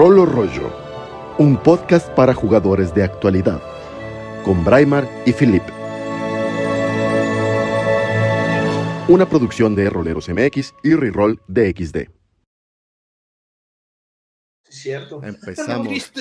[0.00, 0.72] Rolo Rollo,
[1.36, 3.60] un podcast para jugadores de actualidad,
[4.46, 5.62] con Braimar y Philip.
[9.08, 12.19] Una producción de Roleros MX y Reroll DXD.
[14.70, 15.20] Cierto.
[15.24, 16.12] Empezamos.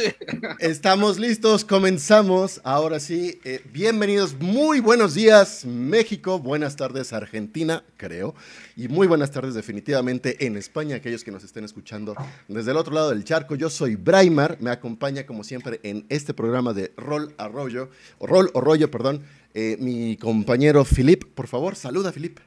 [0.58, 2.60] Estamos listos, comenzamos.
[2.64, 8.34] Ahora sí, eh, bienvenidos, muy buenos días México, buenas tardes Argentina, creo,
[8.76, 12.16] y muy buenas tardes definitivamente en España, aquellos que nos estén escuchando
[12.48, 13.54] desde el otro lado del charco.
[13.54, 18.50] Yo soy Braimar, me acompaña como siempre en este programa de Rol Arroyo, o Rol
[18.56, 19.22] o Rollo, perdón,
[19.54, 21.24] eh, mi compañero Filip.
[21.36, 22.40] Por favor, saluda Filip.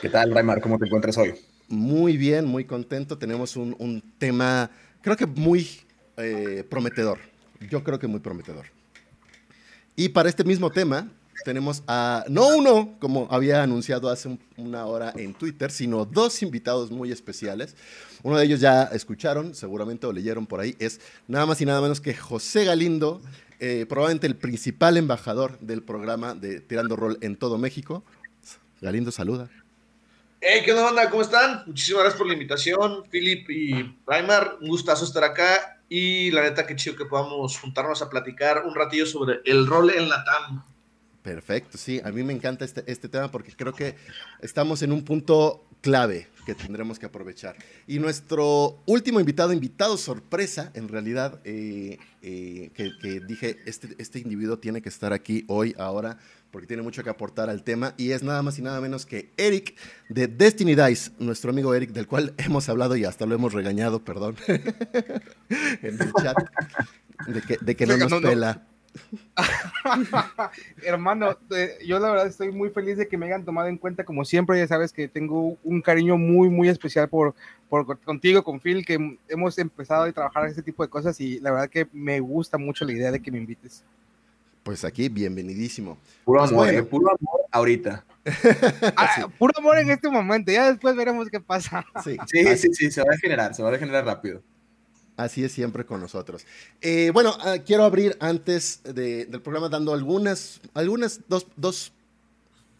[0.00, 0.62] ¿Qué tal, Braimar?
[0.62, 1.34] ¿Cómo te encuentras hoy?
[1.68, 3.18] Muy bien, muy contento.
[3.18, 4.70] Tenemos un, un tema
[5.02, 5.68] creo que muy
[6.16, 7.18] eh, prometedor.
[7.70, 8.66] Yo creo que muy prometedor.
[9.96, 11.08] Y para este mismo tema
[11.44, 16.90] tenemos a, no uno, como había anunciado hace una hora en Twitter, sino dos invitados
[16.90, 17.76] muy especiales.
[18.22, 21.80] Uno de ellos ya escucharon, seguramente o leyeron por ahí, es nada más y nada
[21.80, 23.20] menos que José Galindo,
[23.58, 28.04] eh, probablemente el principal embajador del programa de Tirando Rol en todo México.
[28.80, 29.50] Galindo, saluda.
[30.40, 31.10] ¿Qué onda, banda?
[31.10, 31.62] ¿Cómo están?
[31.66, 34.56] Muchísimas gracias por la invitación, Philip y Raimar.
[34.60, 35.80] Un gustazo estar acá.
[35.88, 39.90] Y la neta, qué chido que podamos juntarnos a platicar un ratillo sobre el rol
[39.90, 40.64] en la TAM.
[41.22, 42.00] Perfecto, sí.
[42.04, 43.96] A mí me encanta este, este tema porque creo que
[44.40, 47.56] estamos en un punto clave que tendremos que aprovechar.
[47.86, 54.20] Y nuestro último invitado, invitado sorpresa, en realidad, eh, eh, que, que, dije, este, este
[54.20, 56.18] individuo tiene que estar aquí hoy, ahora,
[56.50, 59.30] porque tiene mucho que aportar al tema, y es nada más y nada menos que
[59.36, 59.76] Eric
[60.08, 64.04] de Destiny Dice, nuestro amigo Eric, del cual hemos hablado y hasta lo hemos regañado,
[64.04, 66.36] perdón, en el chat,
[67.26, 68.66] de que, de que no nos pela.
[70.82, 74.04] Hermano, eh, yo la verdad estoy muy feliz de que me hayan tomado en cuenta,
[74.04, 77.34] como siempre, ya sabes que tengo un cariño muy, muy especial por,
[77.68, 81.52] por contigo, con Phil, que hemos empezado a trabajar este tipo de cosas y la
[81.52, 83.84] verdad que me gusta mucho la idea de que me invites.
[84.70, 85.98] Pues aquí, bienvenidísimo.
[86.24, 86.78] Puro pues amor, bueno.
[86.78, 88.04] eh, puro amor ahorita.
[88.96, 89.28] ah.
[89.36, 91.84] Puro amor en este momento, ya después veremos qué pasa.
[92.04, 94.44] Sí, sí, sí, sí, se va a generar, se va a generar rápido.
[95.16, 96.46] Así es siempre con nosotros.
[96.80, 101.92] Eh, bueno, uh, quiero abrir antes de, del programa dando algunas, algunas dos, dos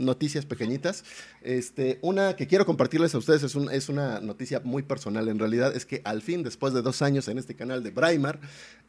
[0.01, 1.05] noticias pequeñitas.
[1.43, 5.39] Este, una que quiero compartirles a ustedes es, un, es, una noticia muy personal en
[5.39, 8.41] realidad, es que al fin, después de dos años en este canal de Braimar,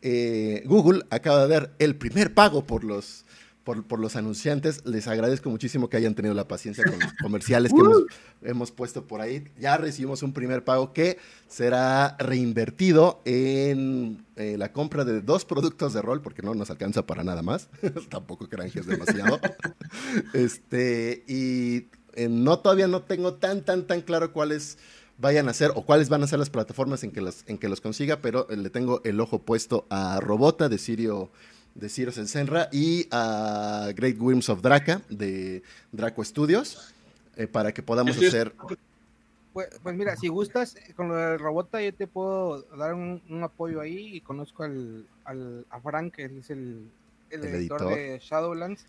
[0.01, 3.25] eh, Google acaba de dar el primer pago por los,
[3.63, 4.85] por, por, los anunciantes.
[4.85, 8.03] Les agradezco muchísimo que hayan tenido la paciencia con los comerciales que hemos,
[8.41, 9.45] hemos, puesto por ahí.
[9.59, 11.17] Ya recibimos un primer pago que
[11.47, 17.05] será reinvertido en eh, la compra de dos productos de rol, porque no nos alcanza
[17.05, 17.69] para nada más.
[18.09, 19.39] Tampoco que es demasiado.
[20.33, 24.77] este, y eh, no todavía no tengo tan, tan, tan claro cuáles
[25.17, 27.69] vayan a ser o cuáles van a ser las plataformas en que, las, en que
[27.69, 31.31] los consiga, pero le tengo el ojo puesto a Robota de Sirio
[31.75, 36.93] de Ciro Senra y a Great Worms of Draca de Draco Studios
[37.37, 38.53] eh, para que podamos hacer.
[39.53, 43.43] Pues, pues, mira, si gustas, con lo del Robota yo te puedo dar un, un
[43.43, 46.89] apoyo ahí y conozco al, al, a Frank, que es el,
[47.29, 48.85] el, el editor, editor, de Shadowlands.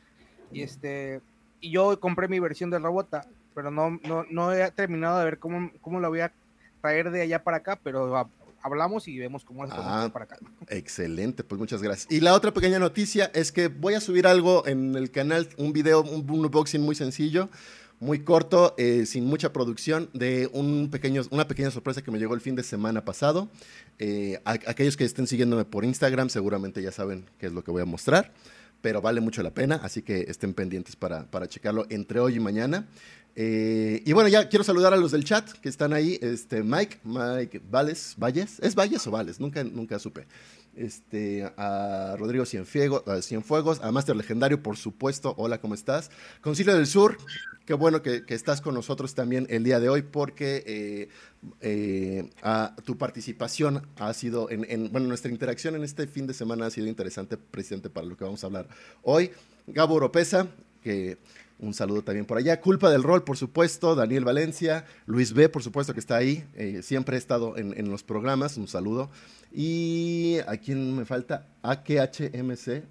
[0.53, 1.21] Y este
[1.61, 5.39] y yo compré mi versión del Robota, pero no, no, no he terminado de ver
[5.39, 6.33] cómo, cómo la voy a
[6.81, 8.29] traer de allá para acá, pero
[8.63, 10.39] hablamos y vemos cómo es ah, para acá.
[10.69, 12.11] Excelente, pues muchas gracias.
[12.11, 15.73] Y la otra pequeña noticia es que voy a subir algo en el canal, un
[15.73, 17.49] video, un, un unboxing muy sencillo,
[18.03, 22.35] muy corto, eh, sin mucha producción, de un pequeño, una pequeña sorpresa que me llegó
[22.35, 23.49] el fin de semana pasado.
[24.01, 27.71] Eh, a, aquellos que estén siguiéndome por Instagram seguramente ya saben qué es lo que
[27.71, 28.33] voy a mostrar,
[28.83, 32.41] pero vale mucho la pena, así que estén pendientes para, para checarlo entre hoy y
[32.41, 32.87] mañana.
[33.35, 36.19] Eh, y bueno, ya quiero saludar a los del chat que están ahí.
[36.21, 39.41] Este, Mike, Mike Valles, Valles, ¿es Valles o Valles?
[39.41, 40.27] Nunca, nunca supe.
[40.75, 45.35] Este, a Rodrigo Cienfuegos, a Cienfuegos, a Master Legendario, por supuesto.
[45.37, 46.11] Hola, ¿cómo estás?
[46.41, 47.19] Concilio del Sur,
[47.67, 51.09] qué bueno que, estás con nosotros también el día de hoy, porque eh,
[51.61, 52.31] eh,
[52.85, 56.71] tu participación ha sido, en, en, bueno, nuestra interacción en este fin de semana ha
[56.71, 58.67] sido interesante, presidente, para lo que vamos a hablar
[59.03, 59.31] hoy.
[59.67, 60.49] Gabo Oropesa,
[60.83, 61.19] que
[61.63, 62.61] un saludo también por allá.
[62.61, 63.95] Culpa del rol, por supuesto.
[63.95, 64.85] Daniel Valencia.
[65.07, 66.45] Luis B, por supuesto, que está ahí.
[66.57, 68.57] Eh, siempre he estado en, los programas.
[68.57, 69.11] Un saludo.
[69.55, 71.47] Y a quién me falta?
[71.63, 72.83] AQHMC.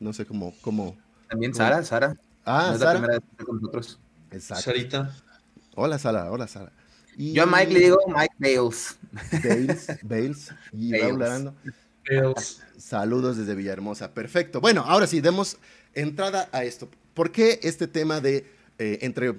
[0.00, 0.54] No sé cómo.
[0.60, 0.96] cómo
[1.28, 1.86] También Sara, cómo...
[1.86, 2.16] Sara.
[2.44, 2.92] Ah, no es Sara.
[2.94, 3.98] la primera vez con nosotros.
[4.30, 4.64] Exacto.
[4.64, 5.14] Sarita.
[5.74, 6.30] Hola, Sara.
[6.30, 6.72] Hola, Sara.
[7.16, 7.32] Y...
[7.32, 8.98] Yo a Mike le digo Mike Bales.
[9.44, 10.50] Bales, Bales.
[10.72, 11.52] Y Bales.
[12.08, 12.62] Bales.
[12.78, 14.12] Saludos desde Villahermosa.
[14.12, 14.60] Perfecto.
[14.60, 15.58] Bueno, ahora sí, demos
[15.94, 16.88] entrada a esto.
[17.14, 18.46] ¿Por qué este tema de,
[18.78, 19.34] eh, entre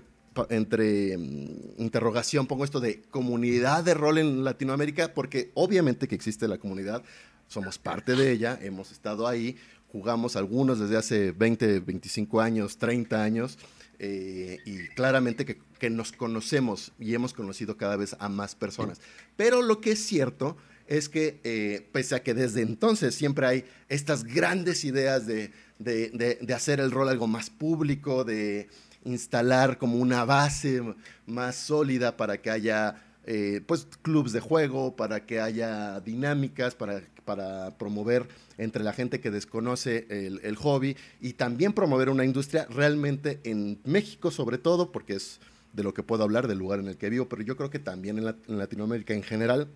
[0.49, 6.47] entre mm, interrogación pongo esto de comunidad de rol en Latinoamérica, porque obviamente que existe
[6.47, 7.03] la comunidad,
[7.47, 9.57] somos parte de ella, hemos estado ahí,
[9.91, 13.59] jugamos algunos desde hace 20, 25 años, 30 años,
[13.99, 18.99] eh, y claramente que, que, nos conocemos y hemos conocido cada vez a más personas.
[19.37, 20.57] Pero lo que es cierto
[20.87, 26.09] es que, eh, pese a que desde entonces siempre hay estas grandes ideas de, de,
[26.09, 28.67] de, de hacer el rol algo más público, de
[29.05, 30.81] instalar como una base
[31.25, 37.01] más sólida para que haya eh, pues clubs de juego, para que haya dinámicas, para,
[37.25, 38.27] para promover
[38.57, 43.79] entre la gente que desconoce el, el, hobby y también promover una industria realmente en
[43.85, 45.39] México sobre todo, porque es
[45.71, 47.79] de lo que puedo hablar, del lugar en el que vivo, pero yo creo que
[47.79, 49.67] también en, la, en Latinoamérica en general,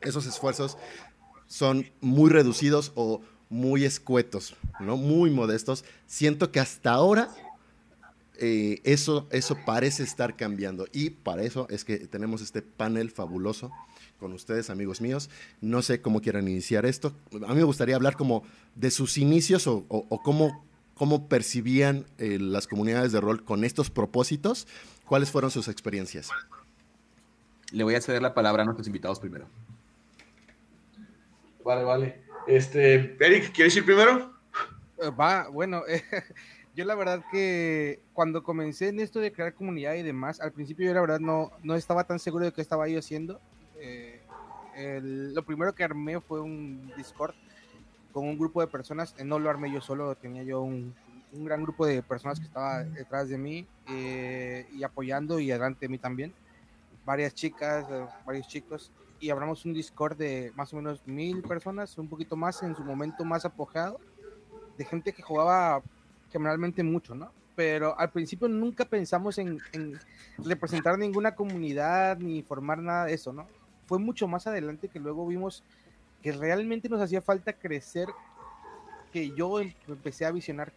[0.00, 0.76] esos esfuerzos
[1.46, 4.96] son muy reducidos o muy escuetos, ¿no?
[4.96, 5.84] muy modestos.
[6.06, 7.30] Siento que hasta ahora
[8.38, 10.86] eh, eso, eso parece estar cambiando.
[10.92, 13.70] Y para eso es que tenemos este panel fabuloso
[14.18, 15.30] con ustedes, amigos míos.
[15.60, 17.12] No sé cómo quieran iniciar esto.
[17.46, 18.44] A mí me gustaría hablar como
[18.74, 20.64] de sus inicios o, o, o cómo,
[20.94, 24.66] cómo percibían eh, las comunidades de rol con estos propósitos.
[25.06, 26.30] ¿Cuáles fueron sus experiencias?
[27.72, 29.46] Le voy a ceder la palabra a nuestros invitados primero.
[31.64, 32.22] Vale, vale.
[32.46, 34.32] Este, Eric, ¿quieres ir primero?
[35.18, 36.02] Va, bueno, eh,
[36.74, 40.86] yo la verdad que cuando comencé en esto de crear comunidad y demás, al principio
[40.86, 43.40] yo la verdad no, no estaba tan seguro de qué estaba yo haciendo.
[43.78, 44.20] Eh,
[44.74, 47.34] el, lo primero que armé fue un Discord
[48.12, 50.94] con un grupo de personas, eh, no lo armé yo solo, tenía yo un,
[51.32, 55.80] un gran grupo de personas que estaba detrás de mí eh, y apoyando y adelante
[55.80, 56.32] de mí también.
[57.04, 61.96] Varias chicas, eh, varios chicos, y abramos un Discord de más o menos mil personas,
[61.98, 63.98] un poquito más en su momento más apogado,
[64.76, 65.82] de gente que jugaba
[66.32, 67.30] generalmente mucho, ¿no?
[67.54, 69.98] Pero al principio nunca pensamos en, en,
[70.38, 73.46] representar ninguna comunidad ni formar nada de eso, ¿no?
[73.86, 75.62] Fue mucho más adelante que luego vimos
[76.22, 78.08] que realmente nos hacía falta crecer,
[79.12, 80.72] que yo empecé a visionar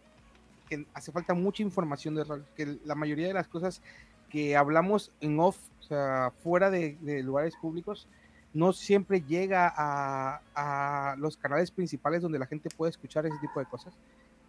[0.68, 3.82] que hace falta mucha información de rol, que la mayoría de las cosas
[4.28, 8.08] que hablamos en off, o sea, fuera de, de lugares públicos,
[8.52, 13.60] no siempre llega a, a, los canales principales donde la gente puede escuchar ese tipo
[13.60, 13.94] de cosas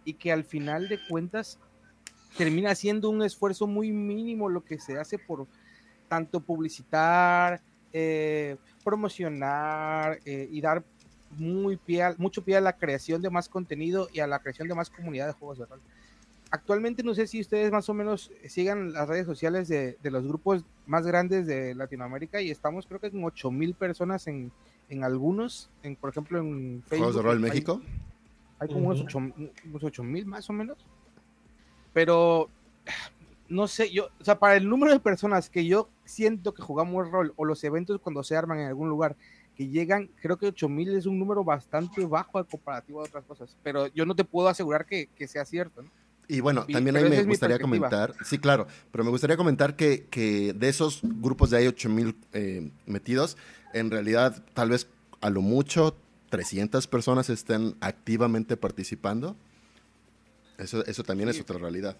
[0.04, 1.58] y que al final de cuentas
[2.36, 5.46] termina siendo un esfuerzo muy mínimo lo que se hace por
[6.08, 7.60] tanto publicitar,
[7.92, 10.82] eh, promocionar eh, y dar
[11.36, 14.68] muy pie a, mucho pie a la creación de más contenido y a la creación
[14.68, 15.80] de más comunidad de juegos de rol.
[16.50, 20.24] Actualmente no sé si ustedes más o menos sigan las redes sociales de, de los
[20.24, 24.50] grupos más grandes de Latinoamérica y estamos creo que con 8 mil personas en,
[24.88, 26.98] en algunos, en, por ejemplo en Facebook.
[26.98, 27.82] ¿Juegos de Rol México?
[28.58, 29.04] Hay como unos
[29.82, 30.78] 8 mil más o menos.
[31.92, 32.50] Pero
[33.48, 37.10] no sé, yo, o sea, para el número de personas que yo siento que jugamos
[37.10, 39.16] rol o los eventos cuando se arman en algún lugar
[39.56, 43.56] que llegan, creo que 8000 es un número bastante bajo al comparativo de otras cosas,
[43.62, 45.82] pero yo no te puedo asegurar que, que sea cierto.
[45.82, 45.90] ¿no?
[46.28, 50.52] Y bueno, también ahí me gustaría comentar, sí, claro, pero me gustaría comentar que, que
[50.52, 53.36] de esos grupos de hay 8000 eh, metidos,
[53.72, 54.88] en realidad tal vez
[55.20, 55.96] a lo mucho
[56.28, 59.36] 300 personas estén activamente participando.
[60.58, 61.36] Eso, eso también sí.
[61.36, 61.96] es otra realidad.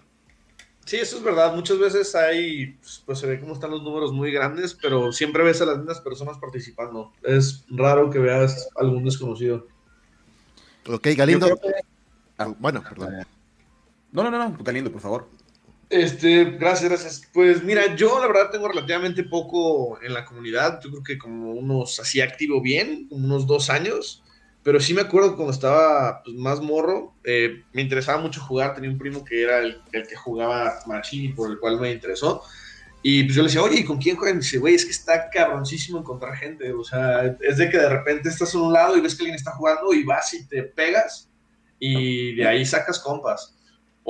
[0.85, 1.55] Sí, eso es verdad.
[1.55, 5.61] Muchas veces hay, pues se ve cómo están los números muy grandes, pero siempre ves
[5.61, 7.13] a las mismas personas participando.
[7.21, 9.67] Es raro que veas algún desconocido.
[10.87, 11.45] Ok, Galindo.
[11.57, 11.71] Que...
[12.39, 13.25] Ah, bueno, perdón.
[14.11, 15.27] No, no, no, no, Galindo, por favor.
[15.89, 17.29] Este, gracias, gracias.
[17.33, 20.79] Pues mira, yo la verdad tengo relativamente poco en la comunidad.
[20.83, 24.23] Yo creo que como unos así activo bien, como unos dos años.
[24.61, 28.75] Pero sí me acuerdo cuando estaba pues, más morro, eh, me interesaba mucho jugar.
[28.75, 32.43] Tenía un primo que era el, el que jugaba Machini, por el cual me interesó.
[33.01, 34.37] Y pues yo le decía, oye, ¿y con quién juegan?
[34.37, 36.71] Y dice, güey, es que está cabroncísimo encontrar gente.
[36.73, 39.35] O sea, es de que de repente estás a un lado y ves que alguien
[39.35, 41.29] está jugando y vas y te pegas
[41.79, 43.55] y de ahí sacas compas.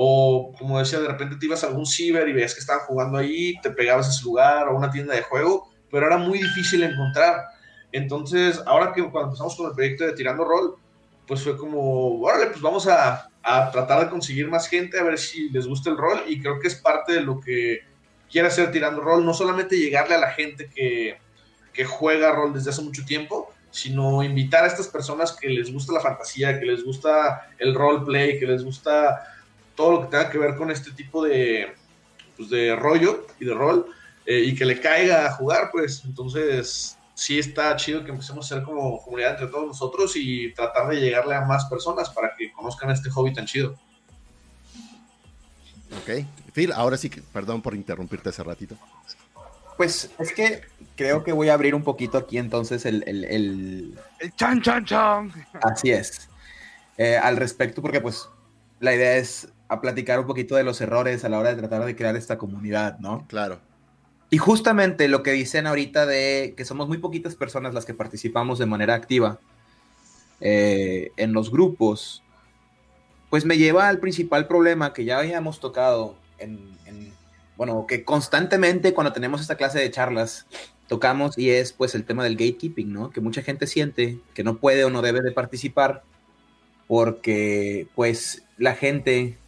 [0.02, 3.18] O como decía, de repente te ibas a algún ciber y veías que estaban jugando
[3.18, 6.38] ahí, te pegabas a ese lugar o a una tienda de juego, pero era muy
[6.38, 7.44] difícil encontrar.
[7.92, 10.76] Entonces, ahora que cuando empezamos con el proyecto de Tirando Rol,
[11.26, 15.18] pues fue como, órale, pues vamos a, a, tratar de conseguir más gente, a ver
[15.18, 17.80] si les gusta el rol, y creo que es parte de lo que
[18.30, 21.18] quiere hacer Tirando Rol, no solamente llegarle a la gente que,
[21.74, 25.92] que juega rol desde hace mucho tiempo, sino invitar a estas personas que les gusta
[25.92, 29.26] la fantasía, que les gusta el roleplay, que les gusta
[29.80, 31.72] todo lo que tenga que ver con este tipo de,
[32.36, 33.86] pues, de rollo y de rol,
[34.26, 38.56] eh, y que le caiga a jugar, pues entonces sí está chido que empecemos a
[38.56, 42.52] ser como comunidad entre todos nosotros y tratar de llegarle a más personas para que
[42.52, 43.74] conozcan este hobby tan chido.
[46.02, 46.26] Ok.
[46.52, 48.76] Phil, ahora sí, que, perdón por interrumpirte hace ratito.
[49.78, 50.60] Pues es que
[50.94, 53.02] creo que voy a abrir un poquito aquí entonces el...
[53.06, 53.98] El, el...
[54.18, 55.32] el chan, chan, chan.
[55.62, 56.28] Así es.
[56.98, 58.28] Eh, al respecto, porque pues
[58.78, 61.84] la idea es a platicar un poquito de los errores a la hora de tratar
[61.84, 63.24] de crear esta comunidad, ¿no?
[63.28, 63.60] Claro.
[64.28, 68.58] Y justamente lo que dicen ahorita de que somos muy poquitas personas las que participamos
[68.58, 69.38] de manera activa
[70.40, 72.24] eh, en los grupos,
[73.30, 76.58] pues me lleva al principal problema que ya habíamos tocado en,
[77.56, 80.46] bueno, que constantemente cuando tenemos esta clase de charlas
[80.88, 83.10] tocamos y es pues el tema del gatekeeping, ¿no?
[83.10, 86.02] Que mucha gente siente que no puede o no debe de participar
[86.88, 89.38] porque pues la gente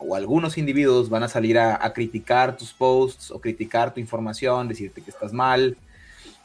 [0.00, 5.02] o algunos individuos van a salir a, criticar tus posts o criticar tu información, decirte
[5.02, 5.76] que estás mal,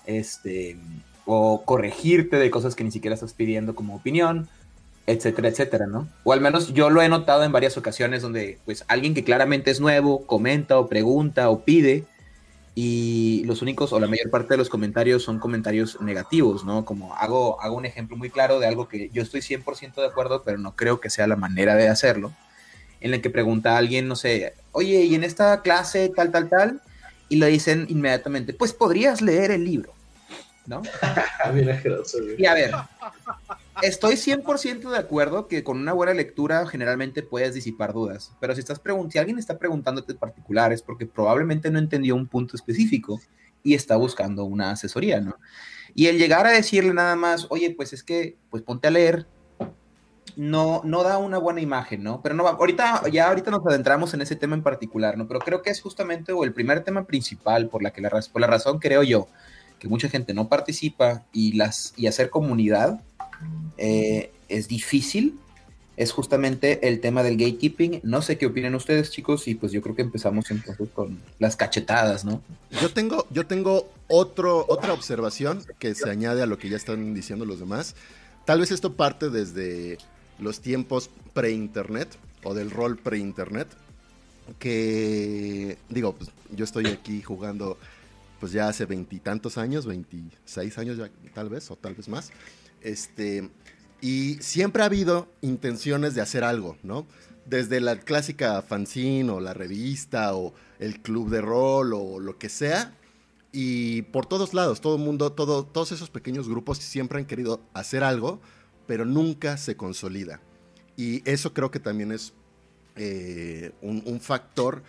[0.05, 0.77] este,
[1.25, 4.47] o corregirte de cosas que ni siquiera estás pidiendo como opinión,
[5.07, 6.07] etcétera, etcétera, ¿no?
[6.24, 9.71] O al menos yo lo he notado en varias ocasiones donde pues alguien que claramente
[9.71, 12.05] es nuevo comenta o pregunta o pide
[12.74, 16.83] y los únicos o la mayor parte de los comentarios son comentarios negativos, ¿no?
[16.83, 20.43] Como hago, hago un ejemplo muy claro de algo que yo estoy 100% de acuerdo,
[20.43, 22.33] pero no creo que sea la manera de hacerlo,
[23.05, 26.50] en el que pregunta a alguien, no sé, oye, ¿y en esta clase tal, tal,
[26.50, 26.81] tal?
[27.29, 29.93] Y le dicen inmediatamente, pues podrías leer el libro,
[30.65, 30.81] ¿no?
[32.39, 32.71] y a ver,
[33.83, 38.62] estoy 100% de acuerdo que con una buena lectura generalmente puedes disipar dudas, pero si
[38.62, 38.81] estás
[39.12, 43.21] si alguien está preguntándote en particular es porque probablemente no entendió un punto específico
[43.62, 45.38] y está buscando una asesoría, ¿no?
[45.93, 49.27] Y el llegar a decirle nada más, oye, pues es que, pues ponte a leer,
[50.36, 52.22] no, no da una buena imagen, ¿no?
[52.22, 55.27] Pero no, ahorita, ya ahorita nos adentramos en ese tema en particular, ¿no?
[55.27, 58.42] Pero creo que es justamente o el primer tema principal por la que la, por
[58.42, 59.27] la razón creo yo
[59.80, 63.01] que mucha gente no participa y las y hacer comunidad
[63.77, 65.38] eh, es difícil
[65.98, 68.01] es justamente el tema del gatekeeping.
[68.04, 71.56] No sé qué opinan ustedes, chicos, y pues yo creo que empezamos entonces con las
[71.56, 72.42] cachetadas, ¿no?
[72.82, 77.13] Yo tengo, yo tengo otro, otra observación que se añade a lo que ya están
[77.13, 77.96] diciendo los demás.
[78.46, 79.98] Tal vez esto parte desde
[80.39, 82.10] los tiempos pre-internet
[82.44, 83.68] o del rol pre-internet.
[84.60, 87.77] Que digo, pues yo estoy aquí jugando
[88.39, 92.32] pues ya hace veintitantos años, veintiséis años ya, tal vez, o tal vez más.
[92.82, 93.50] Este,
[94.01, 97.08] y siempre ha habido intenciones de hacer algo, ¿no?
[97.46, 102.50] Desde la clásica fanzine o la revista o el club de rol o lo que
[102.50, 102.94] sea.
[103.51, 107.62] Y por todos lados, todo el mundo, todo, todos esos pequeños grupos siempre han querido
[107.74, 108.42] hacer algo,
[108.88, 110.42] pero nunca se consolida.
[110.98, 112.34] Y eso creo que también es
[112.96, 114.82] eh, un, factor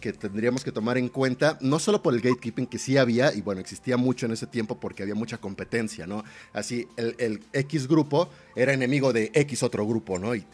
[0.00, 3.40] que tendríamos que tomar en cuenta, no solo por el gatekeeping que sí había, y
[3.40, 6.22] bueno, existía mucho en ese tiempo porque había mucha competencia, ¿no?
[6.52, 10.34] Así, el, X grupo era enemigo de X otro grupo, ¿no?
[10.34, 10.44] Y,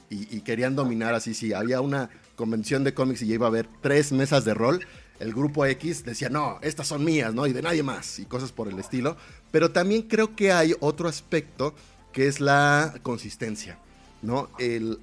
[0.45, 4.13] querían dominar así, si había una convención de cómics y ya iba a haber tres
[4.13, 4.87] mesas de rol,
[5.21, 7.47] el grupo X decía, no, estas son mías, ¿no?
[7.47, 9.17] Y de nadie más, y cosas por el estilo.
[9.51, 11.75] Pero también creo que hay otro aspecto
[12.15, 13.77] que es la consistencia,
[14.23, 14.49] ¿no?
[14.59, 15.01] El,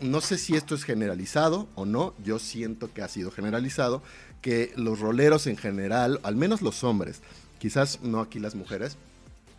[0.00, 4.02] no sé si esto es generalizado o no, yo siento que ha sido generalizado,
[4.42, 7.22] que los roleros en general, al menos los hombres,
[7.58, 8.96] quizás no aquí las mujeres,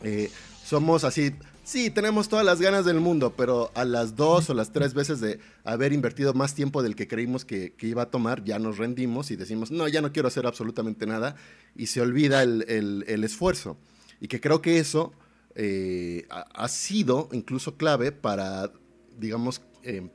[0.03, 0.31] eh,
[0.63, 4.71] somos así, sí, tenemos todas las ganas del mundo, pero a las dos o las
[4.71, 8.59] tres veces de haber invertido más tiempo del que creímos que, iba a tomar, ya
[8.59, 11.35] nos rendimos y decimos, no, ya no quiero hacer absolutamente nada,
[11.75, 13.77] y se olvida el, esfuerzo.
[14.19, 15.13] Y que creo que eso
[15.55, 18.71] eh, ha sido incluso clave para,
[19.17, 20.09] digamos, eh,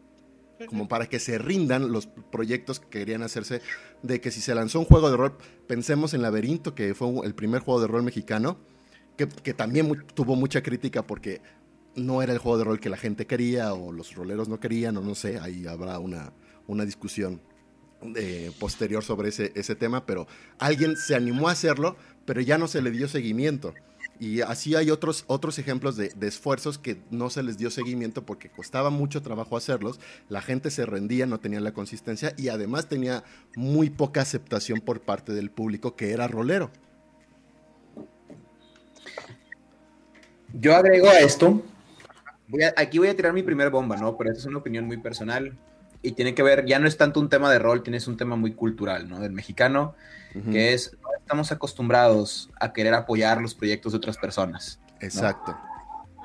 [0.69, 3.61] como para que se rindan los proyectos que querían hacerse,
[4.03, 7.35] de que si se lanzó un juego de rol, pensemos en Laberinto, que fue el
[7.35, 8.59] primer juego de rol mexicano,
[9.17, 11.41] que, también tuvo mucha crítica porque
[11.95, 14.97] no era el juego de rol que la gente quería o los roleros no querían
[14.99, 16.33] o no sé, ahí habrá una,
[16.67, 17.41] una discusión
[18.15, 20.27] eh, posterior sobre ese, ese tema, pero
[20.59, 23.73] alguien se animó a hacerlo, pero ya no se le dio seguimiento.
[24.19, 28.49] Y así hay otros, otros ejemplos de, esfuerzos que no se les dio seguimiento porque
[28.49, 33.25] costaba mucho trabajo hacerlos, la gente se rendía, no tenía la consistencia y además tenía
[33.57, 36.71] muy poca aceptación por parte del público que era rolero.
[40.55, 41.63] Yo agrego a esto,
[42.77, 44.17] aquí voy a tirar mi primer bomba, ¿no?
[44.17, 45.53] Pero esta es una opinión muy personal
[46.03, 48.37] y tiene que ver, ya no es tanto un tema de rol, tienes un tema
[48.37, 49.21] muy cultural, ¿no?
[49.21, 49.95] Del mexicano,
[50.53, 54.79] que es, estamos acostumbrados a querer apoyar los proyectos de otras personas.
[55.01, 55.59] Exacto.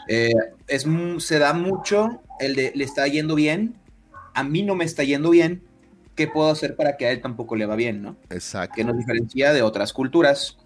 [0.08, 0.32] Eh,
[0.68, 0.86] es,
[1.18, 3.74] se da mucho el de, le está yendo bien,
[4.36, 5.64] a mí no me está yendo bien,
[6.14, 8.16] ¿qué puedo hacer para que a él tampoco le va bien, ¿no?
[8.30, 8.76] Exacto.
[8.76, 10.60] Que nos diferencia de otras culturas.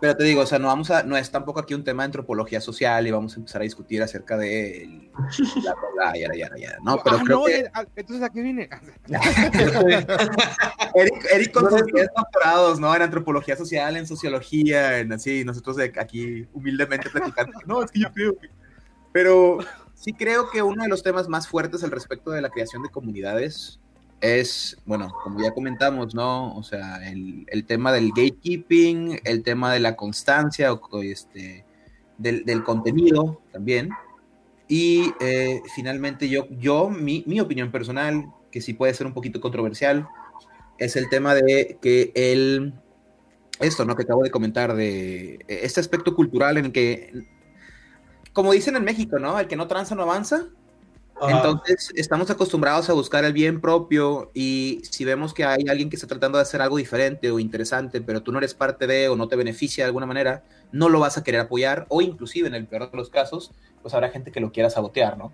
[0.00, 2.06] Pero te digo, o sea, no vamos a, no es tampoco aquí un tema de
[2.06, 5.10] antropología social y vamos a empezar a discutir acerca de el,
[5.64, 8.40] la, la, ya, ya, ya, no, pero ah, creo no, que, eh, ah, entonces aquí
[8.40, 8.68] vine.
[10.94, 12.94] Eric, Eric con sus 10 doctorados, ¿no?
[12.94, 17.58] En antropología social, en sociología, en así, nosotros de aquí humildemente platicando.
[17.66, 18.50] No, es que yo creo que...
[19.12, 19.58] Pero
[19.94, 22.90] sí creo que uno de los temas más fuertes al respecto de la creación de
[22.90, 23.80] comunidades
[24.20, 26.54] es, bueno, como ya comentamos, ¿no?
[26.56, 31.64] O sea, el, el tema del gatekeeping, el tema de la constancia, o, este,
[32.18, 33.90] del, del, contenido también.
[34.66, 39.40] Y eh, finalmente yo, yo mi, mi, opinión personal, que sí puede ser un poquito
[39.40, 40.08] controversial,
[40.78, 42.74] es el tema de que el,
[43.60, 43.96] esto, ¿no?
[43.96, 47.12] Que acabo de comentar, de este aspecto cultural en que,
[48.32, 49.38] como dicen en México, ¿no?
[49.38, 50.48] El que no tranza no avanza.
[51.26, 55.96] Entonces, estamos acostumbrados a buscar el bien propio y si vemos que hay alguien que
[55.96, 59.16] está tratando de hacer algo diferente o interesante, pero tú no eres parte de o
[59.16, 62.54] no te beneficia de alguna manera, no lo vas a querer apoyar o inclusive en
[62.54, 65.32] el peor de los casos, pues habrá gente que lo quiera sabotear, ¿no?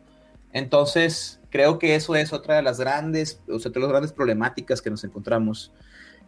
[0.52, 4.80] Entonces, creo que eso es otra de las grandes, o sea, de las grandes problemáticas
[4.80, 5.72] que nos encontramos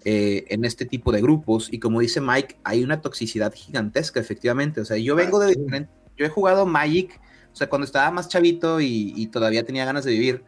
[0.04, 1.72] eh, en este tipo de grupos.
[1.72, 5.90] Y como dice Mike, hay una toxicidad gigantesca, efectivamente, o sea, yo vengo de diferente,
[6.16, 7.20] yo he jugado Magic
[7.56, 10.44] o sea, cuando estaba más chavito y, y todavía tenía ganas de vivir,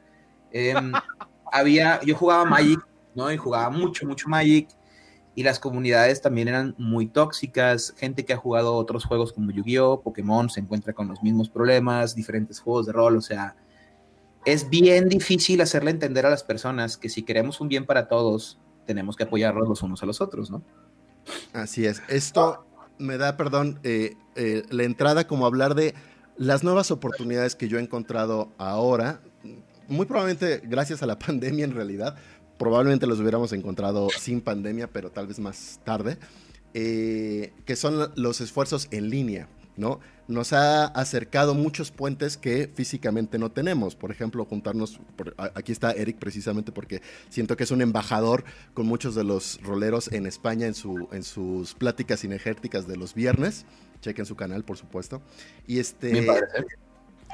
[0.52, 0.74] eh,
[1.50, 3.32] había, yo jugaba Magic, ¿no?
[3.32, 4.68] Y jugaba mucho, mucho Magic.
[5.34, 7.94] Y las comunidades también eran muy tóxicas.
[7.96, 12.14] Gente que ha jugado otros juegos como Yu-Gi-Oh!, Pokémon, se encuentra con los mismos problemas,
[12.14, 13.16] diferentes juegos de rol.
[13.16, 13.56] O sea,
[14.44, 18.58] es bien difícil hacerle entender a las personas que si queremos un bien para todos,
[18.84, 20.62] tenemos que apoyarnos los unos a los otros, ¿no?
[21.54, 22.02] Así es.
[22.08, 22.66] Esto
[22.98, 25.94] me da, perdón, eh, eh, la entrada como hablar de
[26.38, 29.20] las nuevas oportunidades que yo he encontrado ahora,
[29.88, 32.16] muy probablemente gracias a la pandemia en realidad,
[32.58, 36.18] probablemente los hubiéramos encontrado sin pandemia, pero tal vez más tarde,
[36.74, 39.48] eh, que son los esfuerzos en línea.
[39.78, 40.00] ¿No?
[40.26, 43.94] Nos ha acercado muchos puentes que físicamente no tenemos.
[43.94, 48.44] Por ejemplo, juntarnos, por, aquí está Eric precisamente porque siento que es un embajador
[48.74, 53.14] con muchos de los roleros en España en, su, en sus pláticas cinegéticas de los
[53.14, 53.64] viernes.
[54.02, 55.22] Chequen su canal, por supuesto.
[55.66, 56.26] Y este.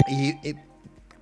[0.08, 0.54] Y, y,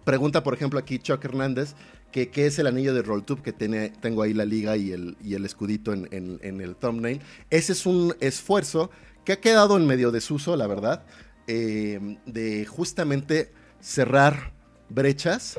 [0.04, 1.74] pregunta, por ejemplo, aquí Chuck Hernández,
[2.10, 5.16] que qué es el anillo de RollTube, que tiene, tengo ahí la liga y el,
[5.22, 7.20] y el escudito en, en, en, el thumbnail.
[7.50, 8.90] Ese es un esfuerzo
[9.24, 11.04] que ha quedado en medio desuso, la verdad,
[11.46, 14.52] eh, de justamente cerrar
[14.88, 15.58] brechas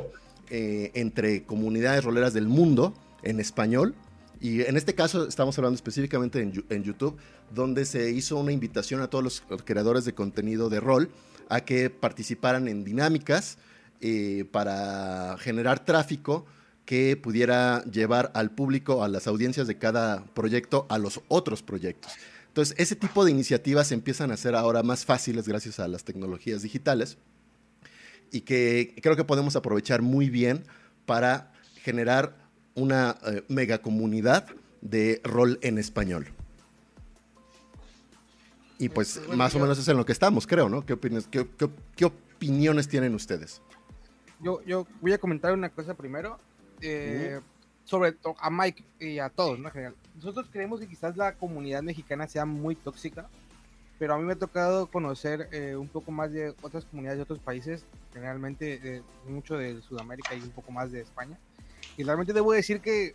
[0.49, 3.95] eh, entre comunidades roleras del mundo en español.
[4.39, 7.17] Y en este caso estamos hablando específicamente en, YouTube,
[7.53, 11.09] donde se hizo una invitación a todos los creadores de contenido de rol
[11.49, 13.57] a que participaran en dinámicas
[14.01, 16.45] eh, para generar tráfico
[16.85, 22.11] que pudiera llevar al público, a las audiencias de cada proyecto, a los otros proyectos.
[22.53, 26.61] Entonces, ese tipo de iniciativas empiezan a ser ahora más fáciles gracias a las tecnologías
[26.61, 27.17] digitales
[28.31, 30.63] y que creo que podemos aprovechar muy bien
[31.07, 32.37] para generar
[32.75, 34.45] una eh, mega comunidad
[34.81, 36.27] de rol en español.
[38.77, 40.85] Y pues bueno, más o menos es en lo que estamos, creo, ¿no?
[40.85, 43.63] ¿Qué, opinas, qué, qué, qué opiniones tienen ustedes?
[44.39, 46.37] Yo, yo, voy a comentar una cosa primero.
[46.81, 47.39] Eh,
[47.83, 49.67] sobre todo a Mike y a todos, ¿no?
[49.67, 49.95] En general.
[50.15, 53.27] Nosotros creemos que quizás la comunidad mexicana sea muy tóxica,
[53.99, 57.23] pero a mí me ha tocado conocer eh, un poco más de otras comunidades de
[57.23, 61.37] otros países, generalmente eh, mucho de Sudamérica y un poco más de España.
[61.97, 63.13] Y realmente debo decir que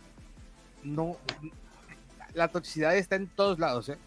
[0.83, 1.17] no,
[2.33, 3.97] la toxicidad está en todos lados, ¿eh?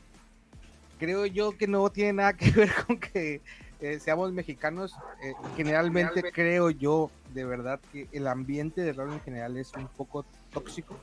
[0.98, 3.40] Creo yo que no tiene nada que ver con que
[3.80, 9.12] eh, seamos mexicanos, eh, generalmente, generalmente, creo yo de verdad que el ambiente de rol
[9.12, 10.96] en general es un poco tóxico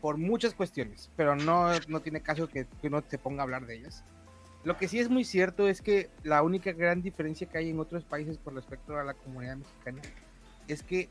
[0.00, 3.66] por muchas cuestiones, pero no, no tiene caso que, que uno se ponga a hablar
[3.66, 4.04] de ellas.
[4.64, 7.80] Lo que sí es muy cierto es que la única gran diferencia que hay en
[7.80, 10.02] otros países con respecto a la comunidad mexicana
[10.66, 11.08] es que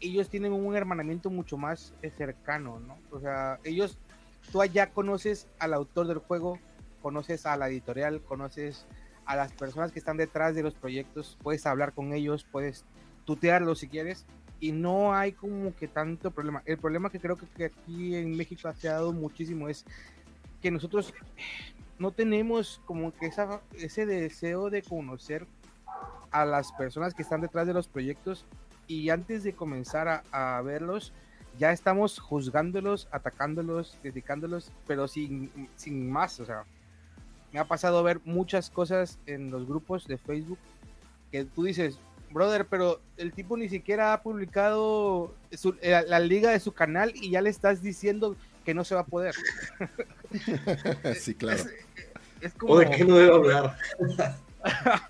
[0.00, 2.96] ellos tienen un hermanamiento mucho más eh, cercano, ¿no?
[3.10, 3.98] O sea, ellos,
[4.52, 6.58] tú allá conoces al autor del juego,
[7.02, 8.86] conoces a la editorial, conoces
[9.24, 12.84] a las personas que están detrás de los proyectos, puedes hablar con ellos, puedes
[13.24, 14.24] tutearlos si quieres,
[14.60, 16.62] y no hay como que tanto problema.
[16.66, 19.84] El problema que creo que, aquí en México ha dado muchísimo es
[20.60, 21.14] que nosotros
[21.98, 25.46] no tenemos como que esa, ese deseo de conocer
[26.30, 28.44] a las personas que están detrás de los proyectos
[28.86, 30.22] y antes de comenzar a,
[30.58, 31.12] a verlos,
[31.58, 36.64] ya estamos juzgándolos, atacándolos, criticándolos, pero sin, sin más, o sea,
[37.52, 40.58] me ha pasado ver muchas cosas en los grupos de Facebook
[41.32, 41.98] que tú dices,
[42.30, 47.12] brother, pero el tipo ni siquiera ha publicado su, la, la, liga de su canal
[47.14, 49.34] y ya le estás diciendo que no se va a poder.
[51.18, 51.64] sí, claro.
[52.40, 52.74] Es como...
[52.74, 53.76] ¿O de qué no debe hablar?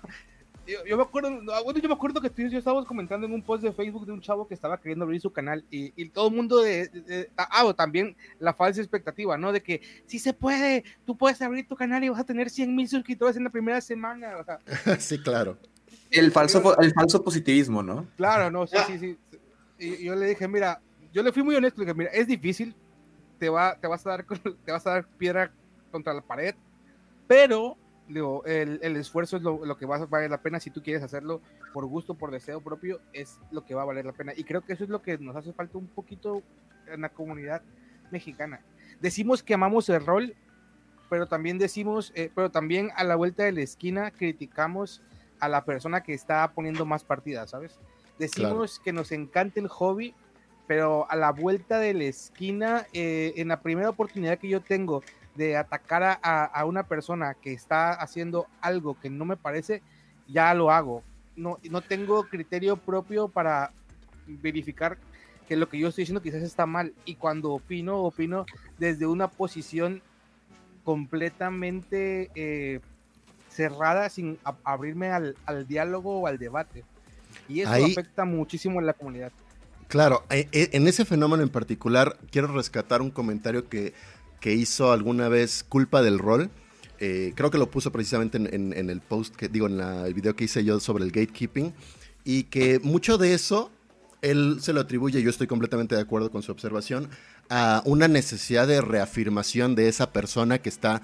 [0.87, 1.29] yo, me acuerdo,
[1.63, 4.05] bueno, yo me acuerdo que tú y yo estábamos comentando en un post de Facebook
[4.05, 7.65] de un chavo que estaba queriendo abrir su canal y, todo el mundo de, ah,
[7.65, 9.51] o también la falsa expectativa, ¿no?
[9.51, 12.75] De que si se puede, tú puedes abrir tu canal y vas a tener 100
[12.75, 14.31] mil suscriptores en la primera semana.
[14.99, 15.57] sí, claro.
[16.11, 18.07] El falso, el falso positivismo, ¿no?
[18.17, 19.17] Claro, no, sí, sí, sí.
[19.77, 20.81] Y yo le dije, mira,
[21.13, 22.75] yo le fui muy honesto, le dije, mira, es difícil,
[23.37, 24.25] te, va, te, vas a dar,
[24.65, 25.51] te vas a dar piedra
[25.91, 26.55] contra la pared,
[27.27, 30.71] pero digo, el, el, esfuerzo es lo, lo, que va a valer la pena si
[30.71, 31.41] tú quieres hacerlo
[31.73, 34.33] por gusto, por deseo propio, es lo que va a valer la pena.
[34.35, 36.41] Y creo que eso es lo que nos hace falta un poquito
[36.87, 37.61] en la comunidad
[38.11, 38.61] mexicana.
[38.99, 40.35] Decimos que amamos el rol,
[41.09, 45.01] pero también decimos, eh, pero también a la vuelta de la esquina criticamos
[45.39, 47.79] a la persona que está poniendo más partidas, ¿sabes?
[48.17, 50.13] Decimos que nos encanta el hobby,
[50.67, 55.03] pero a la vuelta de la esquina, eh, en la primera oportunidad que yo tengo
[55.35, 59.81] de atacar a, una persona que está haciendo algo que no me parece,
[60.27, 61.01] ya lo hago.
[61.37, 63.71] No, no tengo criterio propio para
[64.27, 64.97] verificar
[65.47, 66.93] que lo que yo estoy diciendo quizás está mal.
[67.05, 68.45] Y cuando opino, opino
[68.77, 70.01] desde una posición
[70.83, 72.81] completamente eh,
[73.59, 75.35] cerrada, sin abrirme al,
[75.67, 76.83] diálogo o al debate.
[77.47, 79.31] Y eso afecta muchísimo en la comunidad.
[79.87, 83.93] Claro, e, e, en ese fenómeno en particular, quiero rescatar un comentario que
[84.39, 86.49] que hizo alguna vez Culpa del Rol.
[86.99, 90.45] Eh, creo que lo puso precisamente en, el post, que digo, en el video que
[90.45, 91.73] hice yo sobre el gatekeeping.
[92.25, 93.71] Y que mucho de eso
[94.21, 97.09] él se lo atribuye, yo estoy completamente de acuerdo con su observación,
[97.49, 101.01] a una necesidad de reafirmación de esa persona que está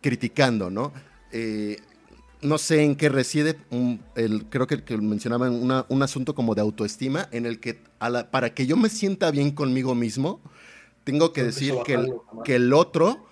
[0.00, 0.92] criticando, ¿no?
[1.30, 1.78] Eh,
[2.40, 3.56] no sé en qué reside,
[4.14, 7.78] el, creo que, que mencionaba un asunto como de autoestima, en el que
[8.30, 10.40] para que yo me sienta bien conmigo mismo,
[11.04, 12.12] tengo que decir que el,
[12.44, 13.26] que el otro,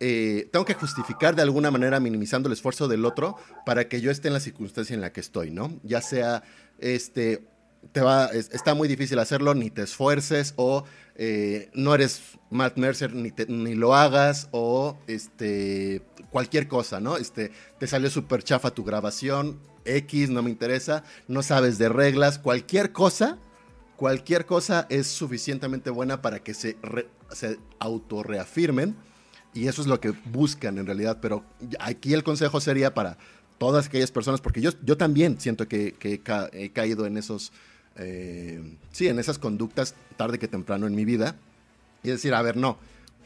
[0.00, 4.10] eh, tengo que justificar de alguna manera minimizando el esfuerzo del otro para que yo
[4.10, 5.78] esté en la circunstancia en la que estoy, ¿no?
[5.84, 6.42] Ya sea,
[6.78, 7.44] este,
[7.92, 10.84] te va, está muy difícil hacerlo, ni te esfuerces, o
[11.16, 17.16] eh, no eres Matt Mercer, ni, lo hagas, o este, cualquier cosa, ¿no?
[17.16, 22.38] Este, te salió súper chafa tu grabación, X, no me interesa, no sabes de reglas,
[22.38, 23.38] cualquier cosa
[24.02, 26.76] cualquier cosa es suficientemente buena para que se,
[27.30, 28.96] se autorreafirmen
[29.54, 31.44] y eso es lo que buscan en realidad, pero
[31.78, 33.16] aquí el consejo sería para
[33.58, 35.94] todas aquellas personas, porque yo, yo también siento que,
[36.52, 37.52] he caído en esos,
[37.96, 41.36] eh, sí, en esas conductas tarde que temprano en mi vida
[42.02, 42.78] y decir, a ver, no,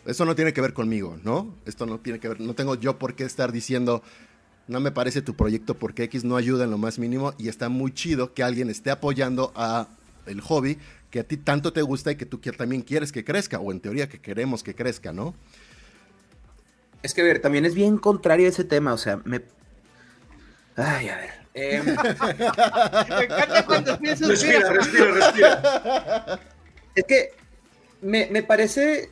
[0.06, 1.54] eso no tiene que ver conmigo, ¿no?
[1.64, 4.02] Esto no tiene que ver, no tengo yo por qué estar diciendo,
[4.68, 7.68] no me parece tu proyecto porque X no ayuda en lo más mínimo y está
[7.68, 9.88] muy chido que alguien esté apoyando a
[10.26, 10.78] el hobby
[11.10, 13.80] que a ti tanto te gusta y que tú también quieres que crezca, o en
[13.80, 15.34] teoría que queremos que crezca, ¿no?
[17.02, 19.42] Es que, a ver, también es bien contrario ese tema, o sea, me...
[20.74, 21.45] Ay, a ver.
[21.58, 26.40] Em, me encanta cuando Respira, respira, respira.
[26.94, 27.30] Es que
[28.02, 29.08] me, me parece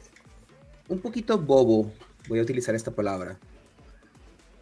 [0.89, 1.91] un poquito bobo,
[2.29, 3.39] voy a utilizar esta palabra,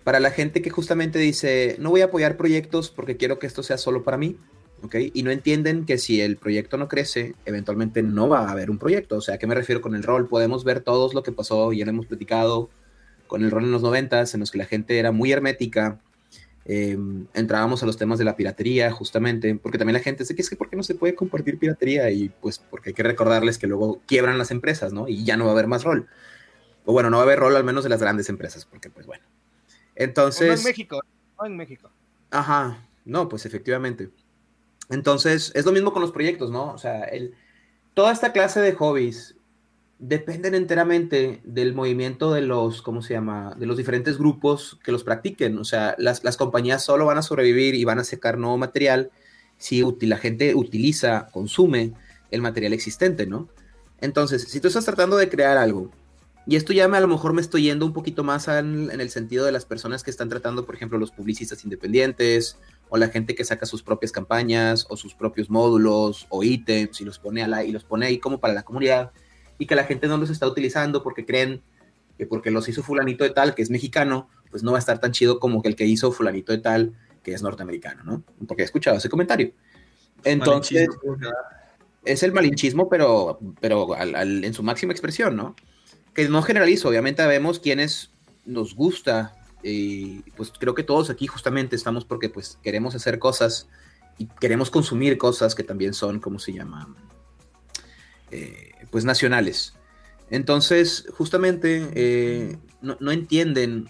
[0.05, 3.64] para la gente que justamente dice, no voy a apoyar proyectos porque quiero que esto
[3.64, 4.37] sea solo para mí.
[5.14, 8.79] Y no entienden que si el proyecto no crece, eventualmente no va a haber un
[8.79, 9.16] proyecto.
[9.16, 10.29] O sea, ¿a qué me refiero con el rol?
[10.29, 12.68] Podemos ver todo lo que pasó, ya lo hemos platicado,
[13.29, 16.01] con el rol en los noventas, en los que la gente era muy hermética,
[16.64, 20.42] em, entrábamos a los temas de la piratería, justamente, porque también la gente dice que
[20.42, 22.11] es que ¿por qué no se puede compartir piratería?
[22.11, 25.09] Y pues porque hay que recordarles que luego quiebran las empresas, ¿no?
[25.09, 26.09] Y ya no va a haber más rol.
[26.85, 29.07] O bueno, no va a haber rol al menos de las grandes empresas, porque pues
[29.07, 29.25] bueno.
[29.94, 30.48] Entonces...
[30.48, 31.01] No en México,
[31.38, 31.90] no en México.
[32.31, 34.11] Ajá, no, pues efectivamente.
[34.88, 36.72] Entonces, es lo mismo con los proyectos, ¿no?
[36.72, 37.35] O sea, el,
[37.94, 39.37] toda esta clase de hobbies
[40.03, 43.55] dependen enteramente del movimiento de los, ¿cómo se llama?
[43.57, 45.57] De los diferentes grupos que los practiquen.
[45.59, 49.12] O sea, las, las compañías solo van a sobrevivir y van a sacar nuevo material
[49.59, 51.93] si la gente utiliza, consume
[52.33, 53.49] el material existente, ¿no?
[54.01, 55.93] Entonces, si tú estás tratando de crear algo,
[56.49, 59.01] y esto ya me, a lo mejor me estoy yendo un poquito más en, en,
[59.01, 63.07] el sentido de las personas que están tratando, por ejemplo, los publicistas independientes o la
[63.07, 67.45] gente que saca sus propias campañas o sus propios módulos o ítems y los pone,
[67.45, 69.12] a la, y los pone ahí como para la comunidad
[69.62, 71.62] y que la gente no los está utilizando porque creen
[72.18, 74.98] que porque los hizo fulanito de tal, que es mexicano, pues no va a estar
[74.98, 78.25] tan chido como que el que hizo fulanito de tal, que es norteamericano, ¿no?
[78.48, 79.53] Porque he escuchado ese comentario.
[80.25, 80.88] Entonces,
[82.05, 85.55] es el malinchismo, pero, pero en su máxima expresión, ¿no?
[86.12, 88.11] Que no generalizo, obviamente vemos quienes
[88.44, 93.68] nos gusta y pues creo que todos aquí justamente estamos porque pues queremos hacer cosas
[94.18, 96.92] y queremos consumir cosas que también son, ¿cómo se llama?
[98.33, 99.75] Eh, pues nacionales.
[100.31, 103.88] Entonces, justamente eh, no, entienden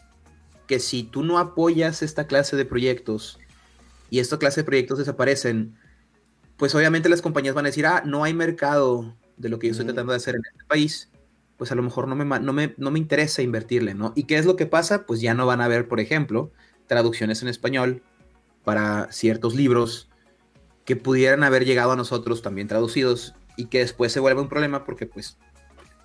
[0.66, 3.38] que si tú no apoyas esta clase de proyectos
[4.10, 5.76] y esta clase de proyectos desaparecen,
[6.56, 9.72] pues obviamente las compañías van a decir, ah, no hay mercado de lo que yo
[9.72, 11.10] estoy tratando de hacer en este país,
[11.56, 14.12] pues a lo mejor no me, no me, no me interesa invertirle, ¿no?
[14.16, 15.06] ¿Y qué es lo que pasa?
[15.06, 16.52] Pues ya no van a haber, por ejemplo,
[16.86, 18.02] traducciones en español
[18.64, 20.10] para ciertos libros
[20.84, 24.84] que pudieran haber llegado a nosotros también traducidos y que después se vuelve un problema
[24.84, 25.36] porque pues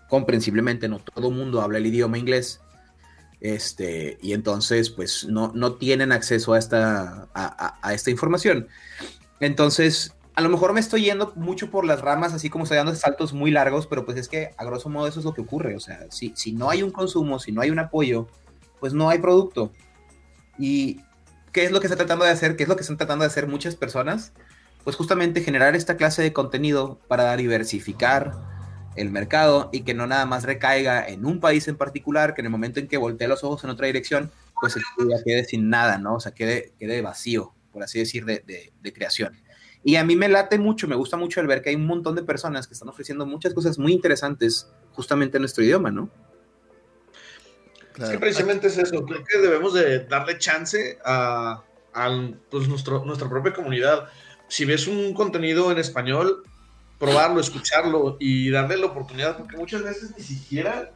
[0.10, 2.62] comprensiblemente no todo el mundo habla el idioma inglés
[3.40, 8.68] este, y entonces pues no, no tienen acceso a esta, a, esta información.
[9.40, 12.96] Entonces, a lo mejor me estoy yendo mucho por las ramas, así como estoy dando
[12.96, 15.76] saltos muy largos, pero pues es que a grosso modo eso es lo que ocurre.
[15.76, 18.28] O sea, si, si no hay un consumo, si no hay un apoyo,
[18.80, 19.72] pues no hay producto.
[20.58, 21.02] ¿Y
[21.52, 22.56] qué es lo que está tratando de hacer?
[22.56, 24.34] ¿Qué es lo que están tratando de hacer muchas personas?
[24.88, 28.32] Pues justamente generar esta clase de contenido para diversificar
[28.96, 32.46] el mercado y que no nada más recaiga en un país en particular, que en
[32.46, 35.70] el momento en que voltee los ojos en otra dirección, pues el ya quede sin
[35.70, 36.16] nada, ¿no?
[36.16, 39.38] O sea, quede, quede vacío, por así decir, de, de, creación.
[39.84, 42.16] Y a mí me late mucho, me gusta mucho el ver que hay un montón
[42.16, 46.10] de personas que están ofreciendo muchas cosas muy interesantes justamente en nuestro idioma, ¿no?
[48.00, 51.62] Es que precisamente es eso, creo que debemos de darle chance a,
[51.94, 54.08] a pues, nuestro, nuestra propia comunidad.
[54.48, 56.44] Si ves un contenido en español,
[57.00, 60.92] probarlo, escucharlo y darle la oportunidad, porque muchas veces ni siquiera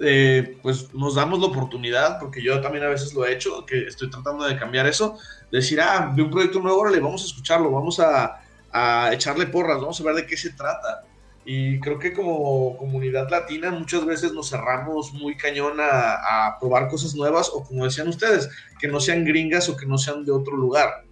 [0.00, 3.86] eh, pues nos damos la oportunidad, porque yo también a veces lo he hecho, que
[3.86, 5.18] estoy tratando de cambiar eso,
[5.50, 8.40] de decir, ah, de un proyecto nuevo, órale, vamos a escucharlo, vamos a,
[8.72, 11.04] a echarle porras, vamos a ver de qué se trata.
[11.44, 16.88] Y creo que como comunidad latina muchas veces nos cerramos muy cañón a, a, probar
[16.88, 18.48] cosas nuevas o como decían ustedes,
[18.80, 21.04] que no sean gringas o que no sean de otro lugar.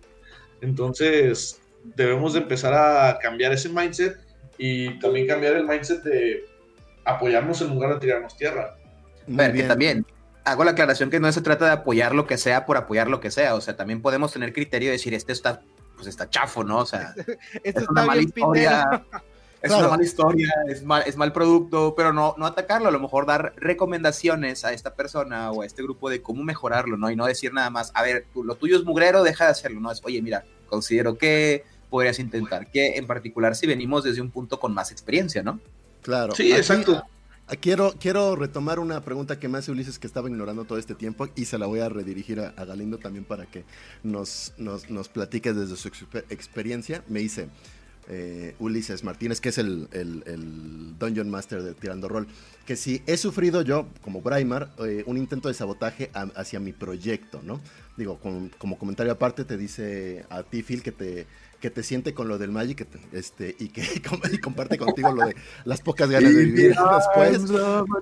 [0.61, 4.19] Entonces, debemos de empezar a cambiar ese mindset
[4.59, 6.45] y también cambiar el mindset de
[7.05, 8.77] apoyarnos en lugar de tirarnos tierra.
[9.27, 10.05] Ver, que también
[10.45, 13.21] hago la aclaración que no se trata de apoyar lo que sea por apoyar lo
[13.21, 15.61] que sea, o sea, también podemos tener criterio de decir, este está,
[15.97, 16.79] pues está chafo, ¿no?
[16.79, 17.15] O sea,
[17.65, 19.05] es una mala historia.
[19.63, 22.99] Es una mala historia, es mal, es mal producto, pero no, no atacarlo, a lo
[22.99, 27.11] mejor dar recomendaciones a esta persona o a este grupo de cómo mejorarlo, ¿no?
[27.11, 29.93] Y no decir nada más, a ver, lo tuyo es mugrero, deja de hacerlo, ¿no?
[29.93, 34.59] Es, oye, mira, considero que podrías intentar, que en particular si venimos desde un punto
[34.59, 35.61] con más experiencia, ¿no?
[36.03, 36.35] Claro.
[36.35, 37.03] Sí, exacto.
[37.61, 41.29] Quiero, quiero retomar una pregunta que me hace Ulises que estaba ignorando todo este tiempo
[41.35, 43.65] y se la voy a redirigir a, Galindo también para que
[44.05, 45.89] nos, nos, nos platique desde su
[46.29, 47.03] experiencia.
[47.09, 47.49] Me dice
[48.09, 52.29] eh, Ulises Martínez, que es el, el, Dungeon Master de Tirando Roll,
[52.67, 57.41] que si he sufrido yo, como Braimar, eh, un intento de sabotaje hacia mi proyecto,
[57.45, 57.61] ¿no?
[57.97, 58.19] Digo,
[58.59, 61.27] como comentario aparte, te dice a ti, Phil, que te
[61.61, 63.83] que te siente con lo del Magic este, y que
[64.43, 67.43] comparte contigo lo de las pocas ganas de vivir después.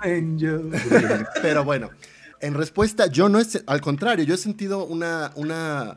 [1.43, 1.91] Pero bueno,
[2.41, 5.97] en respuesta, yo no es, al contrario, yo he sentido una, una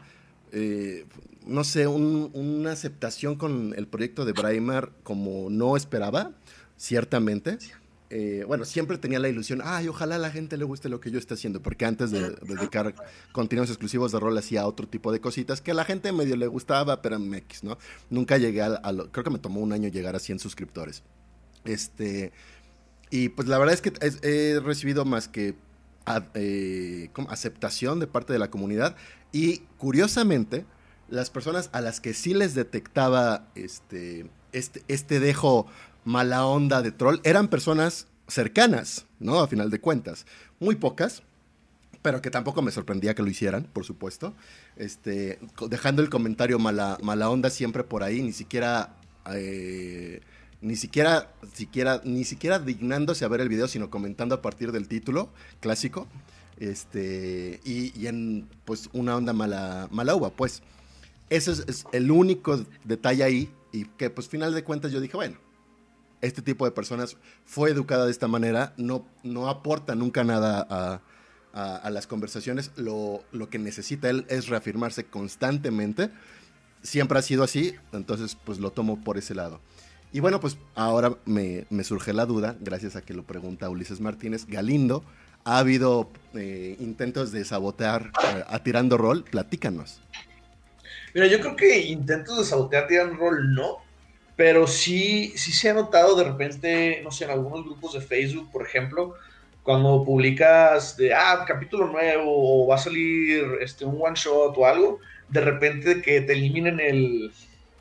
[0.51, 1.05] eh,
[1.45, 6.31] no sé, una aceptación con el proyecto de Braimar como no esperaba,
[6.77, 7.57] ciertamente.
[8.13, 11.11] Eh, bueno, siempre tenía la ilusión, ay, ojalá a la gente le guste lo que
[11.11, 12.93] yo esté haciendo, porque antes de, dedicar
[13.31, 16.47] contenidos exclusivos de rol hacía otro tipo de cositas que a la gente medio le
[16.47, 17.77] gustaba, pero en X, ¿no?
[18.09, 18.81] Nunca llegué a,
[19.13, 21.03] creo que me tomó un año llegar a 100 suscriptores.
[21.63, 22.33] Este,
[23.11, 23.93] y pues la verdad es que
[24.23, 25.55] he, recibido más que
[26.33, 28.97] eh, aceptación de parte de la comunidad
[29.31, 30.65] y curiosamente,
[31.07, 35.67] las personas a las que sí les detectaba este, este, este dejo
[36.03, 39.39] mala onda de troll eran personas cercanas, ¿no?
[39.39, 40.25] A final de cuentas.
[40.59, 41.23] Muy pocas,
[42.01, 44.33] pero que tampoco me sorprendía que lo hicieran, por supuesto.
[44.75, 48.95] Este, dejando el comentario mala, mala onda siempre por ahí, ni siquiera.
[49.31, 50.21] Eh,
[50.61, 54.87] ni siquiera, siquiera, ni siquiera dignándose a ver el video, sino comentando a partir del
[54.87, 56.07] título clásico.
[56.57, 60.61] Este, y, en pues una onda mala, mala uva, pues.
[61.29, 63.51] Ese es, es, el único detalle ahí.
[63.73, 65.37] Y que pues final de cuentas yo dije, bueno,
[66.21, 71.01] este tipo de personas fue educada de esta manera, no, no aporta nunca nada a,
[71.89, 76.09] las conversaciones, lo, que necesita él es reafirmarse constantemente,
[76.81, 79.59] siempre ha sido así, entonces pues lo tomo por ese lado.
[80.13, 84.45] Y bueno, pues ahora me, surge la duda, gracias a que lo pregunta Ulises Martínez,
[84.45, 85.03] Galindo,
[85.43, 89.23] ¿ha habido eh, intentos de sabotear eh, a tirando rol?
[89.23, 90.01] Platícanos.
[91.13, 93.79] Mira, yo creo que intentos de sabotear tirando rol no,
[94.41, 98.51] pero sí, sí se ha notado de repente, no sé, en algunos grupos de Facebook,
[98.51, 99.13] por ejemplo,
[99.61, 104.65] cuando publicas de, ah, capítulo nuevo, o va a salir este, un one shot o
[104.65, 104.99] algo,
[105.29, 107.31] de repente que te eliminen el,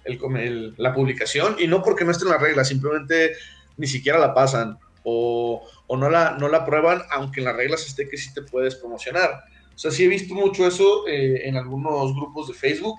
[0.05, 3.33] el, la publicación, y no porque no esté en la regla, simplemente
[3.79, 7.87] ni siquiera la pasan, o, o no, la, no la prueban, aunque en las reglas
[7.87, 9.44] esté que sí te puedes promocionar.
[9.75, 12.99] O sea, sí he visto mucho eso eh, en algunos grupos de Facebook,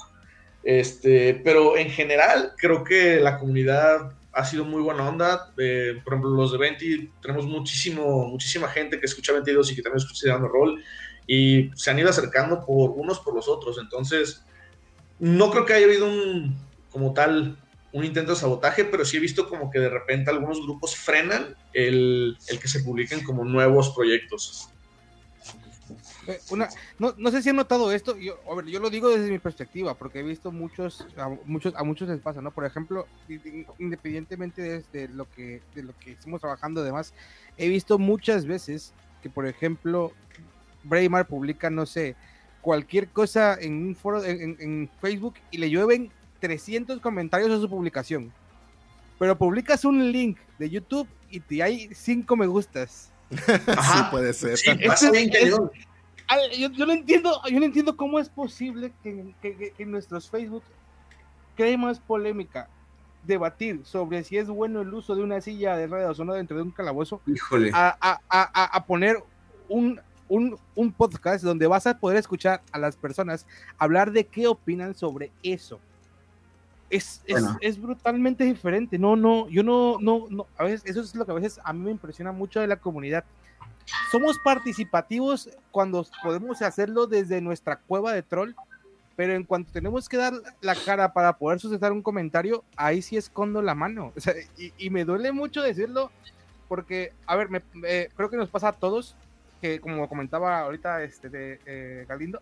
[0.63, 5.54] este, pero en general creo que la comunidad ha sido muy buena onda.
[5.58, 9.82] Eh, por ejemplo, los de Venti, tenemos muchísimo, muchísima gente que escucha 22 y que
[9.82, 10.82] también escucha Dando Rol
[11.28, 13.78] y se han ido acercando por unos por los otros.
[13.80, 14.43] Entonces,
[15.19, 16.58] no creo que haya habido un,
[16.89, 17.58] como tal,
[17.91, 21.56] un intento de sabotaje, pero sí he visto como que de repente algunos grupos frenan
[21.74, 24.69] el, el que se publiquen como nuevos proyectos.
[26.27, 29.39] Eh, una, no, no, sé si han notado esto, yo, yo lo digo desde mi
[29.39, 32.51] perspectiva, porque he visto muchos, a muchos, a muchos les pasa, ¿no?
[32.51, 33.07] Por ejemplo,
[33.79, 37.13] independientemente de, lo que, de lo que estamos trabajando, además,
[37.57, 40.12] he visto muchas veces que, por ejemplo,
[40.84, 42.15] Braymar publica, no sé,
[42.62, 48.31] cualquier cosa en un foro, en, Facebook y le llueven 300 comentarios a su publicación.
[49.17, 53.12] Pero publicas un link de YouTube y te hay 5 me gustas.
[53.31, 54.60] sí, puede ser.
[56.57, 60.63] Yo, yo, no entiendo, yo no entiendo cómo es posible que, que, nuestros Facebook
[61.55, 62.69] cree más polémica
[63.23, 66.57] debatir sobre si es bueno el uso de una silla de ruedas o no dentro
[66.57, 67.21] de un calabozo
[67.73, 69.17] A, a, a, poner
[69.69, 73.45] un, un, un, podcast donde vas a poder escuchar a las personas
[73.77, 75.79] hablar de qué opinan sobre eso.
[76.89, 78.97] Es, es, es, brutalmente diferente.
[78.97, 81.71] No, no, yo no, no, no, a veces, eso es lo que a veces a
[81.71, 83.23] mí me impresiona mucho de la comunidad
[84.12, 88.54] somos participativos cuando podemos hacerlo desde nuestra cueva de troll,
[89.15, 93.17] pero en cuanto tenemos que dar la cara para poder sustentar un comentario, ahí sí
[93.17, 94.13] escondo la mano.
[94.77, 96.12] y, me duele mucho decirlo,
[96.67, 97.62] porque, a ver, me,
[98.15, 99.15] creo que nos pasa a todos,
[99.62, 102.41] que como comentaba ahorita este de eh, Galindo,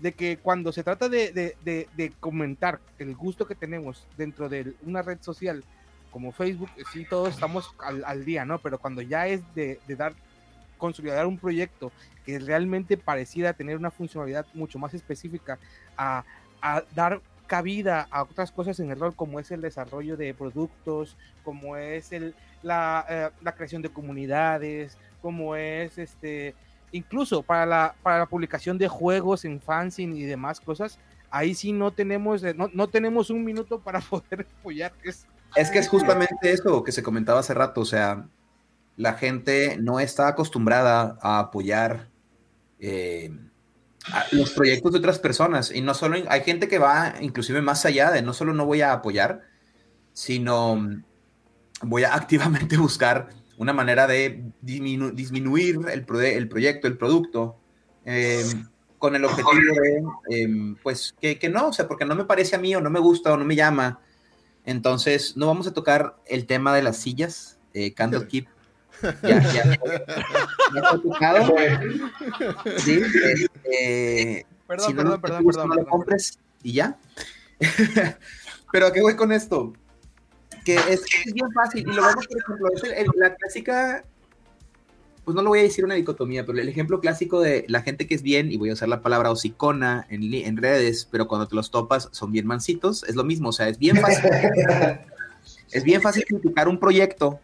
[0.00, 5.02] de que cuando se trata de, de, comentar el gusto que tenemos dentro de una
[5.02, 5.62] red social
[6.10, 8.58] como Facebook, sí, todos estamos al, al día, ¿no?
[8.58, 10.14] Pero cuando ya es de, dar
[10.80, 11.92] consolidar un proyecto
[12.26, 15.58] que realmente pareciera tener una funcionalidad mucho más específica
[15.96, 16.24] a,
[16.94, 21.76] dar cabida a otras cosas en el rol, como es el desarrollo de productos, como
[21.76, 26.54] es el, la, eh, la creación de comunidades, como es este
[26.92, 30.98] incluso para la, para la publicación de juegos en fanzine y demás cosas,
[31.30, 34.92] ahí sí no tenemos, eh, no, no tenemos un minuto para poder apoyar.
[35.02, 38.26] Es, es que es justamente eso que se comentaba hace rato, o sea,
[39.00, 42.10] la gente no está acostumbrada a apoyar
[42.78, 43.30] eh,
[44.30, 45.72] los proyectos de otras personas.
[45.74, 48.82] Y no solo hay gente que va inclusive más allá de no solo no voy
[48.82, 49.40] a apoyar,
[50.12, 51.02] sino
[51.80, 57.56] voy a activamente buscar una manera de disminuir el, el, proyecto, el producto,
[58.04, 59.50] em, con el objetivo
[60.28, 62.82] de, em, pues, que, que, no, o sea, porque no me parece a mí o
[62.82, 64.00] no me gusta o no me llama.
[64.66, 68.59] Entonces, no vamos a tocar el tema de las sillas, eh, Candle Keep
[69.22, 69.78] ya, ya,
[70.74, 71.54] ya tocado.
[72.78, 76.98] Sí, este, perdón, si perdón, perdón, perdón, no lo compres y ya.
[78.72, 79.72] Pero ¿a qué voy con esto?
[80.64, 81.88] Que es, es bien fácil.
[81.88, 84.04] Y lo vamos, por ejemplo, es la clásica,
[85.24, 88.06] pues no lo voy a decir una dicotomía, pero el ejemplo clásico de la gente
[88.06, 91.48] que es bien, y voy a usar la palabra hocicona en, en redes, pero cuando
[91.48, 93.48] te los topas son bien mansitos, es lo mismo.
[93.48, 94.30] O sea, es bien fácil.
[95.72, 97.40] es bien fácil criticar un proyecto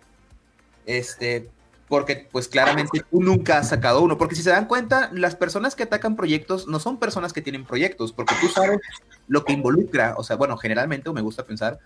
[0.87, 1.51] este,
[1.89, 5.75] porque pues claramente tú nunca has sacado uno, porque si se dan cuenta, las personas
[5.77, 8.81] que atacan proyectos no son personas que tienen proyectos, porque tú sabes
[9.29, 11.79] lo que involucra, o sea, bueno, generalmente, o me gusta pensar,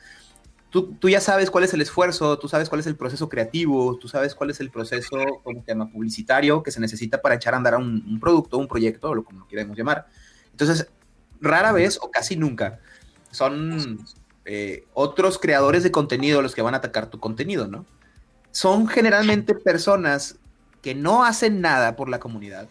[0.71, 3.99] tú, tú ya sabes cuál es el esfuerzo, tú sabes cuál es el proceso creativo,
[3.99, 7.55] tú sabes cuál es el proceso, como se llama, publicitario que se necesita para echar
[7.55, 10.07] a andar a un, producto, un proyecto, o lo como lo queremos llamar.
[10.51, 10.89] Entonces,
[11.41, 12.81] rara vez o casi nunca
[13.31, 13.99] son
[14.45, 17.85] eh, otros creadores de contenido los que van a atacar tu contenido, ¿no?
[18.53, 20.39] Son generalmente personas
[20.83, 22.69] que no hacen nada por la comunidad,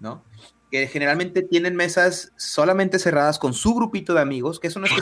[0.00, 0.22] ¿no?
[0.70, 4.92] Que generalmente tienen mesas solamente cerradas con su grupito de amigos, que eso no es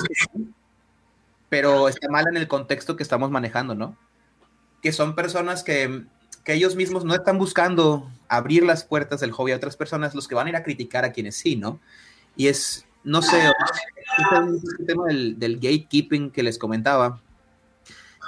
[1.48, 3.96] pero está mal en el contexto que estamos manejando, ¿no?
[4.82, 6.04] Que son personas que,
[6.44, 10.28] que ellos mismos no están buscando abrir las puertas del hobby a otras personas, los
[10.28, 11.80] que van a ir a criticar a quienes sí, ¿no?
[12.36, 17.20] Y es, no sé, el tema del, del gatekeeping que les comentaba,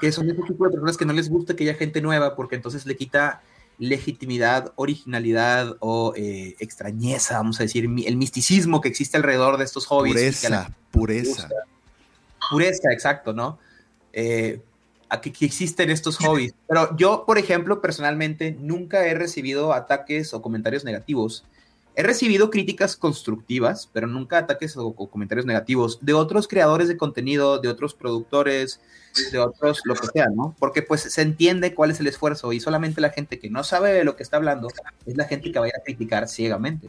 [0.03, 2.57] que son ese tipo de personas que no les gusta que haya gente nueva porque
[2.57, 3.41] entonces le quita
[3.79, 9.87] legitimidad, originalidad o eh, extrañeza, vamos a decir, el misticismo que existe alrededor de estos
[9.87, 10.15] hobbies.
[10.15, 11.49] Pureza, pureza.
[12.51, 13.61] Pureza, exacto, ¿no?
[14.13, 14.61] Eh,
[15.23, 16.53] que, que, existen estos hobbies.
[16.67, 21.45] Pero yo, por ejemplo, personalmente nunca he recibido ataques o comentarios negativos
[21.95, 27.59] He recibido críticas constructivas, pero nunca ataques o, comentarios negativos de otros creadores de contenido,
[27.59, 28.81] de otros productores,
[29.31, 30.57] de otros, lo que sea, ¿no?
[30.59, 33.93] Porque pues se entiende cuál es el esfuerzo y solamente la gente que no sabe
[33.93, 34.69] de lo que está hablando
[35.05, 36.89] es la gente que vaya a criticar ciegamente.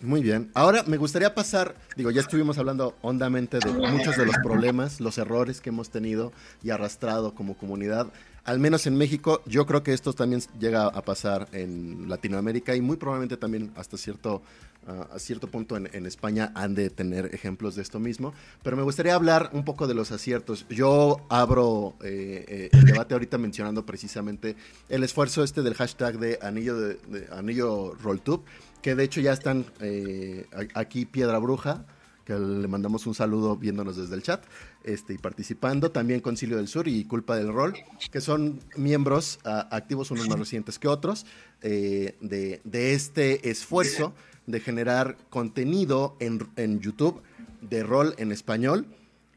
[0.00, 0.50] Muy bien.
[0.54, 5.18] Ahora me gustaría pasar, digo, ya estuvimos hablando hondamente de muchos de los problemas, los
[5.18, 6.32] errores que hemos tenido
[6.62, 8.08] y arrastrado como comunidad.
[8.44, 12.80] Al menos en México, yo creo que esto también llega a pasar en Latinoamérica y
[12.80, 14.42] muy probablemente también hasta cierto
[14.88, 18.32] a cierto punto en, España han de tener ejemplos de esto mismo,
[18.62, 20.66] pero me gustaría hablar un poco de los aciertos.
[20.70, 24.56] Yo abro eh, eh, el debate ahorita mencionando precisamente
[24.88, 28.42] el esfuerzo este del hashtag de anillo, de, anillo RollTube,
[28.80, 31.84] que de hecho ya están eh, aquí Piedra Bruja,
[32.28, 34.44] que le mandamos un saludo viéndonos desde el chat
[34.84, 35.90] este, y participando.
[35.90, 37.74] También Concilio del Sur y Culpa del Rol,
[38.12, 41.24] que son miembros activos, unos más recientes que otros,
[41.62, 44.12] de, de, este esfuerzo
[44.46, 47.22] de generar contenido en, YouTube
[47.62, 48.86] de rol en español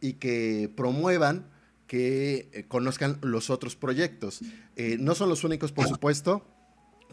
[0.01, 1.45] y que promuevan
[1.87, 4.41] que eh, conozcan los otros proyectos.
[4.75, 6.45] Eh, no son los únicos, por supuesto,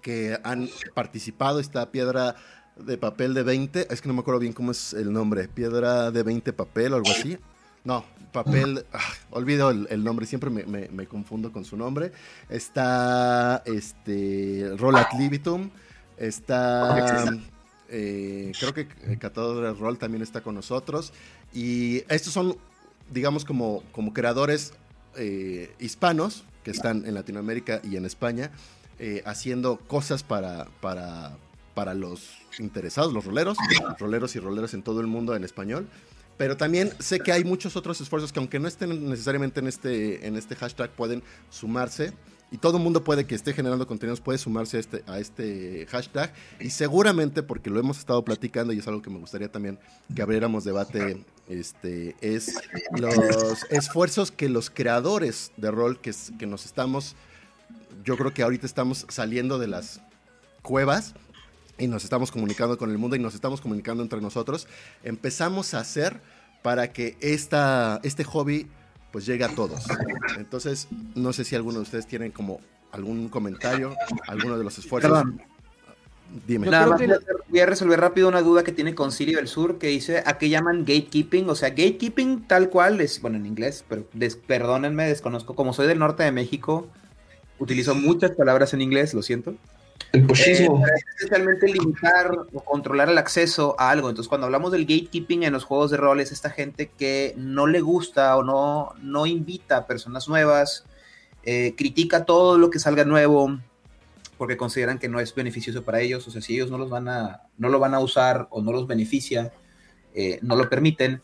[0.02, 1.60] que han participado.
[1.60, 2.34] Esta piedra
[2.84, 6.10] de papel de 20, es que no me acuerdo bien cómo es el nombre, piedra
[6.10, 7.38] de 20 papel o algo así.
[7.84, 8.98] No, papel, ah,
[9.30, 12.12] olvido el, nombre, siempre me, confundo con su nombre.
[12.48, 15.70] Está este, Roll Libitum,
[16.16, 17.30] está
[17.90, 21.12] eh, creo que el catador de rol también está con nosotros.
[21.52, 22.56] Y estos son,
[23.10, 24.74] digamos, como, como creadores
[25.16, 28.50] eh, hispanos que están en Latinoamérica y en España,
[28.98, 31.36] eh, haciendo cosas para, para,
[31.78, 33.56] para los interesados, los roleros,
[34.00, 35.86] roleros y roleras en todo el mundo en español.
[36.36, 40.26] Pero también sé que hay muchos otros esfuerzos que aunque no estén necesariamente en este,
[40.26, 42.12] en este hashtag pueden sumarse
[42.50, 45.86] y todo el mundo puede que esté generando contenidos, puede sumarse a este, a este
[45.88, 46.34] hashtag.
[46.58, 49.78] Y seguramente, porque lo hemos estado platicando y es algo que me gustaría también
[50.12, 52.56] que abriéramos debate, este, es
[52.90, 57.14] los esfuerzos que los creadores de rol que, que nos estamos,
[58.02, 60.00] yo creo que ahorita estamos saliendo de las
[60.62, 61.14] cuevas
[61.78, 64.66] y nos estamos comunicando con el mundo y nos estamos comunicando entre nosotros,
[65.02, 66.20] empezamos a hacer
[66.62, 68.66] para que esta, este hobby
[69.12, 69.84] pues llega a todos.
[70.36, 72.60] Entonces, no sé si alguno de ustedes tienen como
[72.92, 73.94] algún comentario,
[74.26, 75.24] alguno de los esfuerzos.
[76.46, 76.66] Dime.
[76.68, 77.00] Nada más
[77.48, 80.50] voy a resolver rápido una duda que tiene Concilio del Sur que dice a qué
[80.50, 81.48] llaman gatekeeping.
[81.48, 84.04] O sea, gatekeeping tal cual es, bueno, en inglés, pero
[84.46, 85.54] perdónenme, desconozco.
[85.54, 86.86] Como soy del norte de México,
[87.58, 89.54] utilizo muchas palabras en inglés, lo siento.
[90.12, 90.86] El pochismo.
[90.86, 94.08] Eh, especialmente limitar o controlar el acceso a algo.
[94.08, 97.66] Entonces, cuando hablamos del gatekeeping en los juegos de rol, es esta gente que no
[97.66, 100.84] le gusta o no, no invita a personas nuevas,
[101.44, 103.58] eh, critica todo lo que salga nuevo
[104.38, 106.26] porque consideran que no es beneficioso para ellos.
[106.26, 108.72] O sea, si ellos no, los van a, no lo van a usar o no
[108.72, 109.52] los beneficia,
[110.14, 111.20] eh, no lo permiten.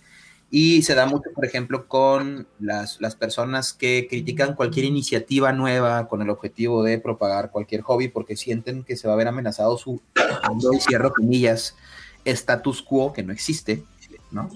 [0.56, 6.22] Y se da mucho, por ejemplo, con las, personas que critican cualquier iniciativa nueva con
[6.22, 10.00] el objetivo de propagar cualquier hobby porque sienten que se va a ver amenazado su,
[10.14, 11.74] y cierro comillas,
[12.24, 13.82] status quo que no existe,
[14.30, 14.48] ¿no?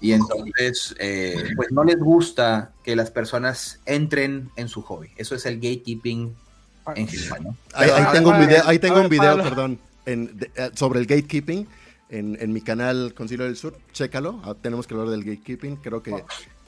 [0.00, 5.10] Y entonces, eh, pues no les gusta que las personas entren en su hobby.
[5.16, 6.34] Eso es el gatekeeping
[6.96, 7.56] en general, ¿no?
[7.74, 11.68] Ahí, tengo un video, ahí tengo un video perdón, en, eh, sobre el gatekeeping
[12.12, 16.22] en, mi canal Concilio del Sur, chécalo, ah, tenemos que hablar del gatekeeping, creo que,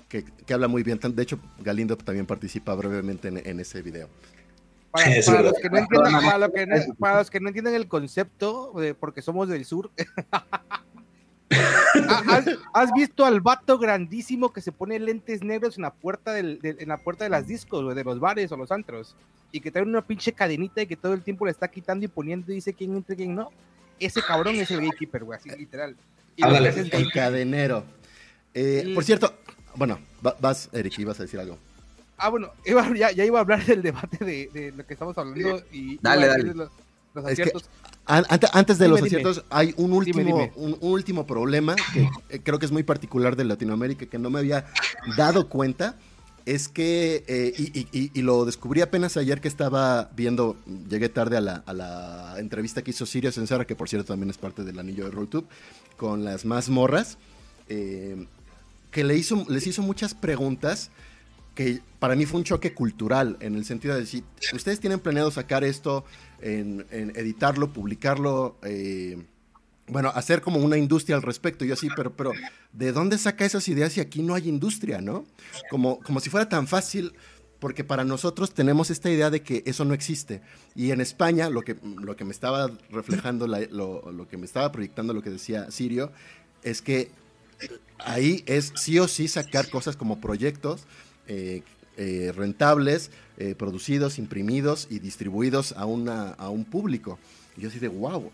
[0.08, 4.08] que, habla muy bien, de hecho Galindo también participa brevemente en, ese video.
[4.90, 5.58] Para, los
[7.30, 9.90] que no entiendan, el concepto, porque somos del sur,
[12.72, 16.76] ¿Has, visto al vato grandísimo que se pone lentes negros en la puerta, del, de,
[16.80, 19.14] en la puerta de las discos, de los bares o los antros?
[19.52, 22.08] Y que trae una pinche cadenita y que todo el tiempo le está quitando y
[22.08, 23.52] poniendo y dice quién entra y quién no
[23.98, 25.96] ese cabrón es el gatekeeper, güey, así literal.
[26.36, 27.84] el cadenero.
[28.52, 29.34] Eh, por cierto,
[29.74, 29.98] bueno,
[30.40, 31.58] vas, Eric, ibas a decir algo.
[32.16, 32.52] Ah, bueno,
[32.94, 36.54] ya, iba a hablar del debate de, lo que estamos hablando y dale, dale.
[36.54, 37.68] Los, aciertos.
[38.06, 42.72] antes, de los aciertos, hay un último, Un, último problema que eh, creo que es
[42.72, 44.66] muy particular de Latinoamérica que no me había
[45.16, 45.96] dado cuenta
[46.46, 50.56] es que, eh, y, lo descubrí apenas ayer que estaba viendo,
[50.88, 54.64] llegué tarde a la, entrevista que hizo Sirio Sensara, que por cierto también es parte
[54.64, 55.46] del anillo de RollTube,
[55.96, 57.16] con las más morras,
[57.68, 58.26] eh,
[58.90, 60.90] que le hizo, les hizo muchas preguntas
[61.54, 65.30] que para mí fue un choque cultural, en el sentido de decir, ustedes tienen planeado
[65.30, 66.04] sacar esto,
[66.42, 69.22] en, editarlo, publicarlo, eh,
[69.86, 71.64] bueno, hacer como una industria al respecto.
[71.64, 72.32] Yo sí, pero, pero
[72.72, 75.26] ¿de dónde saca esas ideas si aquí no hay industria, no?
[75.70, 77.12] Como, como si fuera tan fácil,
[77.58, 80.42] porque para nosotros tenemos esta idea de que eso no existe.
[80.74, 85.14] Y en España, lo que, lo que me estaba reflejando, lo, que me estaba proyectando
[85.14, 86.12] lo que decía Sirio,
[86.62, 87.10] es que
[87.98, 90.84] ahí es sí o sí sacar cosas como proyectos
[91.26, 91.62] eh,
[91.96, 97.18] eh, rentables, eh, producidos, imprimidos y distribuidos a, una, a un público.
[97.56, 98.30] Y yo así de, wow,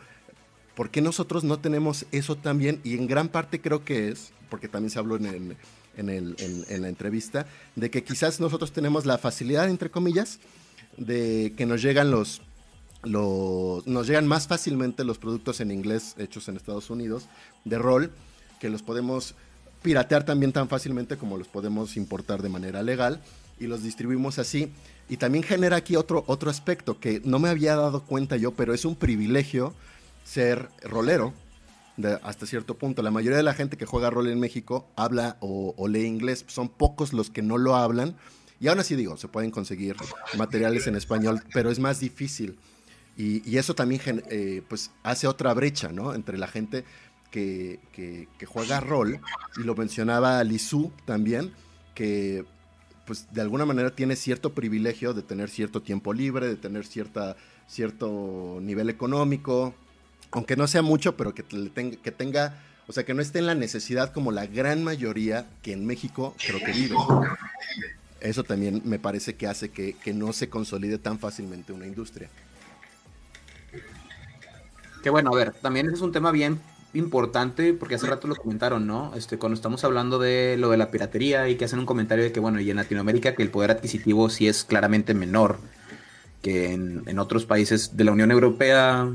[0.81, 2.81] ¿por qué nosotros no tenemos eso también?
[2.85, 5.55] Y en gran parte creo que es, porque también se habló en,
[5.99, 7.45] en la entrevista,
[7.77, 10.39] de que quizás nosotros tenemos la facilidad, entre comillas,
[10.97, 12.41] de que nos llegan los,
[13.03, 17.27] los, nos llegan más fácilmente los productos en inglés hechos en Estados Unidos
[17.67, 18.11] de rol,
[18.59, 19.35] que los podemos
[19.83, 23.21] piratear también tan fácilmente como los podemos importar de manera legal
[23.59, 24.73] y los distribuimos así.
[25.11, 28.73] Y también genera aquí otro, otro aspecto que no me había dado cuenta yo, pero
[28.73, 29.75] es un privilegio
[30.31, 31.35] ser rolero
[32.23, 33.03] hasta cierto punto.
[33.03, 36.69] La mayoría de la gente que juega rol en México habla o, lee inglés, son
[36.69, 38.17] pocos los que no lo hablan.
[38.61, 39.97] Y aún así digo, se pueden conseguir
[40.37, 42.59] materiales en español, pero es más difícil.
[43.17, 46.15] Y, eso también eh, pues hace otra brecha, ¿no?
[46.15, 46.85] Entre la gente
[47.31, 47.81] que,
[48.47, 49.21] juega rol,
[49.57, 51.53] y lo mencionaba Lizu también,
[51.95, 52.45] que
[53.07, 57.37] pues de alguna manera tiene cierto privilegio de tener cierto tiempo libre, de tener cierta,
[57.67, 59.75] cierto nivel económico,
[60.33, 63.47] aunque no sea mucho, pero que, tenga, que tenga, o sea, que no esté en
[63.47, 66.97] la necesidad como la gran mayoría que en México creo que vive.
[68.21, 72.29] Eso también me parece que hace que no se consolide tan fácilmente una industria.
[75.03, 76.61] Que bueno, a ver, también es un tema bien
[76.93, 79.13] importante porque hace rato lo comentaron, ¿no?
[79.15, 82.33] Este, cuando estamos hablando de lo de la piratería y que hacen un comentario de
[82.33, 85.59] que, bueno, y en Latinoamérica que el poder adquisitivo sí es claramente menor
[86.43, 89.09] que en, otros países de la Unión Europea.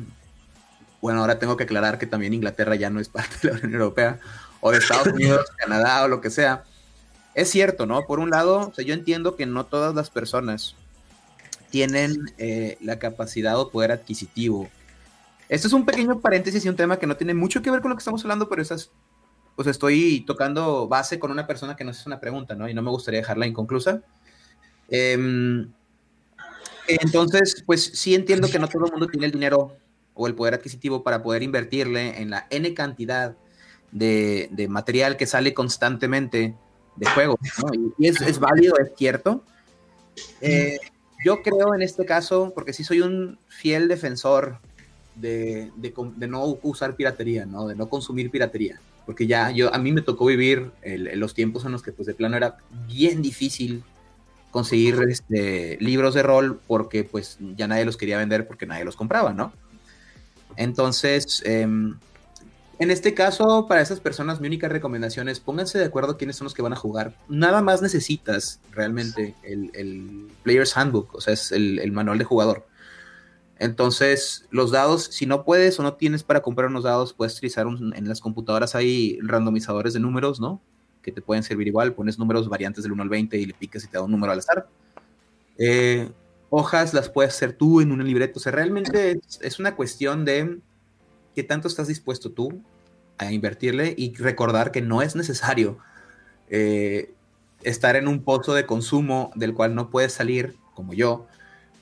[1.06, 3.74] Bueno, ahora tengo que aclarar que también Inglaterra ya no es parte de la Unión
[3.74, 4.20] Europea
[4.60, 6.64] o de Estados Unidos, Canadá o lo que sea.
[7.36, 8.02] Es cierto, ¿no?
[8.08, 10.76] Por un lado, yo entiendo que no todas las personas
[11.70, 14.70] tienen eh, la capacidad o poder adquisitivo
[15.48, 17.90] esto es un pequeño paréntesis y un tema que no tiene mucho que ver con
[17.90, 18.90] lo que estamos hablando, pero esas,
[19.56, 22.68] pues estoy tocando base con una persona que nos hace una pregunta, ¿no?
[22.68, 24.02] Y no me gustaría dejarla inconclusa.
[24.90, 25.72] Em,
[26.88, 29.78] entonces, pues sí entiendo que no todo el mundo tiene el dinero
[30.16, 33.36] o el poder adquisitivo para poder invertirle en la N cantidad
[33.92, 36.56] de, material que sale constantemente
[36.96, 37.38] de juego.
[37.98, 39.44] Y es, válido, es cierto.
[40.42, 40.78] Eh,
[41.24, 44.60] yo creo en este caso, porque sí soy un fiel defensor
[45.16, 45.72] de,
[46.28, 47.68] no usar piratería, ¿no?
[47.68, 48.80] De no consumir piratería.
[49.06, 52.16] Porque ya yo, a mí me tocó vivir los tiempos en los que pues de
[52.16, 52.58] plano era
[52.88, 53.84] bien difícil
[54.50, 58.96] conseguir este, libros de rol porque pues ya nadie los quería vender porque nadie los
[58.96, 59.54] compraba, ¿no?
[60.58, 61.98] Entonces, em,
[62.80, 66.46] en este caso, para esas personas, mi única recomendación es pónganse de acuerdo quiénes son
[66.46, 67.16] los que van a jugar.
[67.30, 72.66] Nada más necesitas realmente el, Player's Handbook, o sea, es el manual de jugador.
[73.58, 77.66] Entonces, los dados, si no puedes o no tienes para comprar unos dados, puedes utilizar
[77.68, 80.62] en las computadoras hay randomizadores de números, ¿no?
[81.02, 81.94] Que te pueden servir igual.
[81.94, 84.34] Pones números variantes del 1 al 20 y le picas y te da un número
[84.34, 84.68] al azar.
[85.58, 86.10] Eh,
[86.56, 88.40] hojas las puedes hacer tú en un libreto.
[88.40, 90.60] O sea, realmente es, una cuestión de
[91.36, 92.62] qué tanto estás dispuesto tú
[93.18, 95.78] a invertirle y recordar que no es necesario
[96.50, 97.14] eh,
[97.64, 101.28] estar en un pozo de consumo del cual no puedes salir, como yo,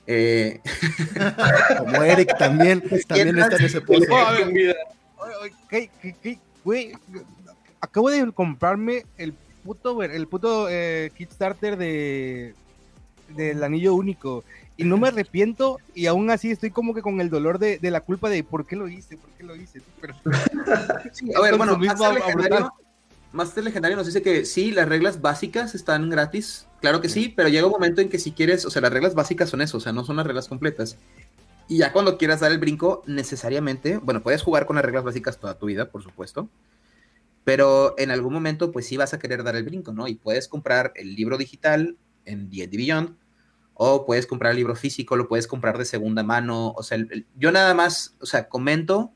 [0.06, 0.60] eh,
[1.78, 3.80] Como Eric también, también está en ese
[7.80, 9.32] acabo de comprarme el
[9.64, 12.54] puto, el puto eh, Kickstarter de
[13.28, 14.44] del anillo único
[14.76, 18.00] y no me arrepiento y aún así estoy como que con el dolor de, la
[18.00, 19.80] culpa de por qué lo hice, por qué lo hice.
[21.36, 21.78] a ver, bueno,
[23.32, 26.66] Master Legendario nos dice que sí, las reglas básicas están gratis.
[26.80, 29.14] Claro que sí, pero llega un momento en que si quieres, o sea, las reglas
[29.14, 30.96] básicas son eso, o sea, no son las reglas completas.
[31.66, 35.38] Y ya cuando quieras dar el brinco, necesariamente, bueno, puedes jugar con las reglas básicas
[35.38, 36.48] toda tu vida, por supuesto,
[37.42, 40.06] pero en algún momento, pues sí vas a querer dar el brinco, ¿no?
[40.06, 43.16] Y puedes comprar el libro digital en D&D Beyond,
[43.74, 46.98] o puedes comprar el libro físico, lo puedes comprar de segunda mano, o sea,
[47.36, 49.12] yo nada más, o sea, comento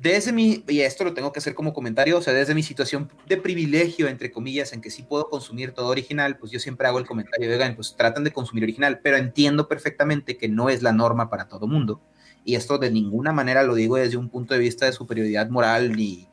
[0.00, 3.10] desde mi, y esto lo tengo que hacer como comentario, o sea, desde mi situación
[3.28, 6.98] de privilegio, entre comillas, en que sí puedo consumir todo original, pues yo siempre hago
[6.98, 10.92] el comentario oigan, pues tratan de consumir original, pero entiendo perfectamente que no es la
[10.92, 12.00] norma para todo mundo.
[12.44, 15.92] Y esto de ninguna manera lo digo desde un punto de vista de superioridad moral
[15.92, 16.26] ni,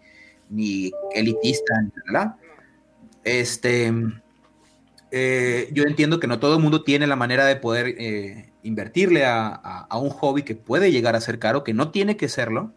[0.49, 1.73] ni elitista,
[2.07, 2.35] ¿verdad?
[3.23, 3.93] Este,
[5.11, 9.25] eh, yo entiendo que no todo el mundo tiene la manera de poder eh, invertirle
[9.25, 12.73] a, a un hobby que puede llegar a ser caro, que no tiene que serlo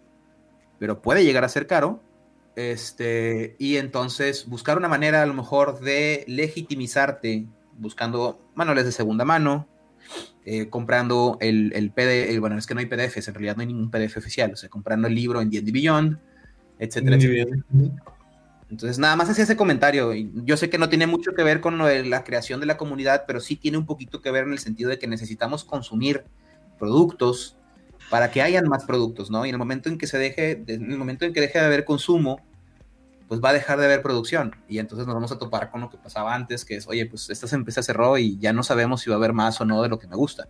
[0.82, 2.02] pero puede llegar a ser caro.
[2.56, 7.46] Este, y entonces buscar una manera a lo mejor de legitimizarte
[7.78, 9.68] buscando manuales de segunda mano,
[10.44, 13.68] eh, comprando el, el PDF, bueno, es que no hay PDFs, en realidad no hay
[13.68, 16.18] ningún PDF oficial, o sea, comprando el libro en D&D Beyond,
[16.80, 17.62] etcétera, etcétera.
[18.72, 20.14] Entonces, nada más hacía ese comentario.
[20.14, 23.38] Yo sé que no tiene mucho que ver con la creación de la comunidad, pero
[23.38, 26.24] sí tiene un poquito que ver en el sentido de que necesitamos consumir
[26.78, 27.58] productos
[28.08, 29.44] para que hayan más productos, ¿no?
[29.44, 31.66] Y en el momento en que se deje, en el momento en que deje de
[31.66, 32.40] haber consumo,
[33.28, 34.56] pues va a dejar de haber producción.
[34.68, 37.28] Y entonces nos vamos a topar con lo que pasaba antes, que es, oye, pues
[37.28, 39.90] esta empresa cerró y ya no sabemos si va a haber más o no de
[39.90, 40.48] lo que me gusta.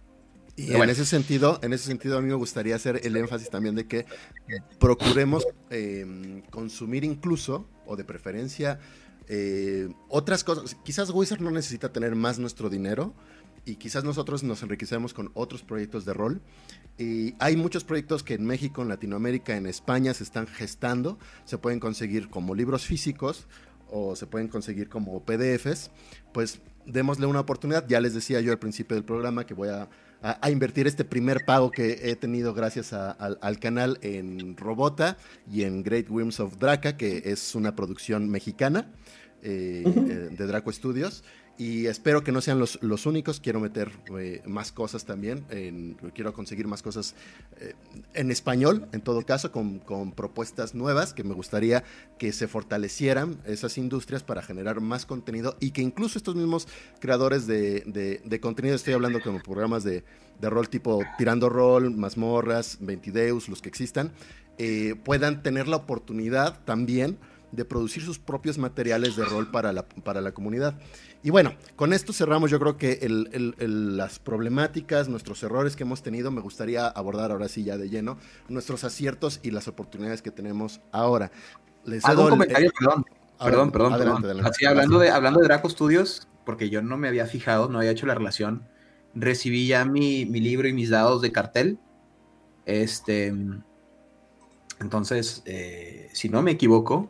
[0.55, 3.75] Y en ese sentido, en ese sentido a mí me gustaría hacer el énfasis también
[3.75, 4.05] de que
[4.79, 8.79] procuremos eh, consumir incluso, o de preferencia,
[9.29, 10.77] eh, otras cosas.
[10.85, 13.15] Quizás Wizard no necesita tener más nuestro dinero
[13.65, 16.43] y quizás nosotros nos enriquecemos con otros proyectos de rol.
[16.99, 21.19] Y hay muchos proyectos que en México, en Latinoamérica, en España se están gestando.
[21.45, 23.47] Se pueden conseguir como libros físicos
[23.91, 25.91] o se pueden conseguir como PDFs.
[26.35, 27.87] Pues démosle una oportunidad.
[27.89, 29.89] Ya les decía yo al principio del programa que voy a,
[30.51, 35.17] invertir este primer pago que he tenido gracias al, canal en Robota
[35.51, 38.87] y en Great Whims of Draca, que es una producción mexicana
[39.43, 41.25] eh, eh, de Draco Studios.
[41.63, 43.39] Y espero que no sean los, los únicos.
[43.39, 45.45] Quiero meter eh, más cosas también.
[46.13, 47.15] quiero conseguir más cosas
[47.61, 47.75] eh,
[48.15, 51.85] en español, en todo caso, con, con, propuestas nuevas que me gustaría
[52.19, 56.67] que se fortalecieran esas industrias para generar más contenido y que incluso estos mismos
[56.99, 60.03] creadores de, de, contenido, estoy hablando como programas de,
[60.41, 64.11] de, rol tipo Tirando Rol, Mazmorras, Ventideus, los que existan,
[64.59, 67.19] eh, puedan tener la oportunidad también
[67.53, 70.75] de producir sus propios materiales de rol para la, para la comunidad.
[71.25, 76.33] Y bueno, con esto cerramos yo creo que las problemáticas, nuestros errores que hemos tenido,
[76.33, 78.19] me gustaría abordar ahora sí ya de lleno,
[78.49, 81.31] nuestros aciertos y las oportunidades que tenemos ahora.
[81.85, 83.05] Les Hago un comentario, perdón.
[83.39, 84.47] perdón, perdón, perdón.
[84.47, 87.93] Así, hablando, de, hablando de Draco Studios, porque yo no me había fijado, no había
[87.93, 88.67] hecho la relación,
[89.15, 91.79] recibí ya mi, libro y mis dados de cartel.
[92.67, 93.33] Este,
[94.81, 97.09] entonces, eh, si no me equivoco,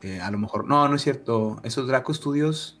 [0.00, 2.80] eh, a lo mejor, no, no es cierto, esos Draco Studios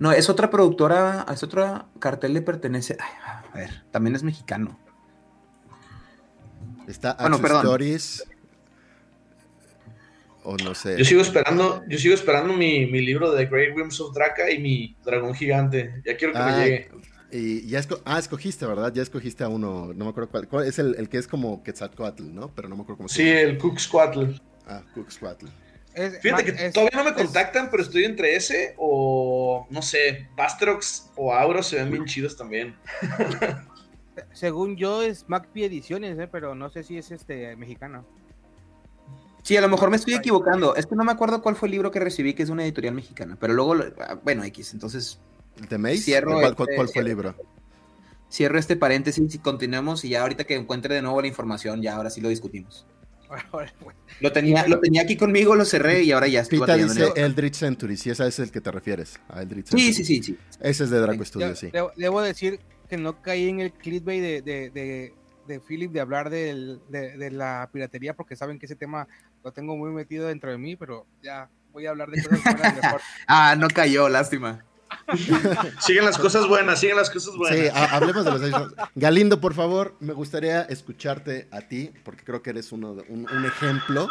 [0.00, 2.96] no, es otra productora, es otra cartel le pertenece.
[3.00, 4.76] a ver, también es mexicano.
[6.88, 8.24] Está bueno, Stories.
[10.42, 10.96] O no sé.
[10.98, 14.96] Yo sigo esperando, yo sigo esperando mi, libro de Great Whims of Draca y mi
[15.04, 16.02] dragón gigante.
[16.04, 16.90] Ya quiero que me ah, llegue.
[17.30, 18.92] Y ya ah, escogiste, ¿verdad?
[18.92, 20.66] Ya escogiste a uno, no me acuerdo cuál.
[20.66, 22.48] es el, que es como Quetzalcoatl, ¿no?
[22.54, 23.38] Pero no me acuerdo cómo se llama.
[23.38, 24.24] Sí, el Cuxcoatl.
[24.66, 25.46] Ah, Cuxcoatl.
[26.22, 29.39] Fíjate que todavía no me contactan, pero estoy entre ese o,
[29.70, 32.76] no sé, Bastrox o Auro se ven bien chidos también.
[34.32, 36.28] Según yo es MacPie Ediciones, ¿eh?
[36.30, 38.04] pero no sé si es este mexicano.
[39.42, 40.76] Sí, a lo mejor me estoy equivocando.
[40.76, 42.94] Es que no me acuerdo cuál fue el libro que recibí, que es una editorial
[42.94, 43.36] mexicana.
[43.40, 45.18] Pero luego, ah, bueno, X, entonces.
[45.56, 46.22] ¿El de Mace?
[46.22, 47.34] ¿Cuál, este, fue el libro?
[48.30, 50.04] Cierro este paréntesis y continuemos.
[50.04, 52.86] Y ya ahorita que encuentre de nuevo la información, ya ahora sí lo discutimos.
[54.20, 56.60] Lo tenía, lo tenía aquí conmigo, lo cerré y ahora ya estoy.
[56.60, 60.04] Pita dice Eldritch Century, si ese es el que te refieres, a Eldritch Sí, sí,
[60.04, 60.38] sí, sí.
[60.60, 61.70] Ese es de Draco Studio, sí.
[61.96, 65.12] Debo, decir que no caí en el clickbait de, de,
[65.46, 66.78] de, Philip de hablar de,
[67.30, 69.06] la piratería porque saben que ese tema
[69.42, 72.82] lo tengo muy metido dentro de mí, pero ya voy a hablar de cosas buenas
[72.82, 73.00] mejor.
[73.26, 74.64] ah, no cayó, lástima.
[75.80, 77.58] Siguen las cosas buenas, siguen las cosas buenas.
[77.58, 82.50] Sí, hablemos de los Galindo, por favor, me gustaría escucharte a ti, porque creo que
[82.50, 84.08] eres uno, un, un ejemplo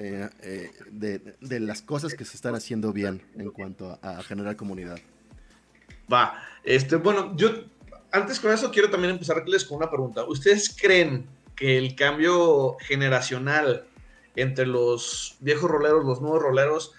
[0.00, 5.00] eh, eh, de, las cosas que se están haciendo bien en cuanto a, generar comunidad.
[6.10, 7.50] Va, este, bueno, yo
[8.12, 10.22] antes con eso quiero también empezarles con una pregunta.
[10.22, 13.88] ¿Ustedes creen que el cambio generacional
[14.36, 16.92] entre los viejos roleros, los nuevos roleros,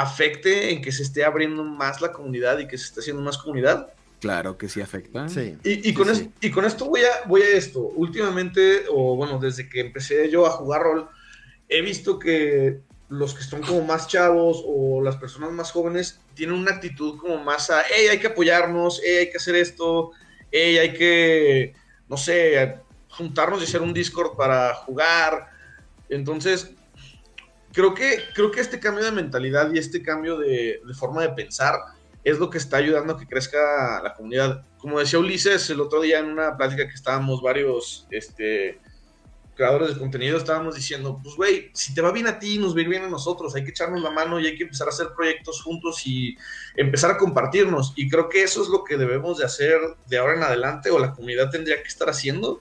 [0.00, 3.38] afecte en que se esté abriendo más la comunidad y que se esté haciendo más
[3.38, 3.92] comunidad?
[4.20, 5.28] Claro que sí afecta.
[5.28, 5.56] Sí.
[5.64, 7.80] Y, con, Esto, y con esto voy a, voy a esto.
[7.80, 11.08] Últimamente, o bueno, desde que empecé yo a jugar rol,
[11.68, 16.56] he visto que los que son como más chavos o las personas más jóvenes tienen
[16.56, 20.10] una actitud como más a, hey, hay que apoyarnos, hey, hay que hacer esto,
[20.50, 21.74] hey, hay que,
[22.08, 22.76] no sé,
[23.08, 25.48] juntarnos y hacer un Discord para jugar.
[26.08, 26.72] Entonces,
[27.72, 31.74] creo que, creo que este cambio de mentalidad y este cambio de, forma de pensar
[32.24, 34.64] es lo que está ayudando a que crezca la comunidad.
[34.78, 38.80] Como decía Ulises el otro día en una plática que estábamos varios este,
[39.54, 42.82] creadores de contenido, estábamos diciendo, pues güey, si te va bien a ti, nos va
[42.82, 45.62] bien a nosotros, hay que echarnos la mano y hay que empezar a hacer proyectos
[45.62, 46.36] juntos y
[46.76, 47.92] empezar a compartirnos.
[47.96, 50.98] Y creo que eso es lo que debemos de hacer de ahora en adelante o
[50.98, 52.60] la comunidad tendría que estar haciendo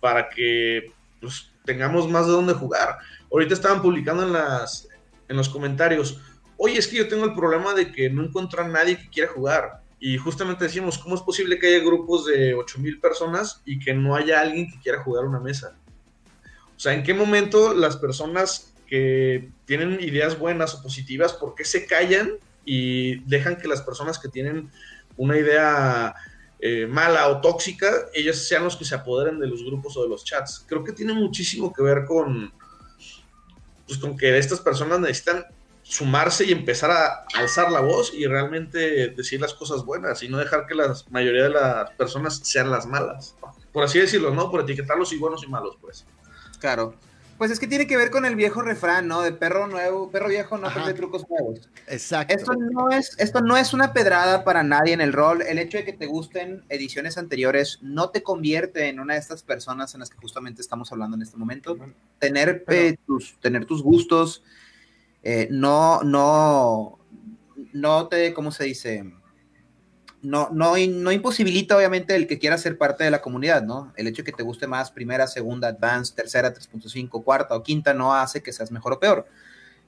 [0.00, 2.96] para que pues, tengamos más de dónde jugar
[3.30, 4.88] Ahorita estaban publicando en, las,
[5.28, 6.20] en los comentarios,
[6.56, 9.32] oye, es que yo tengo el problema de que no encuentro a nadie que quiera
[9.32, 9.82] jugar.
[9.98, 14.16] Y justamente decimos, ¿cómo es posible que haya grupos de 8000 personas y que no
[14.16, 15.76] haya alguien que quiera jugar una mesa?
[16.76, 21.64] O sea, ¿en qué momento las personas que tienen ideas buenas o positivas, por qué
[21.64, 22.32] se callan
[22.64, 24.68] y dejan que las personas que tienen
[25.16, 26.14] una idea
[26.58, 30.08] eh, mala o tóxica, ellas sean los que se apoderen de los grupos o de
[30.08, 30.64] los chats.
[30.66, 32.52] Creo que tiene muchísimo que ver con,
[33.90, 35.46] pues, con que estas personas necesitan
[35.82, 40.38] sumarse y empezar a alzar la voz y realmente decir las cosas buenas y no
[40.38, 43.34] dejar que la mayoría de las personas sean las malas.
[43.72, 44.48] Por así decirlo, ¿no?
[44.48, 46.06] Por etiquetarlos y buenos y malos, pues.
[46.60, 46.94] Claro.
[47.40, 49.22] Pues es que tiene que ver con el viejo refrán, ¿no?
[49.22, 51.70] De perro nuevo, perro viejo no aprende trucos nuevos.
[51.86, 52.34] Exacto.
[52.34, 55.40] Esto no, es, esto no es una pedrada para nadie en el rol.
[55.40, 59.42] El hecho de que te gusten ediciones anteriores no te convierte en una de estas
[59.42, 61.78] personas en las que justamente estamos hablando en este momento.
[62.18, 64.44] Tener, eh, tus, tener tus gustos
[65.22, 66.98] eh, no, no,
[67.72, 69.14] no te, ¿cómo se dice?
[70.22, 73.92] No, no, no imposibilita obviamente el que quiera ser parte de la comunidad, ¿no?
[73.96, 77.94] El hecho de que te guste más primera, segunda, advanced, tercera, 3.5, cuarta o quinta
[77.94, 79.26] no hace que seas mejor o peor.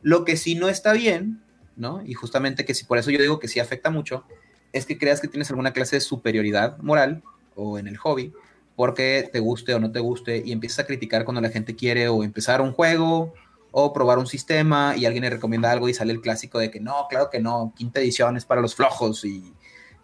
[0.01, 1.43] Lo que sí no está bien,
[1.77, 2.03] ¿no?
[2.05, 4.25] Y justamente que si por eso yo digo que sí afecta mucho,
[4.73, 7.23] es que creas que tienes alguna clase de superioridad moral
[7.55, 8.33] o en el hobby,
[8.75, 12.09] porque te guste o no te guste y empiezas a criticar cuando la gente quiere
[12.09, 13.35] o empezar un juego
[13.71, 16.81] o probar un sistema y alguien le recomienda algo y sale el clásico de que
[16.81, 19.53] no, claro que no, quinta edición es para los flojos y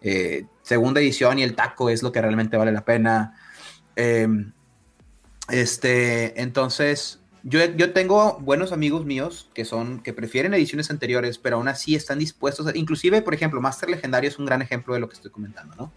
[0.01, 3.35] eh, segunda edición y el taco es lo que realmente vale la pena.
[3.95, 4.51] Em,
[5.49, 11.57] este, entonces, yo, yo, tengo buenos amigos míos que son, que prefieren ediciones anteriores, pero
[11.57, 14.99] aún así están dispuestos, a, inclusive, por ejemplo, Master Legendario es un gran ejemplo de
[14.99, 15.91] lo que estoy comentando, ¿no?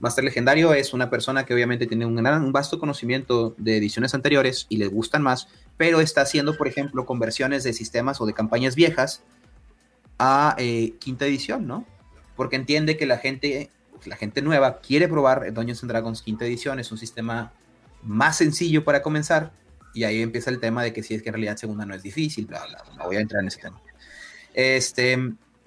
[0.00, 4.14] Master Legendario es una persona que obviamente tiene un, gran, un vasto conocimiento de ediciones
[4.14, 8.32] anteriores y le gustan más, pero está haciendo, por ejemplo, conversiones de sistemas o de
[8.32, 9.22] campañas viejas
[10.18, 11.84] a eh, quinta edición, ¿no?
[12.38, 13.68] Porque entiende que la gente,
[14.06, 17.52] la gente nueva quiere probar Dungeons and Dragons quinta edición, es un sistema
[18.04, 19.50] más sencillo para comenzar,
[19.92, 22.02] y ahí empieza el tema de que si es que en realidad segunda no es
[22.04, 23.82] difícil, bla, bla, no voy a entrar en ese tema.
[24.54, 25.18] Este,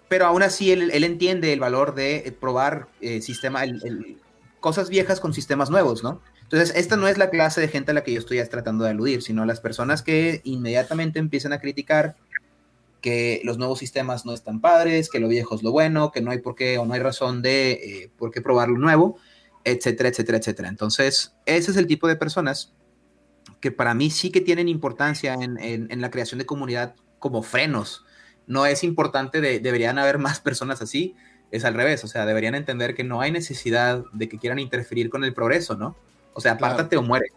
[0.08, 3.64] pero aún así él, entiende el valor de probar eh, sistema,
[4.62, 6.22] cosas viejas con sistemas nuevos, ¿no?
[6.44, 8.92] Entonces, esta no es la clase de gente a la que yo estoy tratando de
[8.92, 12.16] aludir, sino las personas que inmediatamente empiezan a criticar
[13.02, 16.32] que los nuevos sistemas no están padres, que lo viejo es lo bueno, que no
[16.32, 19.18] hay por qué o no hay razón de eh, por qué probar lo nuevo,
[19.64, 20.70] etcétera, etcétera, etcétera.
[20.70, 22.74] Entonces, ese es el tipo de personas
[23.60, 28.06] que para mí sí que tienen importancia en, la creación de comunidad como frenos.
[28.48, 31.16] No es importante, de, deberían haber más personas así,
[31.52, 35.10] es al revés, o sea, deberían entender que no hay necesidad de que quieran interferir
[35.10, 35.96] con el progreso, ¿no?
[36.34, 37.28] O sea, apártate o muere.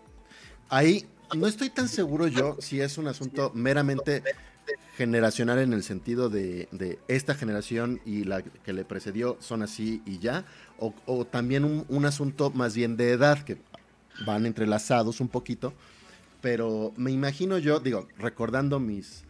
[0.69, 1.07] Ahí
[1.37, 4.23] no estoy tan seguro yo si es un asunto meramente
[4.97, 10.19] generacional en el sentido de, esta generación y la que le precedió son así y
[10.19, 10.45] ya,
[10.79, 13.59] o, también un, asunto más bien de edad, que
[14.27, 15.73] van entrelazados un poquito,
[16.41, 19.25] pero me imagino yo, digo, recordando mis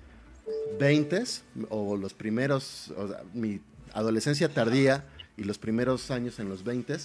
[0.79, 1.25] 20
[1.71, 2.93] o los primeros,
[3.33, 3.61] mi
[3.93, 5.07] adolescencia tardía
[5.37, 6.99] y los primeros años en los 20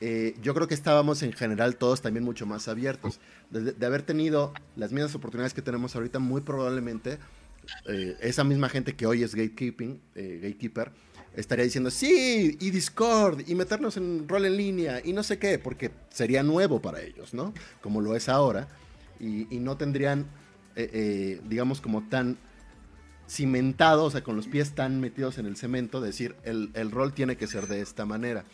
[0.00, 3.20] eh, yo creo que estábamos en general todos también mucho más abiertos.
[3.50, 7.18] de, haber tenido las mismas oportunidades que tenemos ahorita, muy probablemente
[7.86, 10.90] eh, esa misma gente que hoy es gatekeeping, eh, gatekeeper,
[11.36, 15.58] estaría diciendo, sí, y Discord, y meternos en rol en línea, y no sé qué,
[15.58, 17.52] porque sería nuevo para ellos, ¿no?
[17.80, 18.68] Como lo es ahora,
[19.20, 20.26] y, no tendrían,
[20.76, 22.36] eh, digamos, como tan
[23.28, 27.36] cimentado, o sea, con los pies tan metidos en el cemento, decir, el, rol tiene
[27.36, 28.44] que ser de esta manera.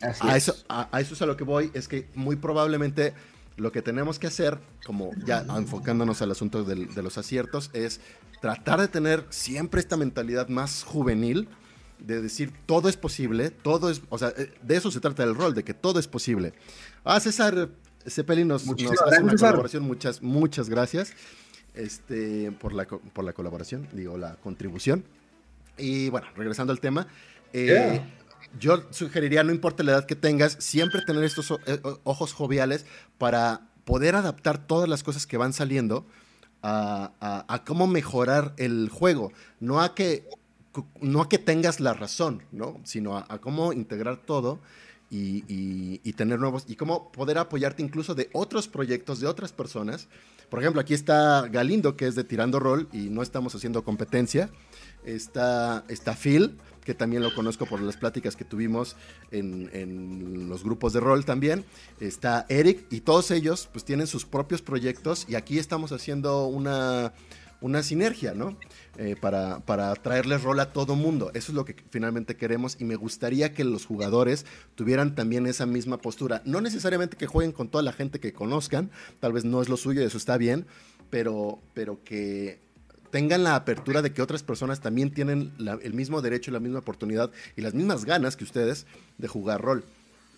[0.00, 3.14] a, eso, a, eso es a lo que voy, es que muy probablemente
[3.60, 8.00] lo que tenemos que hacer, como ya enfocándonos al asunto de los aciertos, es
[8.40, 11.48] tratar de tener siempre esta mentalidad más juvenil
[11.98, 15.34] de decir todo es posible, todo es, o sea, eh, de eso se trata el
[15.34, 16.54] rol, de que todo es posible.
[17.04, 17.68] Ah, César
[18.06, 21.12] Cepelin nos, nos hace una colaboración, muchas, muchas gracias
[21.74, 25.04] este, por, la, por la colaboración, digo, la contribución.
[25.76, 27.06] Y bueno, regresando al tema,
[27.52, 28.00] eh,
[28.58, 32.86] yo sugeriría, no importa la edad que tengas, siempre tener estos eh, ojos joviales
[33.18, 36.06] para poder adaptar todas las cosas que van saliendo
[36.62, 40.28] a, cómo mejorar el juego, no a que,
[41.00, 42.80] no a que tengas la razón, ¿no?
[42.84, 44.60] sino a, cómo integrar todo
[45.10, 50.08] y, tener nuevos, y cómo poder apoyarte incluso de otros proyectos, de otras personas.
[50.50, 54.50] Por ejemplo, aquí está Galindo, que es de Tirando Rol, y no estamos haciendo competencia.
[55.04, 58.96] Está, está Phil, que también lo conozco por las pláticas que tuvimos
[59.30, 61.64] en, los grupos de rol también.
[62.00, 67.12] Está Eric y todos ellos pues tienen sus propios proyectos y aquí estamos haciendo una,
[67.60, 68.56] una sinergia, ¿no?
[68.98, 71.30] Eh, para, para, traerles rol a todo mundo.
[71.32, 74.44] Eso es lo que finalmente queremos y me gustaría que los jugadores
[74.74, 76.42] tuvieran también esa misma postura.
[76.44, 78.90] No necesariamente que jueguen con toda la gente que conozcan,
[79.20, 80.66] tal vez no es lo suyo y eso está bien,
[81.08, 82.58] pero, pero que
[83.10, 85.52] tengan la apertura de que otras personas también tienen
[85.82, 88.86] el mismo derecho y la misma oportunidad y las mismas ganas que ustedes
[89.18, 89.84] de jugar rol.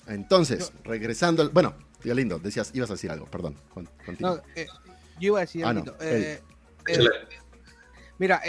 [0.06, 1.50] Entonces, regresando al.
[1.50, 3.56] Bueno, tío lindo, decías, ibas a decir algo, perdón.
[4.18, 4.66] No, eh,
[5.20, 6.40] yo iba a decir ah, eh,
[6.88, 7.08] eh,
[8.18, 8.42] mira,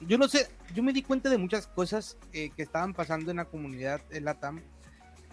[0.00, 3.44] yo no sé, yo me di cuenta de muchas cosas que estaban pasando en la
[3.44, 4.60] comunidad en Latam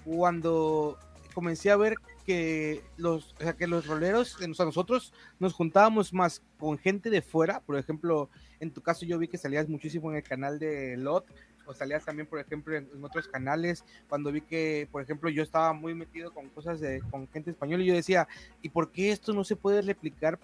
[0.06, 0.98] cuando
[1.34, 6.14] comencé a ver que los, o sea, que los roleros, o sea, nosotros nos juntábamos
[6.14, 10.12] más con gente de fuera, por ejemplo, en tu caso yo vi que salías muchísimo
[10.12, 11.26] en el canal de Lot,
[11.66, 15.74] o salías también, por ejemplo, en, otros canales, cuando vi que, por ejemplo, yo estaba
[15.74, 18.28] muy metido con cosas de, con gente española y yo decía,
[18.62, 20.40] ¿y por qué esto no se puede replicar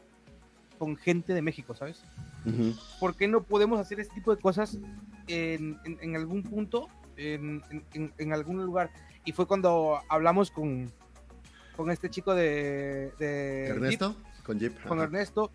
[0.78, 2.04] con gente de México, sabes?
[3.00, 4.78] ¿Por qué no podemos hacer este tipo de cosas
[5.28, 7.62] en, en, algún punto, en,
[7.92, 8.90] en, algún lugar?
[9.26, 10.94] Y fue cuando hablamos con,
[11.78, 13.14] con este chico de...
[13.70, 14.84] Ernesto, con Jeep.
[14.86, 15.52] Con Ernesto.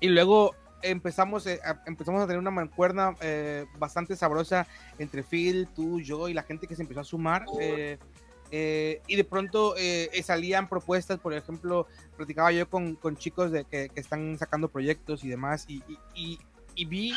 [0.00, 4.66] Y luego empezamos, eh, a, empezamos a tener una mancuerna eh, bastante sabrosa
[4.98, 7.46] entre Phil, tú, yo y la gente que se empezó a sumar.
[7.60, 9.74] Eh, y de pronto
[10.22, 15.24] salían propuestas, por ejemplo, platicaba yo con, con chicos de, que, que, están sacando proyectos
[15.24, 15.82] y demás, y,
[16.14, 16.38] y,
[16.76, 17.14] y, vi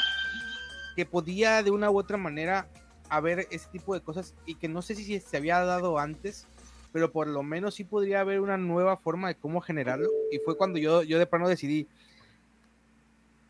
[0.96, 2.68] que podía de una u otra manera
[3.10, 6.48] haber ese tipo de cosas y que no sé si se había dado antes,
[6.92, 10.10] pero por lo menos sí podría haber una nueva forma de cómo generarlo.
[10.32, 11.88] Y fue cuando yo, yo de plano decidí,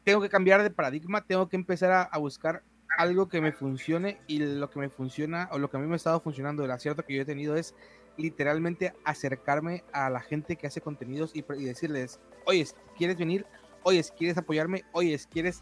[0.03, 2.63] tengo que cambiar de paradigma, tengo que empezar a, buscar
[2.97, 5.93] algo que me funcione y lo que me funciona o lo que a mí me
[5.93, 7.75] ha estado funcionando, el acierto que yo he tenido es
[8.15, 12.65] literalmente acercarme a la gente que hace contenidos y, decirles, oye,
[12.97, 13.45] ¿quieres venir?
[13.83, 14.85] Oye, ¿quieres apoyarme?
[14.93, 15.61] Oye, ¿quieres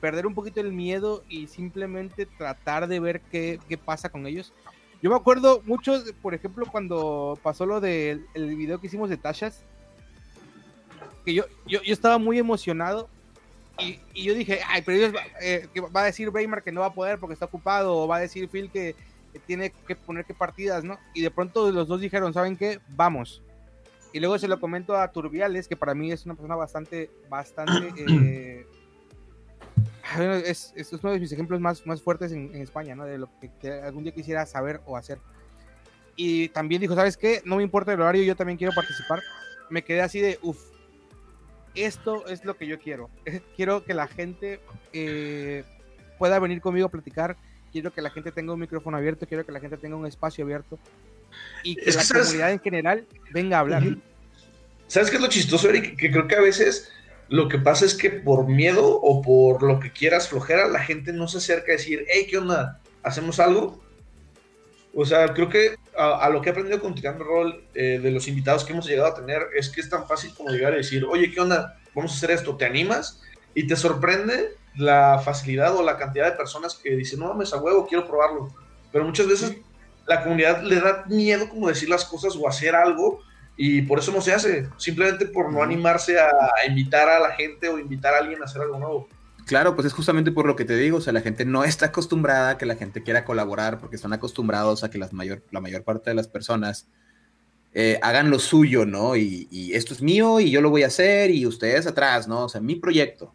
[0.00, 4.52] perder un poquito el miedo y simplemente tratar de ver qué, qué pasa con ellos?
[5.02, 9.62] Yo me acuerdo mucho, por ejemplo, cuando pasó lo del video que hicimos de Tashas,
[11.24, 13.08] que yo, yo, yo estaba muy emocionado
[13.78, 16.94] y, yo dije, ay, pero ellos, eh, va a decir Braymar que no va a
[16.94, 18.94] poder porque está ocupado, o va a decir Phil que,
[19.46, 20.98] tiene que poner qué partidas, ¿no?
[21.12, 22.80] Y de pronto los dos dijeron, ¿saben qué?
[22.88, 23.42] Vamos.
[24.14, 27.92] Y luego se lo comento a Turbiales, que para mí es una persona bastante, bastante...
[28.08, 28.66] Eh,
[30.22, 33.04] es, es, uno de mis ejemplos más, más fuertes en, España, ¿no?
[33.04, 33.28] De lo
[33.60, 35.18] que, algún día quisiera saber o hacer.
[36.16, 37.42] Y también dijo, ¿sabes qué?
[37.44, 39.22] No me importa el horario, yo también quiero participar.
[39.68, 40.58] Me quedé así de, uff,
[41.74, 43.10] esto es lo que yo quiero.
[43.56, 44.60] Quiero que la gente
[44.92, 45.64] eh,
[46.18, 47.36] pueda venir conmigo a platicar.
[47.70, 49.26] Quiero que la gente tenga un micrófono abierto.
[49.26, 50.78] Quiero que la gente tenga un espacio abierto.
[51.62, 53.82] Y que la comunidad en general venga a hablar.
[54.86, 55.96] ¿Sabes qué es lo chistoso, Eric?
[55.98, 56.90] Que creo que a veces
[57.28, 61.12] lo que pasa es que por miedo o por lo que quieras flojera, la gente
[61.12, 62.80] no se acerca a decir, hey, ¿qué onda?
[63.02, 63.82] ¿Hacemos algo?
[64.94, 68.28] O sea, creo que a, lo que he aprendido con Tirando Rol eh, de los
[68.28, 71.04] invitados que hemos llegado a tener es que es tan fácil como llegar y decir,
[71.04, 71.78] oye, ¿qué onda?
[71.94, 73.22] Vamos a hacer esto, ¿te animas?
[73.54, 77.58] Y te sorprende la facilidad o la cantidad de personas que dicen, no mames, a
[77.58, 78.54] huevo, quiero probarlo.
[78.92, 79.56] Pero muchas veces
[80.06, 83.20] la comunidad le da miedo como decir las cosas o hacer algo
[83.56, 86.28] y por eso no se hace, simplemente por no animarse a
[86.68, 89.08] invitar a la gente o invitar a alguien a hacer algo nuevo.
[89.46, 91.86] Claro, pues es justamente por lo que te digo, o sea, la gente no está
[91.86, 95.60] acostumbrada a que la gente quiera colaborar porque están acostumbrados a que las mayor, la
[95.60, 96.88] mayor parte de las personas
[97.72, 99.14] eh, hagan lo suyo, ¿no?
[99.14, 102.46] Y, esto es mío y yo lo voy a hacer y ustedes atrás, ¿no?
[102.46, 103.32] O sea, mi proyecto.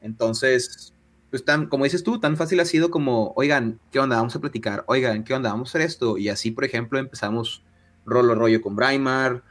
[0.00, 0.92] Entonces,
[1.30, 4.16] pues tan, como dices tú, tan fácil ha sido como, oigan, ¿qué onda?
[4.16, 5.50] Vamos a platicar, oigan, ¿qué onda?
[5.50, 6.18] Vamos a hacer esto.
[6.18, 7.62] Y así, por ejemplo, empezamos
[8.06, 9.42] Rolo Rollo con Braimar.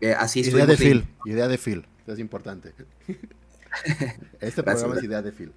[0.00, 2.72] Eh, así idea de Phil, idea de Phil, es importante.
[4.40, 5.52] Este programa es idea de Phil.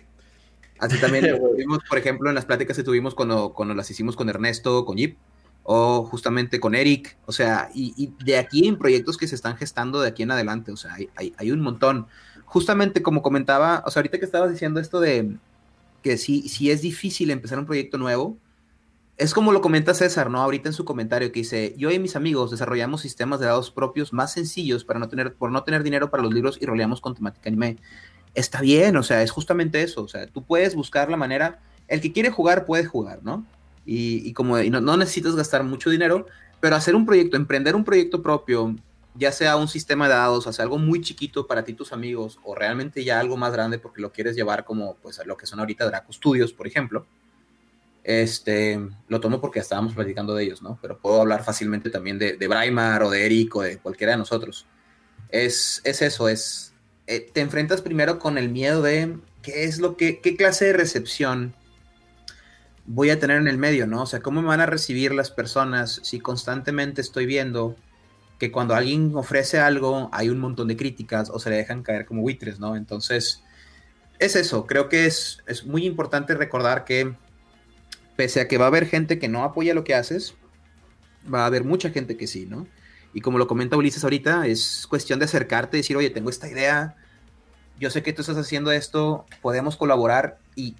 [0.77, 4.27] Así también tuvimos, por ejemplo, en las pláticas que tuvimos cuando, cuando las hicimos con
[4.27, 5.17] Ernesto, con Jeep,
[5.63, 10.01] o justamente con Eric, o sea, y, de aquí en proyectos que se están gestando
[10.01, 12.07] de aquí en adelante, o sea, hay, hay, un montón.
[12.45, 15.37] Justamente como comentaba, o sea, ahorita que estabas diciendo esto de
[16.01, 18.37] que si, si es difícil empezar un proyecto nuevo,
[19.19, 20.41] es como lo comenta César, ¿no?
[20.41, 24.13] Ahorita en su comentario que dice, yo y mis amigos desarrollamos sistemas de dados propios
[24.13, 27.15] más sencillos para no tener, por no tener dinero para los libros y roleamos con
[27.15, 27.77] temática anime
[28.33, 31.59] está bien, o sea, es justamente eso, o sea, tú puedes buscar la manera,
[31.89, 33.45] el que quiere jugar puede jugar, ¿no?
[33.85, 36.27] Y, como no, necesitas gastar mucho dinero,
[36.59, 38.75] pero hacer un proyecto, emprender un proyecto propio,
[39.15, 42.53] ya sea un sistema de dados, sea, algo muy chiquito para ti, tus amigos, o
[42.53, 45.59] realmente ya algo más grande porque lo quieres llevar como, pues, a lo que son
[45.59, 47.05] ahorita Draco Studios, por ejemplo,
[48.03, 50.79] este, lo tomo porque estábamos platicando de ellos, ¿no?
[50.81, 54.17] Pero puedo hablar fácilmente también de, de Braimar o de Eric o de cualquiera de
[54.17, 54.65] nosotros.
[55.29, 56.73] Es, es eso, es
[57.07, 60.73] eh, te enfrentas primero con el miedo de qué es lo que, qué clase de
[60.73, 61.55] recepción
[62.85, 64.03] voy a tener en el medio, ¿no?
[64.03, 67.75] O sea, cómo me van a recibir las personas si constantemente estoy viendo
[68.39, 72.05] que cuando alguien ofrece algo hay un montón de críticas o se le dejan caer
[72.05, 72.75] como buitres, ¿no?
[72.75, 73.43] Entonces,
[74.19, 77.15] es eso, creo que es, es muy importante recordar que
[78.19, 80.35] pese a que va a haber gente que no apoya lo que haces,
[81.33, 82.67] va a haber mucha gente que sí, ¿no?
[83.13, 86.49] Y como lo comenta Ulises ahorita, es cuestión de acercarte y decir, oye, tengo esta
[86.49, 86.97] idea,
[87.79, 90.75] yo sé que tú estás haciendo esto, podemos colaborar y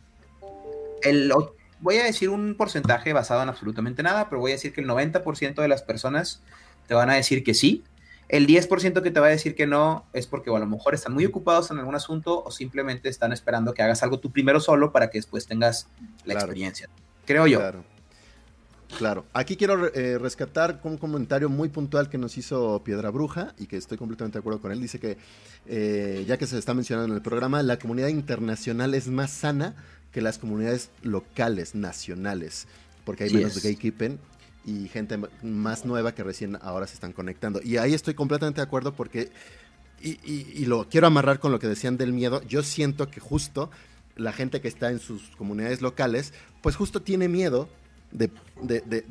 [1.02, 1.32] el,
[1.80, 4.88] voy a decir un porcentaje basado en absolutamente nada, pero voy a decir que el
[4.90, 6.42] 90% de las personas
[6.88, 7.86] te van a decir que sí.
[8.28, 11.14] El 10% que te va a decir que no es porque a lo mejor están
[11.14, 14.92] muy ocupados en algún asunto o simplemente están esperando que hagas algo tú primero solo
[14.92, 15.88] para que después tengas
[16.26, 16.90] la experiencia.
[17.30, 17.60] Creo yo.
[17.60, 17.84] Claro.
[18.98, 23.68] Claro, aquí quiero eh, rescatar un comentario muy puntual que nos hizo Piedra Bruja y
[23.68, 24.82] que estoy completamente de acuerdo con él.
[24.82, 25.16] Dice que,
[25.68, 29.76] eh, ya que se está mencionando en el programa, la comunidad internacional es más sana
[30.12, 32.66] que las comunidades locales, nacionales,
[33.06, 34.18] porque hay menos de gatekeeping
[34.66, 37.62] y gente más nueva que recién ahora se están conectando.
[37.64, 39.30] Y ahí estoy completamente de acuerdo porque,
[40.02, 43.70] y, y lo quiero amarrar con lo que decían del miedo, yo siento que justo
[44.20, 47.70] la gente que está en sus comunidades locales, pues justo tiene miedo
[48.12, 48.32] de,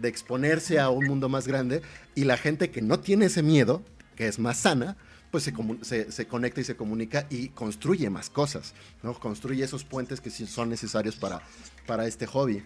[0.03, 1.83] exponerse a un mundo más grande
[2.15, 3.83] y la gente que no tiene ese miedo,
[4.17, 4.97] que es más sana,
[5.31, 5.45] pues
[5.83, 9.13] se, se, conecta y se comunica y construye más cosas, ¿no?
[9.15, 11.43] Construye esos puentes que son necesarios para,
[11.87, 12.63] para este hobby.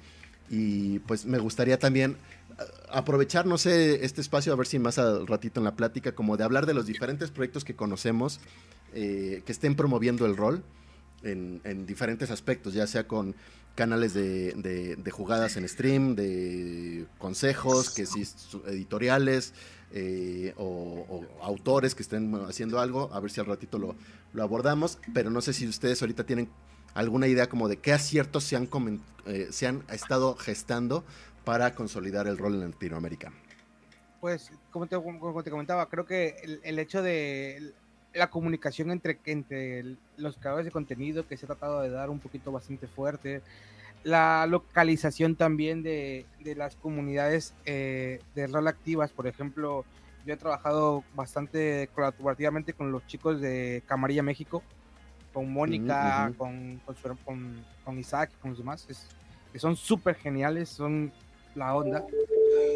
[0.49, 4.99] Y pues me gustaría también eh, aprovechar, no sé, este espacio, a ver si más
[4.99, 8.39] al ratito en la plática, como de hablar de los diferentes proyectos que conocemos,
[8.95, 10.63] eh, que estén promoviendo el rol
[11.25, 13.35] en, en diferentes aspectos, ya sea con
[13.75, 18.23] canales de, jugadas en stream, de consejos, que si
[18.67, 19.55] editoriales
[19.93, 23.97] eh, o, autores que estén haciendo algo, a ver si al ratito lo,
[24.43, 26.49] abordamos, pero no sé si ustedes ahorita tienen
[26.95, 28.69] alguna idea como de qué aciertos se han,
[29.27, 31.05] eh, se han estado gestando
[31.45, 33.33] para consolidar el rol en Latinoamérica.
[34.21, 37.75] Pues, como te, comentaba, creo que el, hecho de
[38.15, 42.19] la comunicación entre, entre los creadores de contenido que se ha tratado de dar un
[42.19, 43.43] poquito bastante fuerte,
[44.05, 49.85] la localización también de, las comunidades eh, de rol activas, por ejemplo,
[50.27, 54.63] yo he trabajado bastante colaborativamente con los chicos de Camarilla México,
[55.33, 56.81] con Mónica, con,
[57.25, 58.87] con, con, Isaac con los demás,
[59.53, 61.13] que son súper geniales, son
[61.55, 62.05] la onda.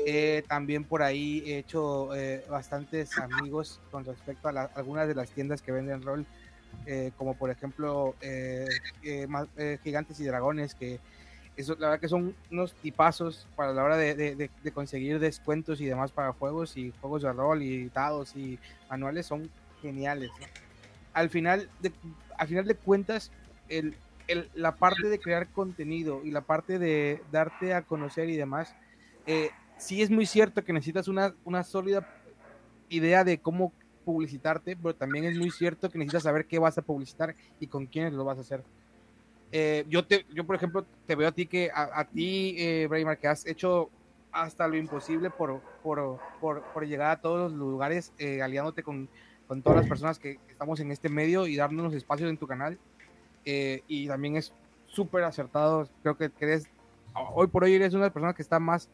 [0.07, 5.31] Eh, también por ahí he hecho eh, bastantes amigos con respecto a algunas de las
[5.31, 6.27] tiendas que venden rol,
[7.17, 8.15] como por ejemplo
[9.83, 11.01] Gigantes y Dragones, que
[11.57, 16.13] eso, la verdad que son unos tipazos para la hora de, conseguir descuentos y demás
[16.13, 18.59] para juegos y juegos de rol y dados y
[18.91, 19.51] manuales son
[19.81, 20.31] geniales.
[21.15, 21.93] Al final de,
[22.37, 23.31] al final de cuentas,
[23.69, 23.97] el,
[24.55, 28.75] la parte de crear contenido y la parte de darte a conocer y demás,
[29.27, 32.09] eh, sí es muy cierto que necesitas una, una sólida
[32.89, 33.73] idea de cómo
[34.05, 37.87] publicitarte, pero también es muy cierto que necesitas saber qué vas a publicitar y con
[37.87, 38.63] quiénes lo vas a hacer.
[39.53, 43.19] Eh, yo, te, yo, por ejemplo, te veo a ti que, a, ti, eh, Braymar,
[43.19, 43.91] que has hecho
[44.33, 49.09] hasta lo imposible por, por, por, por llegar a todos los lugares, eh, aliándote con,
[49.49, 52.79] con, todas las personas que estamos en este medio y darnos espacios en tu canal.
[53.45, 54.53] Eh, y también es
[54.87, 55.89] súper acertado.
[56.03, 56.69] Creo que, que, eres,
[57.35, 58.89] hoy por hoy eres una de las personas que está más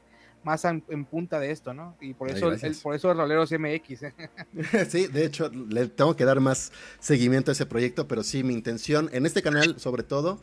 [0.44, 1.96] más en, punta de esto, ¿no?
[2.00, 4.02] Y por eso, el, por eso Roleros MX.
[4.02, 4.14] ¿eh?
[4.88, 8.54] sí, de hecho, le tengo que dar más seguimiento a ese proyecto, pero sí, mi
[8.54, 10.40] intención en este canal, sobre todo,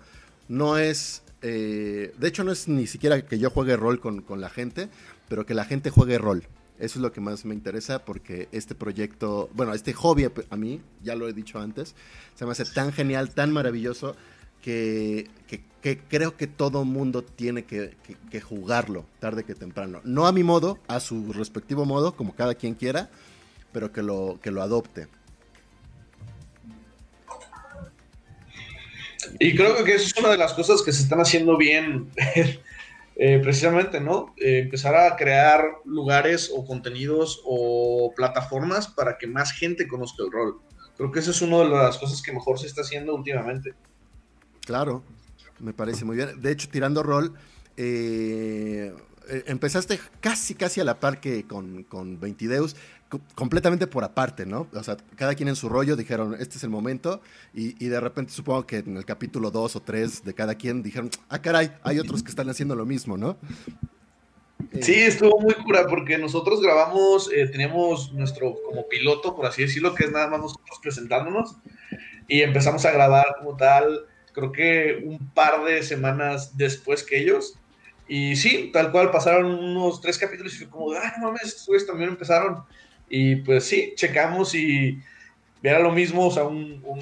[0.47, 1.23] no es.
[1.41, 4.89] Eh, de hecho, no es ni siquiera que yo juegue rol con, con, la gente,
[5.29, 6.43] pero que la gente juegue rol.
[6.79, 10.81] Eso es lo que más me interesa porque este proyecto, bueno, este hobby a mí,
[11.03, 11.93] ya lo he dicho antes,
[12.35, 14.15] se me hace tan genial, tan maravilloso
[14.61, 15.27] que,
[16.09, 17.95] creo que todo mundo tiene que,
[18.41, 20.01] jugarlo tarde que temprano.
[20.03, 23.09] No a mi modo, a su respectivo modo, como cada quien quiera,
[23.71, 25.07] pero que lo, que lo adopte.
[29.39, 32.09] Y creo que eso es una de las cosas que se están haciendo bien,
[33.15, 34.33] eh, precisamente, ¿no?
[34.37, 40.31] Eh, empezar a crear lugares o contenidos o plataformas para que más gente conozca el
[40.31, 40.59] rol.
[40.97, 43.73] Creo que esa es una de las cosas que mejor se está haciendo últimamente.
[44.69, 45.01] Claro,
[45.57, 46.39] me parece muy bien.
[46.43, 47.33] De hecho, tirando rol,
[47.75, 48.93] eh,
[49.27, 52.75] eh, empezaste casi, casi a la par que con, con Veintideus,
[53.33, 54.67] completamente por aparte, ¿no?
[54.71, 57.19] O sea, cada quien en su rollo dijeron, este es el momento,
[57.51, 61.09] y, de repente supongo que en el capítulo 2 o 3 de cada quien dijeron,
[61.29, 63.37] ah, caray, hay otros que están haciendo lo mismo, ¿no?
[64.83, 69.95] Sí, estuvo muy cura porque nosotros grabamos, eh, tenemos nuestro como piloto, por así decirlo,
[69.95, 71.55] que es nada más nosotros presentándonos,
[72.27, 77.55] y empezamos a grabar como tal creo que un par de semanas después que ellos.
[78.07, 81.85] Y sí, tal cual, pasaron unos tres capítulos y fue como, ah, no mames, estos
[81.85, 82.63] también empezaron.
[83.09, 84.99] Y pues sí, checamos y
[85.61, 86.99] era lo mismo, o sea, un, un,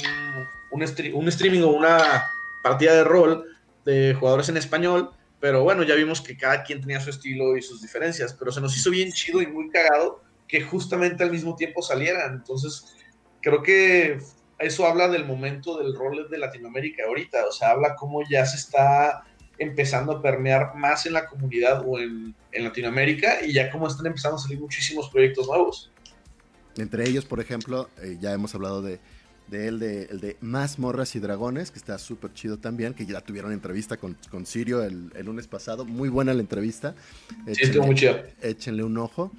[0.72, 2.30] un, streaming o una
[2.64, 3.46] partida de rol
[3.86, 7.62] de jugadores en español pero bueno, ya vimos que cada quien tenía su estilo y
[7.62, 11.56] sus diferencias, pero se nos hizo bien chido y muy cagado que justamente al mismo
[11.56, 12.34] tiempo salieran.
[12.34, 12.96] Entonces,
[13.42, 14.20] creo que
[14.60, 18.58] eso habla del momento del rol de Latinoamérica ahorita, o sea, habla cómo ya se
[18.58, 19.24] está
[19.60, 24.38] empezando a permear más en la comunidad o en, Latinoamérica y ya como están empezando
[24.38, 25.92] a salir muchísimos proyectos nuevos.
[26.76, 29.00] Entre ellos, por ejemplo, eh, ya hemos hablado de,
[29.48, 33.06] de él, de, el de Más Morras y Dragones, que está súper chido también, que
[33.06, 35.86] ya tuvieron entrevista con, con Sirio el, lunes pasado.
[35.86, 36.96] Muy buena la entrevista.
[37.46, 38.18] Échenle, sí, muy chido.
[38.42, 39.32] Échenle un ojo.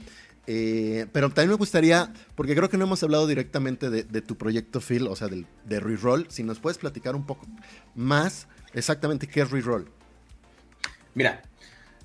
[0.50, 4.80] Eh, pero también me gustaría, porque creo que no hemos hablado directamente de, tu proyecto
[4.80, 7.46] Phil, o sea, del, de Reroll, si nos puedes platicar un poco
[7.94, 9.90] más exactamente qué es Reroll.
[11.14, 11.42] Mira,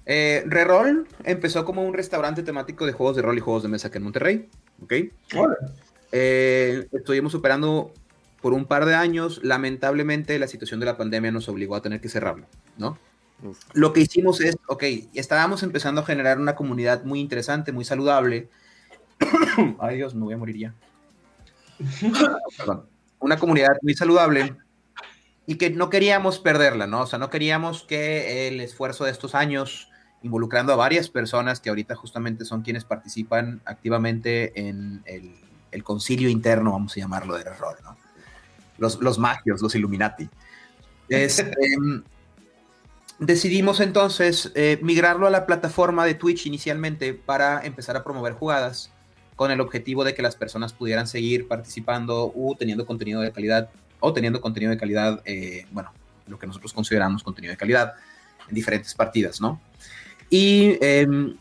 [0.06, 3.88] eh, Reroll empezó como un restaurante temático de juegos de rol y juegos de mesa
[3.88, 4.50] aquí en Monterrey,
[4.82, 4.94] ¿ok?
[6.12, 7.94] Eh, estuvimos operando
[8.42, 9.40] por un par de años.
[9.42, 12.46] Lamentablemente, la situación de la pandemia nos obligó a tener que cerrarlo,
[12.78, 13.00] ¿no?
[13.74, 18.50] Lo que hicimos es, ok, estábamos empezando a generar una comunidad muy interesante, muy saludable.
[19.80, 20.74] Ay Dios, me voy a morir ya.
[22.58, 22.86] Perdón.
[23.20, 24.56] Una comunidad muy saludable
[25.46, 27.02] y que no queríamos perderla, ¿no?
[27.02, 29.90] O sea, no queríamos que el esfuerzo de estos años,
[30.22, 36.30] involucrando a varias personas que ahorita justamente son quienes participan activamente en el el concilio
[36.30, 37.98] interno, vamos a llamarlo, del error, ¿no?
[38.78, 40.30] Los, los magios, los Illuminati.
[41.10, 41.52] Este,
[43.20, 48.92] decidimos entonces eh, migrarlo a la plataforma de Twitch inicialmente para empezar a promover jugadas
[49.36, 53.70] con el objetivo de que las personas pudieran seguir participando o teniendo contenido de calidad
[54.00, 55.92] o teniendo contenido de calidad, eh, bueno,
[56.28, 57.94] lo que nosotros consideramos contenido de calidad
[58.48, 59.62] en diferentes partidas, ¿no?
[60.30, 61.38] Y em,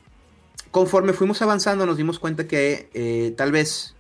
[0.71, 3.95] conforme fuimos avanzando nos dimos cuenta que eh, tal vez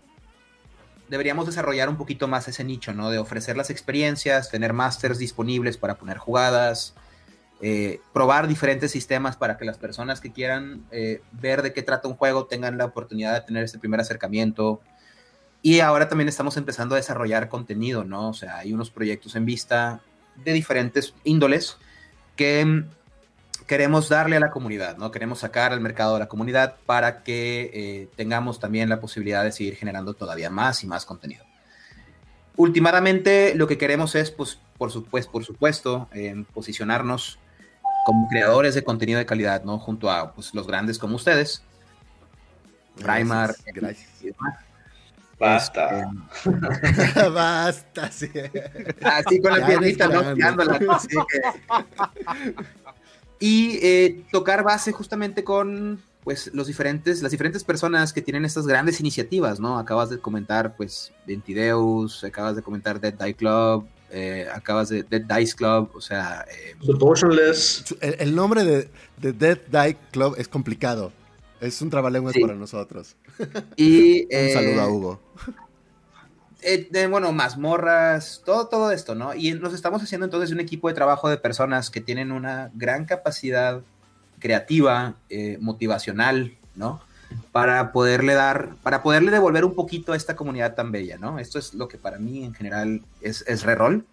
[1.08, 3.10] deberíamos desarrollar un poquito más ese nicho, ¿no?
[3.10, 6.94] De ofrecer las experiencias, tener masters disponibles para poner jugadas,
[7.64, 12.08] eh, probar diferentes sistemas para que las personas que quieran eh, ver de qué trata
[12.08, 14.80] un juego tengan la oportunidad de tener ese primer acercamiento.
[15.62, 18.30] Y ahora también estamos empezando a desarrollar contenido, ¿no?
[18.30, 20.00] O sea, hay unos proyectos en vista
[20.44, 21.76] de diferentes índoles
[22.34, 22.84] que
[23.68, 25.12] queremos darle a la comunidad, ¿no?
[25.12, 29.52] Queremos sacar al mercado de la comunidad para que eh, tengamos también la posibilidad de
[29.52, 31.44] seguir generando todavía más y más contenido.
[32.56, 36.08] Últimamente lo que queremos es, pues, por supuesto, por supuesto
[36.52, 37.38] posicionarnos
[38.04, 39.78] como creadores de contenido de calidad, ¿no?
[39.78, 41.62] Junto a pues, los grandes como ustedes.
[42.96, 43.54] Primar.
[43.74, 44.10] Gracias.
[45.38, 46.10] Basta.
[46.44, 48.30] Este, Basta, sí.
[49.02, 50.20] Así con la piernita, ¿no?
[50.92, 52.54] Así que
[53.42, 58.68] y eh, tocar base justamente con pues los diferentes, las diferentes personas que tienen estas
[58.68, 59.80] grandes iniciativas, ¿no?
[59.80, 65.22] Acabas de comentar, pues, Ventideus, acabas de comentar Dead Die Club, eh, acabas de Dead
[65.22, 66.44] Dice Club, o sea...
[66.50, 67.84] Eh, Proportionless.
[68.00, 71.12] El, nombre de, de, Dead Die Club es complicado.
[71.60, 73.16] Es un trabalenguas para nosotros.
[73.76, 75.20] Y, un saludo a Hugo.
[76.60, 79.34] Eh, bueno, mazmorras, todo, todo esto, ¿no?
[79.34, 83.04] Y nos estamos haciendo entonces un equipo de trabajo de personas que tienen una gran
[83.04, 83.82] capacidad
[84.38, 87.00] creativa, eh, motivacional, ¿no?
[87.52, 91.38] Para poderle dar, para poderle devolver un poquito a esta comunidad tan bella, ¿no?
[91.38, 94.04] Esto es lo que para mí en general es, es Reroll.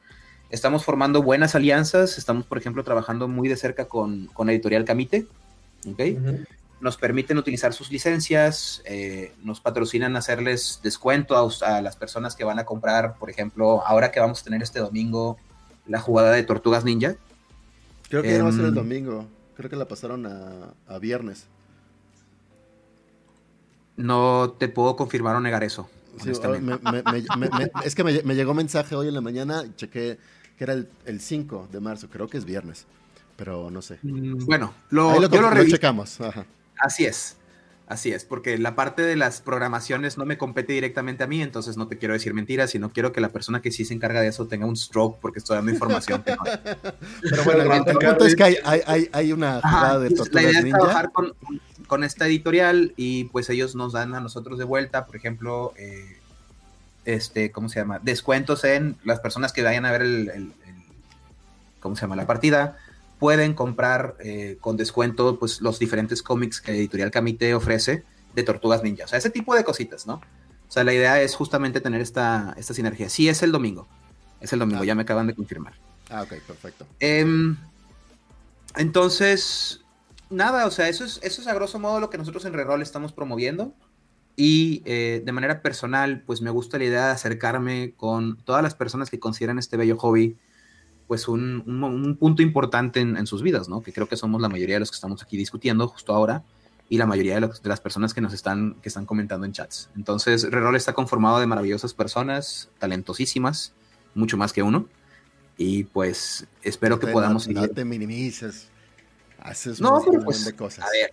[0.50, 5.28] Estamos formando buenas alianzas, estamos, por ejemplo, trabajando muy de cerca con, con Editorial Camite,
[5.88, 6.02] ¿ok?
[6.82, 12.60] nos permiten utilizar sus licencias, eh, nos patrocinan hacerles descuento a, las personas que van
[12.60, 15.38] a comprar, por ejemplo, ahora que vamos a tener este domingo
[15.88, 17.16] la jugada de Tortugas Ninja.
[18.10, 19.26] Creo que ya va a ser el em, domingo,
[19.56, 21.46] creo que la pasaron a, viernes.
[24.00, 25.90] No te puedo confirmar o negar eso.
[27.84, 30.18] es que me, llegó mensaje hoy en la mañana, chequé
[30.58, 32.86] que era el, 5 de marzo, creo que es viernes,
[33.38, 33.98] pero no sé.
[34.02, 36.20] Mm, bueno, lo, yo lo, lo checamos.
[36.20, 36.46] Ajá.
[36.78, 37.38] Así es.
[37.90, 41.76] Así es, porque la parte de las programaciones no me compete directamente a mí, entonces
[41.76, 44.28] no te quiero decir mentiras, sino quiero que la persona que sí se encarga de
[44.28, 46.24] eso tenga un stroke porque estoy dando información.
[46.24, 51.34] Pero bueno, el, punto es que hay, una jugada de La idea es trabajar con,
[52.04, 56.18] esta editorial y pues ellos nos dan a nosotros de vuelta, por ejemplo, eh,
[57.06, 58.00] este, ¿cómo se llama?
[58.00, 60.54] Descuentos en las personas que vayan a ver el
[61.80, 62.16] ¿cómo se llama?
[62.16, 62.78] La partida
[63.20, 68.04] pueden comprar eh, con descuento pues, los diferentes cómics que Editorial Camite ofrece
[68.34, 69.06] de Tortugas Ninja.
[69.06, 70.16] O sea, ese tipo de cositas, ¿no?
[70.16, 73.10] O sea, la idea es justamente tener esta, esta sinergia.
[73.10, 73.88] Sí, es el domingo.
[74.40, 74.86] Es el domingo, ah.
[74.86, 75.74] ya me acaban de confirmar.
[76.10, 76.88] Ah, ok, perfecto.
[77.00, 77.58] Em,
[78.76, 79.82] entonces,
[80.30, 82.82] nada, o sea, eso es, eso es a grosso modo lo que nosotros en Reroll
[82.82, 83.74] estamos promoviendo.
[84.36, 88.74] Y eh, de manera personal, pues me gusta la idea de acercarme con todas las
[88.74, 90.38] personas que consideran este bello hobby
[91.10, 93.82] pues un, punto importante en, sus vidas, ¿no?
[93.82, 96.44] Que creo que somos la mayoría de los que estamos aquí discutiendo justo ahora
[96.88, 99.90] y la mayoría de, las personas que nos están, que están comentando en chats.
[99.96, 103.74] Entonces, Reroll está conformado de maravillosas personas, talentosísimas,
[104.14, 104.88] mucho más que uno.
[105.58, 108.70] Y pues espero que podamos no, No te minimices.
[109.42, 110.86] Haces un montón pues, de cosas.
[110.86, 111.12] A ver,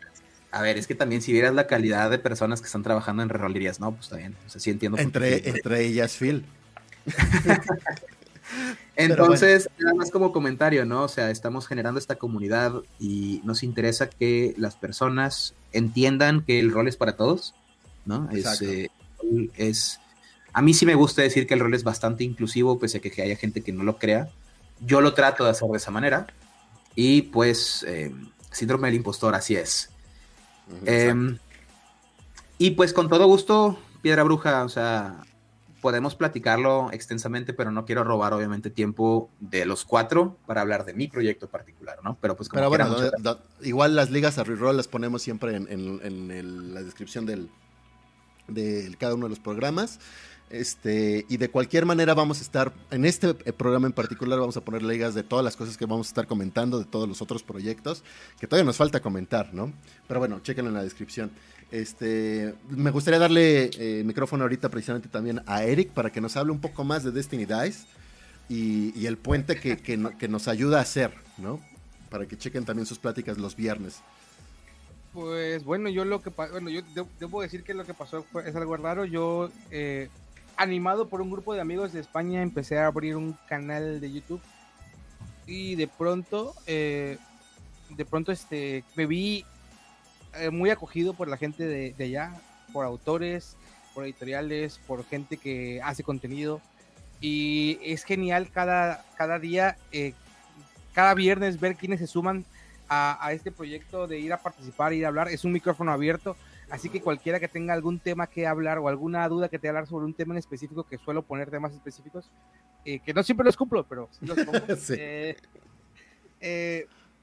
[0.51, 3.29] a ver, es que también si vieras la calidad de personas que están trabajando en
[3.29, 4.37] Reroll dirías, no, pues está bien.
[4.47, 4.99] O sea, sí entiendo.
[4.99, 6.45] Entre, entre ellas, Phil.
[8.97, 11.03] Entonces, nada más como comentario, ¿no?
[11.03, 16.73] O sea, estamos generando esta comunidad y nos interesa que las personas entiendan que el
[16.73, 17.55] rol es para todos,
[18.07, 18.31] ¿no?
[18.31, 18.89] Es, eh,
[19.57, 20.01] es,
[20.53, 23.21] a mí sí me gusta decir que el rol es bastante inclusivo, pese a que
[23.21, 24.31] haya gente que no lo crea.
[24.81, 26.27] Yo lo trato de hacer de esa manera.
[26.97, 28.13] Y pues, eh,
[28.51, 29.91] síndrome del impostor, así es.
[30.85, 31.39] Em,
[32.59, 35.23] y pues con todo gusto, Piedra Bruja, o sea,
[35.81, 40.95] podemos platicarlo extensamente, pero no quiero robar obviamente tiempo de los cuatro para hablar de
[40.95, 42.19] mi proyecto particular, ¿no?
[42.21, 42.97] Pero pues como bueno,
[43.63, 47.51] igual las ligas a reroll las ponemos siempre en, la descripción del,
[48.49, 50.01] de cada uno de los programas.
[50.49, 54.61] Este, y de cualquier manera vamos a estar, en este programa en particular vamos a
[54.61, 57.43] poner ligas de todas las cosas que vamos a estar comentando, de todos los otros
[57.43, 58.05] proyectos,
[58.39, 59.73] que todavía nos falta comentar, ¿no?
[60.07, 61.33] Pero bueno, chequenlo en la descripción.
[61.73, 66.53] Este, me gustaría darle eh, micrófono ahorita precisamente también a Eric para que nos hable
[66.53, 67.87] un poco más de Destiny Dice
[68.49, 71.61] y, el puente que, nos ayuda a hacer, ¿no?
[72.09, 74.01] Para que chequen también sus pláticas los viernes.
[75.13, 76.83] Pues bueno, yo lo que bueno, yo
[77.19, 79.05] debo decir que lo que pasó es algo raro.
[79.05, 80.09] Yo, eh,
[80.57, 84.41] animado por un grupo de amigos de España, empecé a abrir un canal de YouTube
[85.47, 87.19] y de pronto, eh,
[87.91, 89.45] de pronto, este, me vi
[90.35, 92.33] eh, muy acogido por la gente de, allá,
[92.73, 93.57] por autores,
[93.95, 96.61] por editoriales, por gente que hace contenido.
[97.21, 100.13] Y es genial cada, cada día, eh,
[100.93, 102.45] cada viernes ver quiénes se suman
[102.89, 105.29] a, este proyecto de ir a participar, ir a hablar.
[105.29, 106.37] Es un micrófono abierto,
[106.71, 109.87] así que cualquiera que tenga algún tema que hablar o alguna duda que te hablar
[109.87, 112.31] sobre un tema en específico, que suelo poner temas específicos,
[112.85, 114.61] eh, que no siempre los cumplo, pero sí los pongo.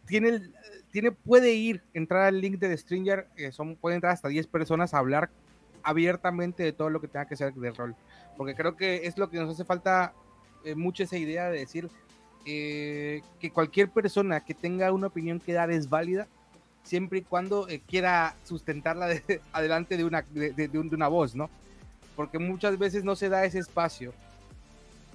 [0.06, 0.53] tiene el,
[0.94, 4.94] tiene, puede ir, entrar al link de Stringer, eh, son, puede entrar hasta 10 personas
[4.94, 5.32] a hablar
[5.82, 7.95] abiertamente de todo lo que tenga que ser del rol.
[8.38, 10.14] Porque creo que es lo que nos hace falta
[10.64, 11.90] eh, mucho esa idea de decir
[12.45, 16.28] eh, que cualquier persona que tenga una opinión que dar es válida,
[16.84, 19.10] siempre y cuando quiera sustentarla
[19.54, 21.50] adelante de una, de, una voz, ¿no?
[22.16, 24.14] Porque muchas veces no se da ese espacio.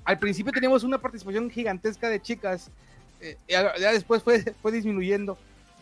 [0.04, 2.70] Al principio teníamos una participación gigantesca de chicas,
[3.46, 5.38] ya después fue, fue disminuyendo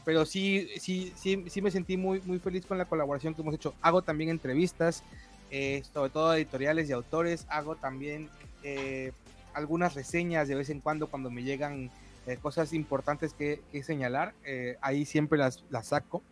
[0.06, 3.56] pero sí, sí, sí, sí me sentí muy, muy feliz con la colaboración que hemos
[3.56, 3.74] hecho.
[3.82, 5.02] Hago también entrevistas,
[5.50, 7.44] eh, sobre todo editoriales y autores.
[7.48, 8.30] Hago también
[8.62, 9.10] eh,
[9.52, 11.90] algunas reseñas de vez en cuando cuando me llegan
[12.26, 14.34] eh, cosas importantes que, señalar.
[14.80, 16.22] ahí siempre las, las, saco.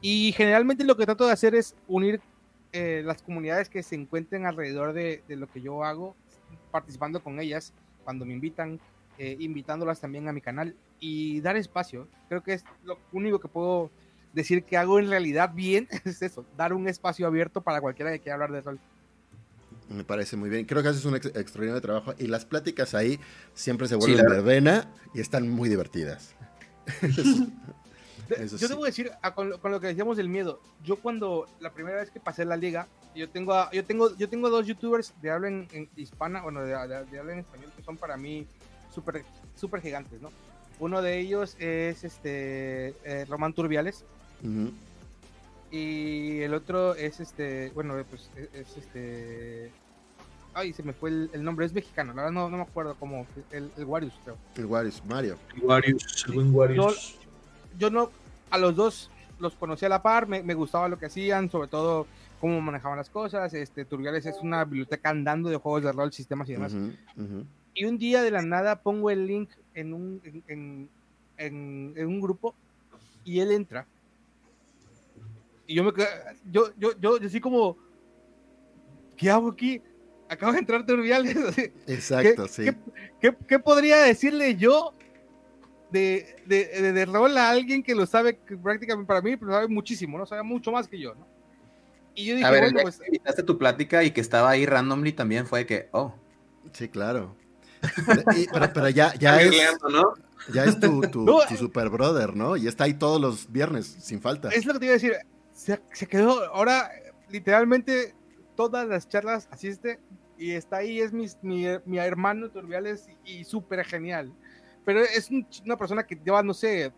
[0.00, 2.20] Y generalmente lo que trato de hacer es unir
[2.72, 6.14] las comunidades que se encuentren alrededor de, de, lo que yo hago,
[6.70, 7.72] participando con ellas
[8.04, 8.78] cuando me invitan,
[9.18, 12.06] invitándolas también a mi canal y dar espacio.
[12.28, 13.90] Creo que es lo único que puedo
[14.36, 18.20] decir que hago en realidad bien, es eso, dar un espacio abierto para cualquiera que
[18.20, 18.80] quiera hablar de rol.
[19.88, 20.64] Me parece muy bien.
[20.66, 23.20] Creo que haces un extraordinario trabajo y las pláticas ahí
[23.54, 26.34] siempre se vuelven de vena y están muy divertidas.
[28.58, 32.10] yo debo decir, ah, con, lo, que decíamos del miedo, yo cuando la primera vez
[32.10, 35.88] que pasé la liga, yo tengo, yo tengo, yo tengo dos youtubers de habla en,
[35.96, 38.46] hispana, bueno, de, de, habla en español, que son para mí
[38.92, 40.30] súper super gigantes, ¿no?
[40.78, 44.04] Uno de ellos es este eh, Román Turbiales.
[45.70, 49.72] Y el otro es este, bueno, pues e, es, este.
[50.54, 53.26] Ay, se me fue el, nombre, es mexicano, la verdad no, no me acuerdo cómo.
[53.50, 54.38] El, el Warius, creo.
[54.56, 55.36] El Warius, Mario.
[55.54, 57.18] El Warius, el buen Warius.
[57.78, 58.10] Yo, no,
[58.50, 61.68] a los dos los conocí a la par, me, me, gustaba lo que hacían, sobre
[61.68, 62.06] todo
[62.40, 63.52] cómo manejaban las cosas.
[63.52, 66.74] Este, Turbiales es una biblioteca andando de juegos de rol, sistemas y demás
[67.76, 70.88] y un día de la nada pongo el link en un, en,
[71.36, 72.54] en, un grupo
[73.22, 73.86] y él entra.
[75.66, 75.92] Y yo me
[76.50, 77.76] yo, yo, yo, yo así como,
[79.16, 79.82] ¿qué hago aquí?
[80.28, 81.36] Acabo de entrar Turbiales.
[81.86, 82.66] Exacto, sí.
[83.20, 84.92] ¿qué, qué, podría decirle yo
[85.90, 90.18] de, de, de, rol a alguien que lo sabe prácticamente para mí, pero sabe muchísimo,
[90.18, 90.26] ¿no?
[90.26, 91.26] Sabe mucho más que yo, ¿no?
[92.14, 93.00] Y yo dije, a ver, bueno, pues.
[93.06, 96.14] invitaste tu plática y que estaba ahí randomly también fue que, oh.
[96.72, 97.36] Sí, claro
[98.74, 99.54] pero, ya, ya es,
[100.52, 102.56] ya es tu, tu, super brother, ¿no?
[102.56, 104.48] Y está ahí todos los viernes, sin falta.
[104.50, 105.14] Es lo que te iba a decir.
[105.56, 106.90] Se, quedó, ahora
[107.30, 108.14] literalmente
[108.56, 109.98] todas las charlas asiste
[110.36, 111.26] y está ahí, es mi,
[111.86, 114.30] mi, hermano Turbiales y, súper genial.
[114.84, 115.30] pero es
[115.64, 116.92] una persona que lleva, no sé,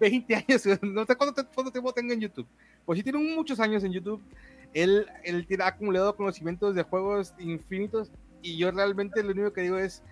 [0.00, 2.48] 20 años, no sé cuánto, tiempo tenga en YouTube.
[2.84, 4.20] Pues sí tiene muchos años en YouTube.
[4.74, 8.10] Él, él ha acumulado conocimientos de juegos infinitos
[8.42, 10.02] y yo realmente lo único que digo es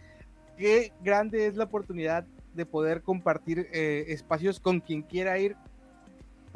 [0.56, 2.24] qué grande es la oportunidad
[2.54, 5.56] de poder compartir eh, espacios con quien quiera ir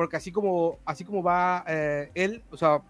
[0.00, 2.80] porque así como, así como va eh, él, o sea,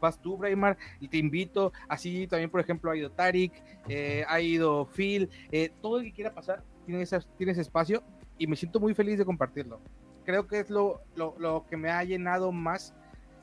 [0.00, 3.52] vas, tú, Braimar, y te invito, así también, por ejemplo, ha ido Tarik,
[3.88, 7.06] eh, ha ido Phil, eh, todo el que quiera pasar tiene,
[7.36, 8.02] tiene ese espacio
[8.38, 9.80] y me siento muy feliz de compartirlo.
[10.24, 12.92] Creo que es lo, lo, lo, que me ha llenado más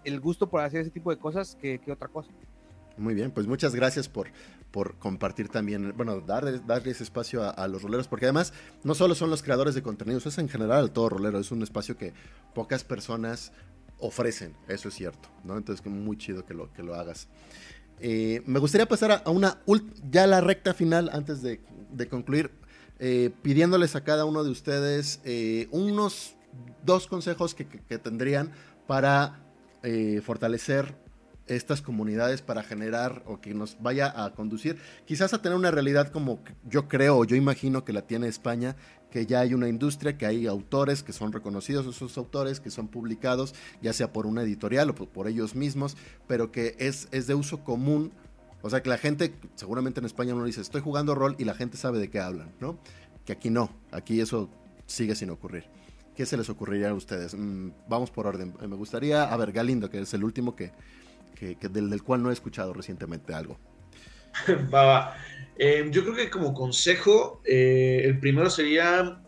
[0.03, 2.33] el gusto por hacer ese tipo de cosas que, que otra cosa.
[2.97, 4.27] Muy bien, pues muchas gracias por,
[4.75, 8.51] por compartir también, bueno, darle, darle ese espacio a, los roleros, porque además
[8.83, 11.95] no solo son los creadores de contenidos, es en general todo rolero, es un espacio
[11.95, 12.11] que
[12.53, 13.53] pocas personas
[13.99, 15.55] ofrecen, eso es cierto, ¿no?
[15.55, 17.29] Entonces, muy chido que lo, que lo hagas.
[18.01, 19.61] Eh, me gustaría pasar a, una,
[20.11, 21.61] ya la recta final, antes de,
[22.09, 22.51] concluir,
[22.99, 26.35] eh, pidiéndoles a cada uno de ustedes eh, unos
[26.83, 28.51] dos consejos que, que tendrían
[28.87, 29.39] para
[30.23, 31.04] fortalecer
[31.47, 36.11] estas comunidades para generar o que nos vaya a conducir quizás a tener una realidad
[36.11, 38.75] como yo creo yo imagino que la tiene España,
[39.11, 42.87] que ya hay una industria, que hay autores que son reconocidos esos autores, que son
[42.87, 45.95] publicados ya sea por una editorial o por, ellos mismos,
[46.27, 48.11] pero que es, es de uso común.
[48.61, 51.53] O sea que la gente, seguramente en España uno dice, estoy jugando rol y la
[51.53, 52.77] gente sabe de qué hablan, ¿no?
[53.25, 54.49] Que aquí no, aquí eso
[54.85, 55.65] sigue sin ocurrir.
[56.15, 57.35] ¿Qué se les ocurriría a ustedes?
[57.35, 58.53] Mm, vamos por orden.
[58.61, 60.71] Me gustaría, a ver, Galindo, que es el último que,
[61.35, 63.59] que, del, cual no he escuchado recientemente algo.
[64.73, 65.15] va,
[65.57, 69.21] eh, yo creo que como consejo, eh, el primero sería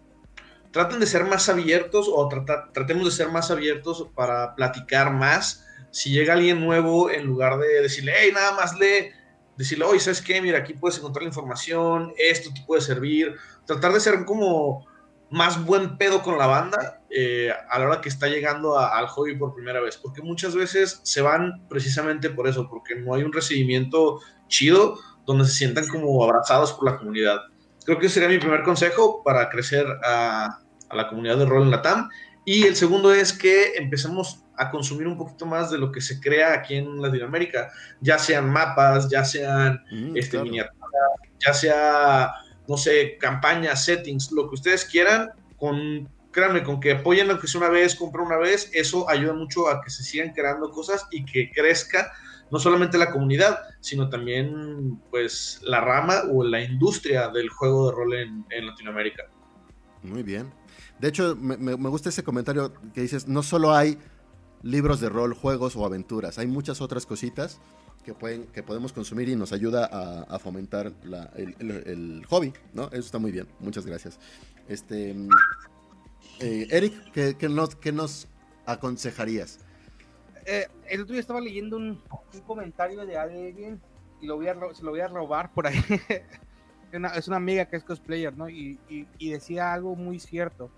[0.72, 2.28] traten de ser más abiertos o
[2.74, 5.66] tratemos de ser más abiertos para platicar más.
[5.92, 9.10] Si llega alguien nuevo, en lugar de decirle, hey, nada más lee,
[9.58, 10.42] decirle, oye, ¿sabes qué?
[10.42, 13.36] Mira, aquí puedes encontrar la información, esto te puede servir.
[13.66, 14.86] Tratar de ser como
[15.30, 19.36] más buen pedo con la banda eh, a la hora que está llegando al hobby
[19.36, 23.34] por primera vez, porque muchas veces se van precisamente por eso, porque no hay un
[23.34, 27.40] recibimiento chido donde se sientan como abrazados por la comunidad.
[27.86, 30.60] Creo que ese sería mi primer consejo para crecer a,
[30.92, 32.10] la comunidad de rol en la TAM.
[32.46, 36.20] Y el segundo es que empecemos a consumir un poquito más de lo que se
[36.20, 40.90] crea aquí en Latinoamérica, ya sean mapas, ya sean mm, este, miniaturas,
[41.40, 42.34] ya sea
[42.68, 47.48] no sé, campañas, settings, lo que ustedes quieran, con, créanme, con que apoyen lo que
[47.48, 51.08] sea una vez, compren una vez, eso ayuda mucho a que se sigan creando cosas
[51.12, 52.12] y que crezca
[52.52, 57.96] no solamente la comunidad, sino también pues la rama o la industria del juego de
[57.96, 59.24] rol en, Latinoamérica.
[60.04, 60.52] Muy bien.
[61.00, 63.98] De hecho, me, me, gusta ese comentario que dices, no solo hay
[64.64, 67.60] libros de rol, juegos o aventuras, hay muchas otras cositas
[68.08, 70.94] que, pueden, que podemos consumir y nos ayuda a, fomentar
[71.36, 72.86] el, hobby, ¿no?
[72.86, 74.18] Eso está muy bien, muchas gracias.
[74.70, 75.14] Este,
[76.40, 78.30] eh, Eric, ¿qué, nos,
[78.66, 79.60] aconsejarías?
[80.46, 82.02] Eh, el otro día estaba leyendo un,
[82.46, 83.82] comentario de alguien
[84.22, 85.84] y lo voy a, se lo voy a robar por ahí.
[87.14, 88.50] es una amiga que es cosplayer, ¿no?
[88.50, 90.72] Y, y decía algo muy cierto.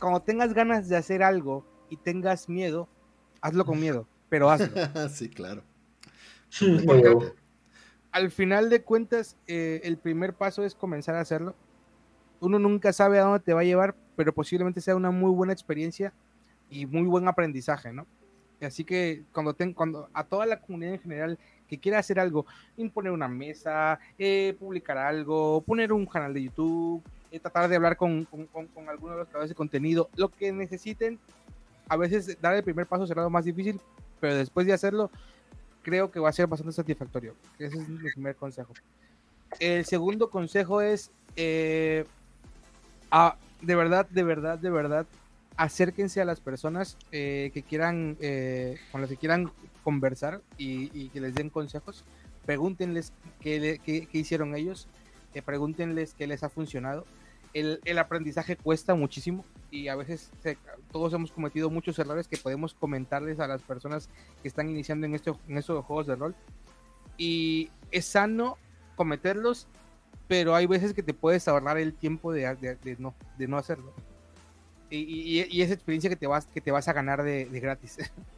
[0.00, 2.88] Cuando tengas ganas de hacer algo y tengas miedo,
[3.42, 4.68] hazlo con miedo, pero hazlo.
[5.10, 5.62] sí, claro
[8.12, 11.54] al final de cuentas, eh, el primer paso es comenzar a hacerlo.
[12.40, 15.52] Uno nunca sabe a dónde te va a llevar, pero posiblemente sea una muy buena
[15.52, 16.12] experiencia
[16.70, 18.06] y muy buen aprendizaje, ¿no?
[18.60, 21.38] Así que cuando, cuando a toda la comunidad en general
[21.68, 22.46] que quiera hacer algo,
[22.76, 27.96] imponer una mesa, eh, publicar algo, poner un canal de YouTube, eh, tratar de hablar
[27.96, 31.18] con, con, con, alguno de los creadores de contenido, lo que necesiten,
[31.88, 33.80] a veces dar el primer paso será lo más difícil,
[34.18, 35.10] pero después de hacerlo,
[35.82, 37.34] creo que va a ser bastante satisfactorio.
[37.58, 38.72] Ese es mi primer consejo.
[39.58, 42.04] El segundo consejo es, eh,
[43.62, 45.06] de verdad, de verdad, de verdad,
[45.56, 49.50] acérquense a las personas eh, que quieran, eh, con las que quieran
[49.82, 52.04] conversar y, que les den consejos.
[52.44, 54.88] Pregúntenles qué, qué, hicieron ellos,
[55.44, 57.04] pregúntenles qué les ha funcionado.
[57.54, 60.30] El, el aprendizaje cuesta muchísimo y a veces
[60.90, 64.08] todos hemos cometido muchos errores que podemos comentarles a las personas
[64.42, 66.34] que están iniciando en, este, en estos juegos de rol.
[67.16, 68.56] Y es sano
[68.96, 69.66] cometerlos,
[70.26, 73.92] pero hay veces que te puedes ahorrar el tiempo de, de, no, de no hacerlo.
[74.90, 77.98] Y, y, esa experiencia que te vas, que te vas a ganar de, gratis.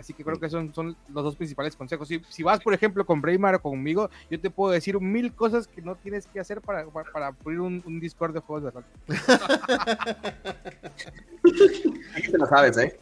[0.00, 2.08] Así que creo que son, son los dos principales consejos.
[2.08, 5.66] Si, si vas, por ejemplo, con Braymar o conmigo, yo te puedo decir mil cosas
[5.66, 8.84] que no tienes que hacer para, para, abrir un, un, Discord de juegos de rol.
[12.30, 12.98] te lo sabes, ¿eh?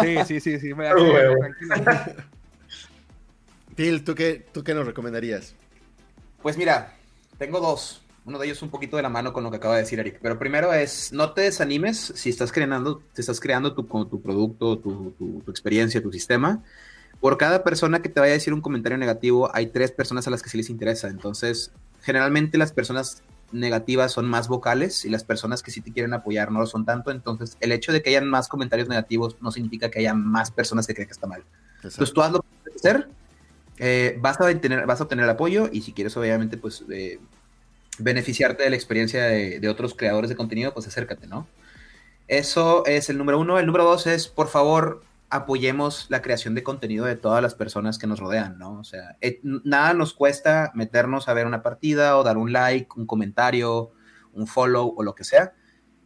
[0.00, 0.72] Sí, sí, sí, sí.
[0.72, 0.94] Me da
[3.74, 5.56] Phil, ¿tú qué, ¿tú qué nos recomendarías?
[6.42, 6.94] Pues mira,
[7.38, 8.05] tengo dos.
[8.26, 10.18] Uno de ellos un poquito de la mano con lo que acaba de decir Eric.
[10.20, 14.78] Pero primero es, no te desanimes si estás creando, te estás creando tu, tu producto,
[14.78, 16.62] tu, tu, tu, experiencia, tu sistema.
[17.20, 20.30] Por cada persona que te vaya a decir un comentario negativo, hay tres personas a
[20.30, 21.08] las que sí les interesa.
[21.08, 21.70] Entonces,
[22.02, 23.22] generalmente las personas
[23.52, 26.84] negativas son más vocales y las personas que sí te quieren apoyar no lo son
[26.84, 27.12] tanto.
[27.12, 30.88] Entonces, el hecho de que hayan más comentarios negativos no significa que haya más personas
[30.88, 31.44] que creen que está mal.
[31.76, 33.08] Entonces, tú haz lo que hacer,
[33.78, 37.20] eh, vas, a obtener, vas a obtener el apoyo y si quieres, obviamente, pues eh,
[37.98, 41.46] beneficiarte de la experiencia de, otros creadores de contenido, pues acércate, ¿no?
[42.28, 43.58] Eso es el número uno.
[43.58, 47.98] El número dos es, por favor, apoyemos la creación de contenido de todas las personas
[47.98, 48.78] que nos rodean, ¿no?
[48.78, 52.88] O sea, eh, nada nos cuesta meternos a ver una partida o dar un like,
[52.96, 53.92] un comentario,
[54.32, 55.54] un follow o lo que sea.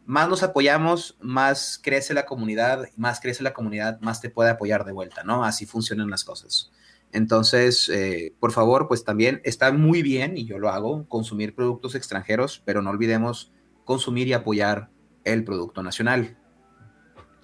[0.05, 4.85] Más nos apoyamos, más crece la comunidad, más crece la comunidad, más te puede apoyar
[4.85, 5.43] de vuelta, ¿no?
[5.43, 6.71] Así funcionan las cosas.
[7.13, 11.95] Entonces, eh, por favor, pues también está muy bien, y yo lo hago, consumir productos
[11.95, 13.51] extranjeros, pero no olvidemos
[13.85, 14.89] consumir y apoyar
[15.23, 16.37] el producto nacional.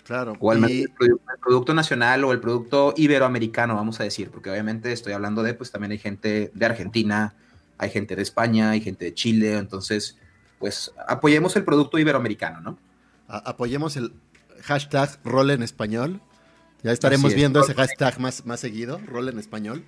[0.05, 0.37] Claro.
[0.39, 0.89] O el,
[1.41, 5.69] producto, nacional o el producto iberoamericano, vamos a decir, porque obviamente estoy hablando de, pues
[5.69, 7.35] también hay gente de Argentina,
[7.77, 10.17] hay gente de España, hay gente de Chile, entonces,
[10.59, 12.77] pues apoyemos el producto iberoamericano, ¿no?
[13.27, 14.13] apoyemos el
[14.63, 16.21] hashtag rol en español.
[16.87, 19.83] Ya estaremos viendo ese hashtag más, más seguido, rol en español.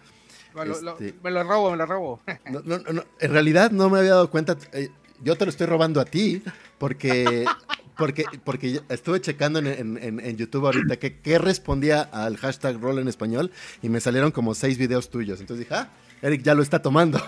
[0.70, 2.22] Este me lo robo, me lo robo.
[2.26, 4.58] en realidad no me había dado cuenta.
[4.74, 4.90] Eh,
[5.24, 6.44] yo te lo estoy robando a ti,
[6.78, 7.46] porque
[7.98, 13.50] porque, porque estuve checando en, YouTube ahorita que, qué respondía al hashtag rol en español
[13.82, 15.40] y me salieron como seis videos tuyos.
[15.40, 15.88] Entonces dije, ah,
[16.22, 17.20] Eric ya lo está tomando.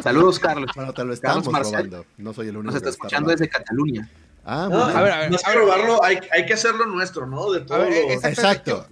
[0.00, 0.70] Saludos, Carlos.
[0.76, 2.06] Bueno, te lo estamos robando.
[2.16, 2.70] No soy el único.
[2.72, 4.08] Nos está escuchando desde Cataluña.
[4.48, 7.50] Ah, no, a ver, a ver, no es robarlo, hay, hay, que hacerlo nuestro, ¿no?
[7.50, 7.84] De todo.
[7.84, 8.86] Exacto.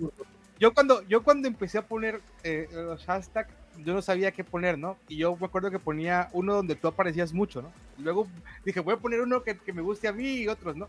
[0.58, 3.52] Yo, cuando, yo cuando empecé a poner eh, los hashtags
[3.82, 4.96] yo no sabía qué poner, ¿no?
[5.08, 7.72] Y yo me acuerdo que ponía uno donde tú aparecías mucho, ¿no?
[7.98, 8.26] luego
[8.64, 10.88] dije, voy a poner uno que, me guste a mí y otros, ¿no?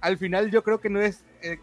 [0.00, 1.58] Al final yo creo que no es, eh,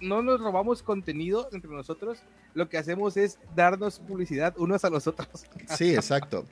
[0.00, 2.18] no nos robamos contenido entre nosotros,
[2.54, 5.28] lo que hacemos es darnos publicidad unos a los otros.
[5.76, 6.46] Sí, exacto.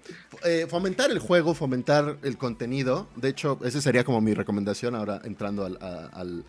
[0.44, 5.20] Eh, fomentar el juego, fomentar el contenido, de hecho, esa sería como mi recomendación ahora
[5.24, 6.44] entrando al,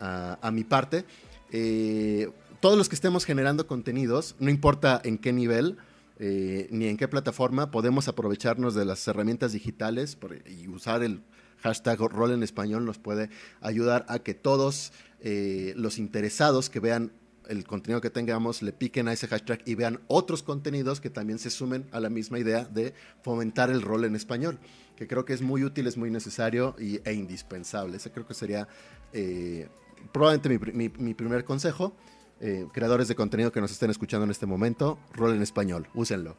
[0.00, 1.04] a, mi parte.
[1.52, 2.30] Eh,
[2.60, 5.76] todos los que estemos generando contenidos, no importa en qué nivel,
[6.18, 11.20] eh, ni en qué plataforma podemos aprovecharnos de las herramientas digitales y usar el
[11.60, 13.30] hashtag rol en español nos puede
[13.60, 17.12] ayudar a que todos eh, los interesados que vean
[17.48, 21.38] el contenido que tengamos le piquen a ese hashtag y vean otros contenidos que también
[21.38, 24.58] se sumen a la misma idea de fomentar el rol en español,
[24.96, 27.96] que creo que es muy útil, es muy necesario y, e indispensable.
[27.96, 28.68] Ese creo que sería
[29.14, 29.68] eh,
[30.12, 31.94] probablemente mi primer consejo.
[32.40, 36.36] Eh, creadores de contenido que nos estén escuchando en este momento, rol en español, úsenlo.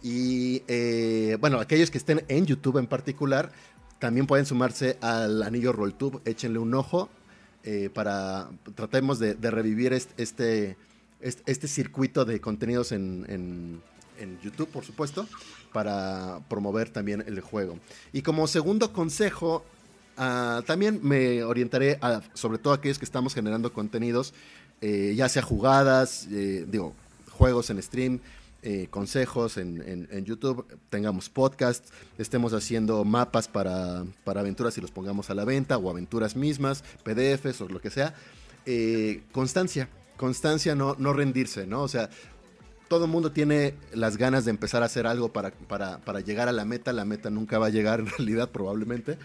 [0.00, 0.62] Y
[1.38, 3.52] bueno, aquellos que estén en YouTube en particular,
[4.02, 7.08] también pueden sumarse al anillo RollTube, échenle un ojo
[7.62, 10.76] eh, para, tratemos de, revivir este,
[11.20, 13.80] este, este, circuito de contenidos en,
[14.42, 15.28] YouTube, por supuesto,
[15.72, 17.78] para promover también el juego.
[18.12, 19.64] Y como segundo consejo,
[20.16, 24.34] ah, también me orientaré a, sobre todo aquellos que estamos generando contenidos
[24.80, 26.92] eh, ya sea jugadas, eh, digo,
[27.30, 28.18] juegos en stream,
[28.62, 31.84] eh, consejos en, YouTube, tengamos podcast,
[32.18, 37.60] estemos haciendo mapas para, aventuras y los pongamos a la venta, o aventuras mismas, PDFs
[37.60, 38.14] o lo que sea.
[39.32, 41.82] constancia, constancia, no, no rendirse, ¿no?
[41.82, 42.08] O sea,
[42.92, 46.52] todo el mundo tiene las ganas de empezar a hacer algo para, para, llegar a
[46.52, 49.16] la meta, la meta nunca va a llegar en realidad probablemente,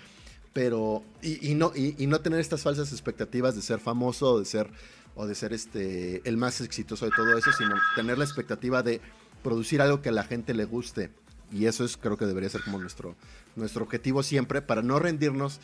[0.54, 4.70] pero y, no, y, no tener estas falsas expectativas de ser famoso, de ser
[5.16, 9.02] o de ser este el más exitoso de todo eso, sino tener la expectativa de
[9.44, 11.12] producir algo que a la gente le guste.
[11.52, 13.16] Y eso es creo que debería ser como nuestro,
[13.56, 15.60] nuestro objetivo siempre, para no rendirnos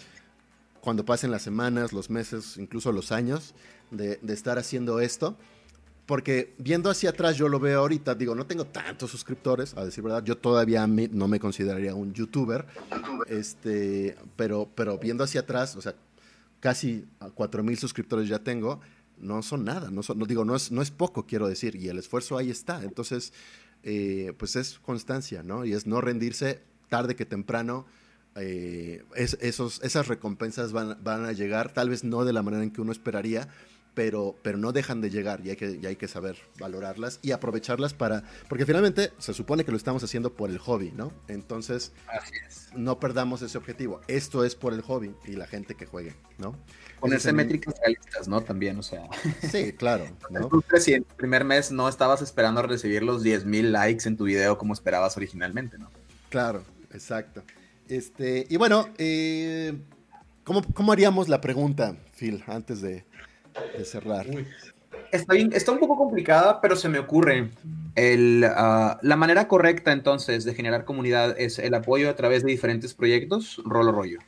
[0.82, 3.54] cuando pasen las semanas, los meses, incluso los años
[3.92, 5.38] de, estar haciendo esto.
[6.06, 10.04] Porque viendo hacia atrás, yo lo veo ahorita, digo, no tengo tantos suscriptores, a decir
[10.04, 12.66] verdad, yo todavía no me consideraría un youtuber,
[13.28, 15.96] este, pero, pero viendo hacia atrás, o sea,
[16.60, 17.06] casi
[17.36, 18.82] cuatro mil suscriptores ya tengo,
[19.18, 21.98] no son nada, no, no digo, no es, no es poco, quiero decir, y el
[21.98, 22.84] esfuerzo ahí está.
[22.84, 23.32] Entonces,
[23.84, 25.66] eh, pues es constancia, ¿no?
[25.66, 27.86] Y es no rendirse tarde que temprano.
[28.36, 32.72] Eh, esos, esas recompensas van, van, a llegar, tal vez no de la manera en
[32.72, 33.48] que uno esperaría,
[33.94, 37.32] pero, pero no dejan de llegar y hay, que, y hay que saber valorarlas y
[37.32, 41.12] aprovecharlas para, porque finalmente se supone que lo estamos haciendo por el hobby, ¿no?
[41.28, 41.92] Entonces,
[42.76, 44.02] no perdamos ese objetivo.
[44.08, 46.56] Esto es por el hobby y la gente que juegue, ¿no?
[47.00, 48.42] Ponerse métricas realistas, ¿no?
[48.42, 49.08] También, o sea.
[49.52, 50.06] Sí, claro.
[50.30, 50.50] ¿no?
[50.80, 54.58] Si en el primer mes no estabas esperando recibir los 10.000 likes en tu video
[54.58, 55.90] como esperabas originalmente, ¿no?
[56.30, 56.64] Claro,
[56.94, 57.44] exacto.
[57.88, 59.78] Este, y bueno, eh,
[60.44, 63.06] ¿cómo, haríamos la pregunta, Phil, antes de,
[63.84, 64.26] cerrar?
[65.12, 67.52] Está, bien, está un poco complicada, pero se me ocurre.
[67.96, 72.52] El, ah, la manera correcta entonces de generar comunidad es el apoyo a través de
[72.52, 74.20] diferentes proyectos, rol o rollo.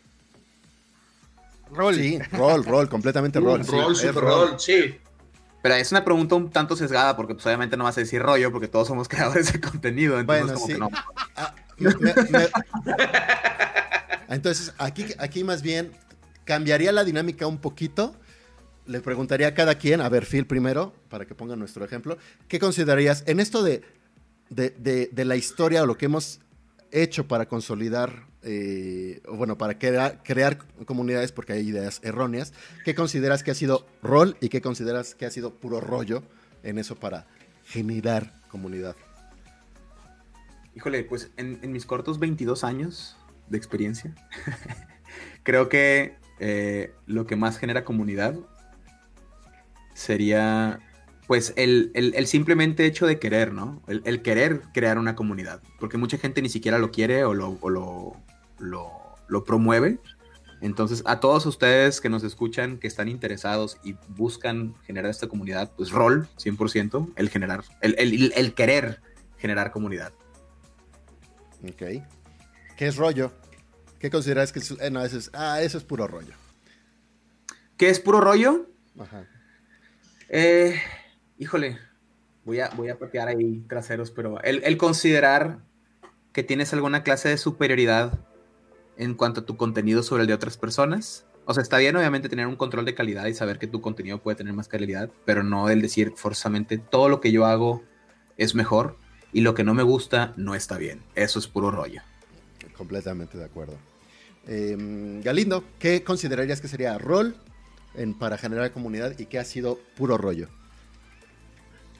[1.71, 1.95] Rol.
[1.95, 3.65] Sí, rol, rol, completamente rol.
[3.65, 4.99] Rol, super rol, sí.
[5.65, 8.51] Pero es una pregunta un tanto sesgada porque pues, obviamente no vas a decir rollo
[8.51, 10.19] porque todos somos creadores de contenido.
[10.19, 10.79] Entonces, bueno, sí.
[10.79, 10.89] no.
[11.35, 11.55] Ah,
[14.29, 15.91] entonces, aquí, aquí más bien
[16.43, 18.13] cambiaría la dinámica un poquito.
[18.87, 22.17] Le preguntaría a cada quien, a ver, Phil primero, para que ponga nuestro ejemplo,
[22.47, 23.81] ¿qué considerarías en esto de,
[24.49, 26.39] de la historia o lo que hemos
[26.91, 32.53] hecho para consolidar eh, bueno, para crear, crear comunidades porque hay ideas erróneas.
[32.85, 36.21] ¿Qué consideras que ha sido rol y qué consideras que ha sido puro rollo
[36.61, 37.25] en eso para
[37.65, 38.95] generar comunidad?
[40.75, 43.17] Híjole, pues en, mis cortos 22 años
[43.49, 44.13] de experiencia,
[45.43, 48.35] creo que eh, lo que más genera comunidad
[49.95, 50.79] sería
[51.25, 51.91] pues el,
[52.27, 53.81] simplemente hecho de querer, ¿no?
[53.87, 57.57] El, querer crear una comunidad, porque mucha gente ni siquiera lo quiere o lo,
[58.59, 59.97] lo, promueve.
[60.61, 65.71] Entonces, a todos ustedes que nos escuchan, que están interesados y buscan generar esta comunidad,
[65.75, 69.01] pues rol, 100%, el generar, el, querer
[69.37, 70.13] generar comunidad.
[71.63, 72.03] Ok.
[72.77, 73.31] ¿Qué es rollo?
[73.99, 74.71] ¿Qué consideras que es?
[74.71, 76.33] Eh, no, eso es, ah, eso es puro rollo.
[77.77, 78.67] ¿Qué es puro rollo?
[78.99, 79.25] Ajá.
[80.29, 80.79] Eh,
[81.37, 81.77] híjole,
[82.43, 85.59] voy a, voy a patear ahí traseros, pero el considerar
[86.35, 88.19] que tienes alguna clase de superioridad
[88.97, 91.25] en cuanto a tu contenido sobre el de otras personas.
[91.45, 94.21] O sea, está bien obviamente tener un control de calidad y saber que tu contenido
[94.21, 97.83] puede tener más calidad, pero no el decir forzosamente todo lo que yo hago
[98.37, 98.97] es mejor
[99.31, 101.01] y lo que no me gusta no está bien.
[101.15, 102.01] Eso es puro rollo.
[102.75, 103.77] Completamente de acuerdo.
[104.45, 107.35] Em, Galindo, ¿qué considerarías que sería rol
[107.97, 110.47] en, para generar comunidad y qué ha sido puro rollo?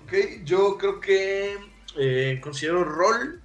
[0.05, 0.13] Ok,
[0.43, 1.57] yo creo que
[1.97, 3.41] eh, considero rol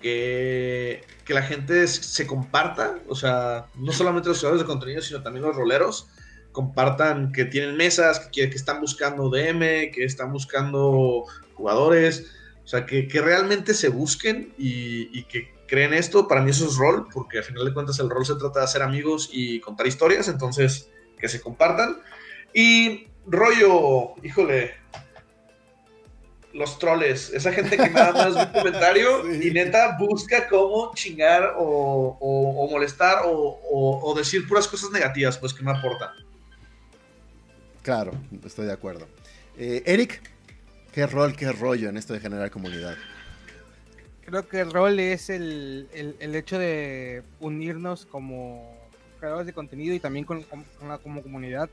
[0.00, 5.44] que, la gente se comparta, o sea, no solamente los creadores de contenido, sino también
[5.44, 6.08] los roleros,
[6.52, 11.24] compartan que tienen mesas, que, que están buscando DM, que están buscando
[11.54, 12.30] jugadores,
[12.66, 16.26] o sea, que, realmente se busquen y, que creen esto.
[16.26, 18.64] Para mí eso es rol, porque al final de cuentas el rol se trata de
[18.64, 21.98] hacer amigos y contar historias, entonces que se compartan.
[22.52, 24.74] Y rollo, híjole,
[26.56, 32.68] los troles, esa gente que nada más un comentario y neta busca cómo chingar o,
[32.70, 36.10] molestar o, decir puras cosas negativas, pues que no aportan.
[37.82, 38.12] Claro,
[38.44, 39.06] estoy de acuerdo.
[39.58, 40.20] Eh, Eric,
[40.92, 42.96] ¿qué rol, qué rollo en esto de generar comunidad?
[44.24, 45.88] Creo que el rol es el,
[46.20, 48.75] hecho de unirnos como
[49.16, 50.44] creadores de contenido y también con,
[51.02, 51.70] como comunidad,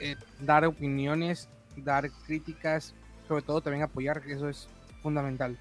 [0.00, 2.94] eh, dar opiniones, dar críticas,
[3.26, 4.68] sobre todo también apoyar, que eso es
[5.02, 5.58] fundamental.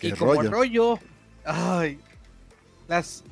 [0.00, 0.98] y como rollo,
[1.44, 1.98] ay,
[2.88, 3.24] las,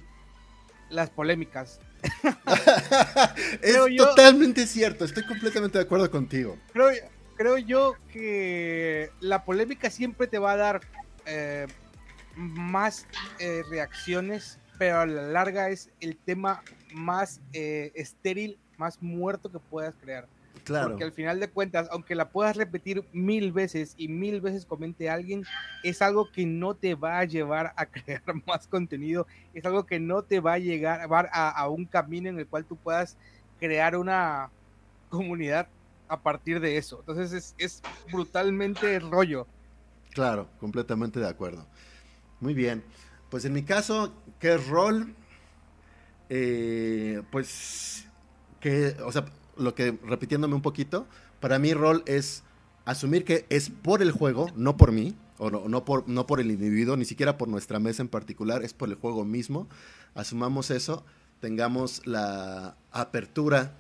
[0.91, 1.81] las polémicas.
[3.63, 6.59] es totalmente cierto, estoy completamente de acuerdo contigo.
[6.73, 6.91] Creo,
[7.37, 10.81] creo yo que la polémica siempre te va a dar
[11.27, 11.67] eh,
[12.37, 13.07] más
[13.39, 16.61] eh, reacciones, pero a la larga es el tema
[16.93, 20.27] más eh, estéril, más muerto que puedas crear.
[20.67, 25.09] Porque al final de cuentas, aunque la puedas repetir mil veces y mil veces comente
[25.09, 25.45] alguien,
[25.85, 30.01] es algo que no te va a llevar a crear más contenido, es algo que
[30.01, 33.17] no te va a llegar a, a un camino en el cual tú puedas
[33.61, 34.51] crear una
[35.11, 35.69] comunidad
[36.09, 36.99] a partir de eso.
[36.99, 39.47] Entonces es, es brutalmente rollo.
[40.11, 41.69] Claro, completamente de acuerdo.
[42.41, 42.83] Muy bien.
[43.33, 45.15] Pues en mi caso, ¿qué rol?
[46.29, 48.05] Eh, pues
[48.61, 49.25] que, o sea,
[49.57, 51.07] lo que, repitiéndome un poquito,
[51.41, 52.43] para mí rol es
[52.85, 56.41] asumir que es por el juego, no por mí, o no, no, por, no por
[56.41, 59.67] el individuo, ni siquiera por nuestra mesa en particular, es por el juego mismo.
[60.15, 61.03] Asumamos eso,
[61.41, 63.79] tengamos la apertura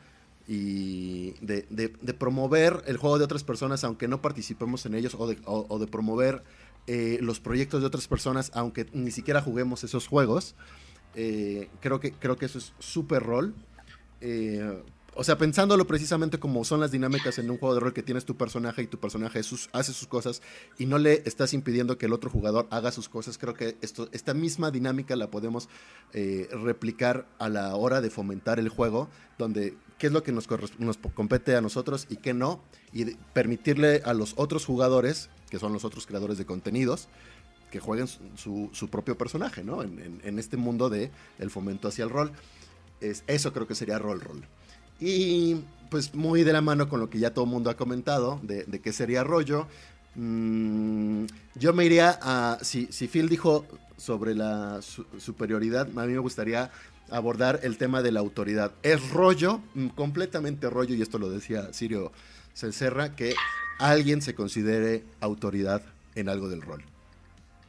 [0.48, 5.26] y de, promover el juego de otras personas aunque no participemos en ellos o
[5.78, 6.42] de, promover
[6.86, 10.54] eh, los proyectos de otras personas aunque ni siquiera juguemos esos juegos.
[11.14, 13.54] Eh, creo, que, creo que eso es súper rol.
[14.20, 14.82] Eh,
[15.14, 18.24] o sea, pensándolo precisamente como son las dinámicas en un juego de rol que tienes
[18.24, 20.40] tu personaje y tu personaje hace sus cosas
[20.78, 24.08] y no le estás impidiendo que el otro jugador haga sus cosas, creo que esto,
[24.12, 25.68] esta misma dinámica la podemos
[26.14, 30.48] replicar a la hora de fomentar el juego, donde qué es lo que nos,
[31.14, 32.60] compete a nosotros y qué no,
[32.92, 37.06] y permitirle a los otros jugadores, que son los otros creadores de contenidos,
[37.70, 39.80] que jueguen su, propio personaje, ¿no?
[39.84, 41.12] En, este mundo de
[41.50, 42.32] fomento hacia el rol.
[43.00, 44.42] Es, eso creo que sería rol rol.
[44.98, 48.40] Y pues muy de la mano con lo que ya todo el mundo ha comentado
[48.42, 49.68] de, de qué sería rollo.
[50.16, 52.58] Mm, yo me iría a.
[52.60, 53.66] Si, si Phil dijo
[53.96, 56.72] sobre la superioridad, a mí me gustaría
[57.12, 58.72] abordar el tema de la autoridad.
[58.82, 62.10] Es rollo, mm, completamente rollo, y esto lo decía Sirio
[62.54, 63.34] Cencerra, que
[63.78, 65.82] alguien se considere autoridad
[66.14, 66.82] en algo del rol.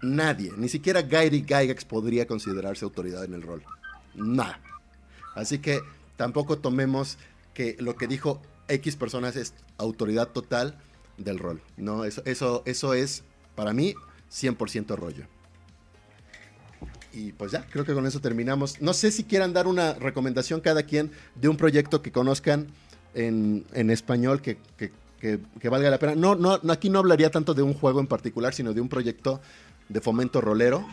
[0.01, 3.63] Nadie, ni siquiera Gairy Gygax podría considerarse autoridad en el rol.
[4.15, 4.59] Nada.
[5.35, 5.81] Así que
[6.17, 7.17] tampoco tomemos
[7.53, 10.77] que lo que dijo X personas es autoridad total
[11.17, 11.61] del rol.
[11.77, 13.23] No, eso, eso, eso es,
[13.55, 13.93] para mí,
[14.31, 15.25] 100% rollo.
[17.13, 18.81] Y pues ya, creo que con eso terminamos.
[18.81, 22.67] No sé si quieran dar una recomendación cada quien de un proyecto que conozcan
[23.13, 24.57] en, español que,
[25.69, 26.15] valga la pena.
[26.15, 29.41] No, no, aquí no hablaría tanto de un juego en particular, sino de un proyecto
[29.89, 30.87] de fomento rolero.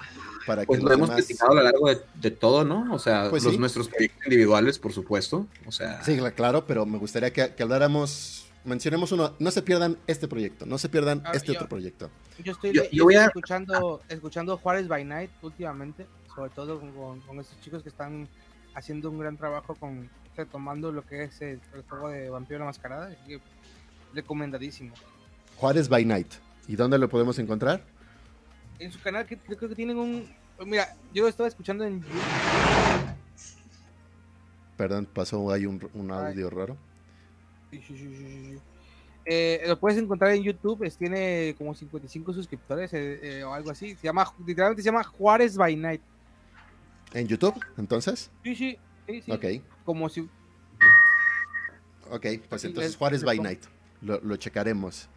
[0.47, 2.93] Para pues lo hemos criticado a lo largo de, todo, ¿no?
[2.93, 5.47] O sea, pues los nuestros proyectos individuales, por supuesto.
[5.67, 6.03] O sea...
[6.03, 10.79] Sí, claro, pero me gustaría que, habláramos mencionemos uno, no se pierdan este proyecto, no
[10.79, 12.11] se pierdan ah, este otro proyecto.
[12.43, 18.29] Yo estoy, escuchando, escuchando Juárez by Night últimamente, sobre todo con, estos chicos que están
[18.75, 23.15] haciendo un gran trabajo con retomando lo que es el, juego de Vampiro la Mascarada,
[24.15, 24.95] recomendadísimo.
[25.57, 26.33] Juárez by Night,
[26.69, 27.83] ¿y dónde lo podemos encontrar?
[28.79, 30.31] En su canal, que creo que tienen un...
[30.65, 32.03] Mira, yo estaba escuchando en
[34.77, 36.77] Perdón, pasó ahí un, un audio raro.
[39.27, 43.95] Eh, lo puedes encontrar en YouTube, tiene como 55 suscriptores eh, eh, o algo así.
[43.97, 46.01] Se llama, literalmente se llama Juárez by Night.
[47.13, 48.31] ¿En YouTube, entonces?
[48.43, 49.45] Sí, sí, sí, Ok.
[49.85, 50.29] Como si...
[52.11, 53.63] Ok, pues entonces Juárez by Night.
[54.01, 55.09] Lo, checaremos.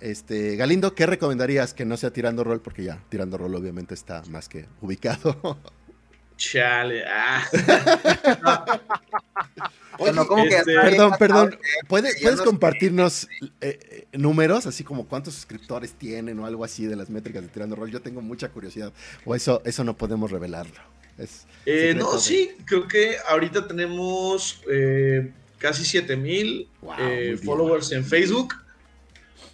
[0.00, 2.60] Este, Galindo, ¿qué recomendarías que no sea tirando rol?
[2.60, 5.58] Porque ya, tirando rol obviamente está más que ubicado.
[6.36, 7.04] Chale.
[7.06, 7.44] Ah.
[9.98, 11.58] Este, perdón, perdón.
[11.88, 13.28] ¿Puedes, compartirnos
[13.60, 17.48] eh, eh, números, así como cuántos suscriptores tienen o algo así de las métricas de
[17.48, 17.90] Tirando Rol?
[17.90, 18.92] Yo tengo mucha curiosidad.
[19.24, 20.80] O eso, eso no podemos revelarlo.
[21.64, 24.60] Eh, no, sí, creo que ahorita tenemos
[25.58, 26.68] casi 7000
[27.44, 28.54] followers en Facebook.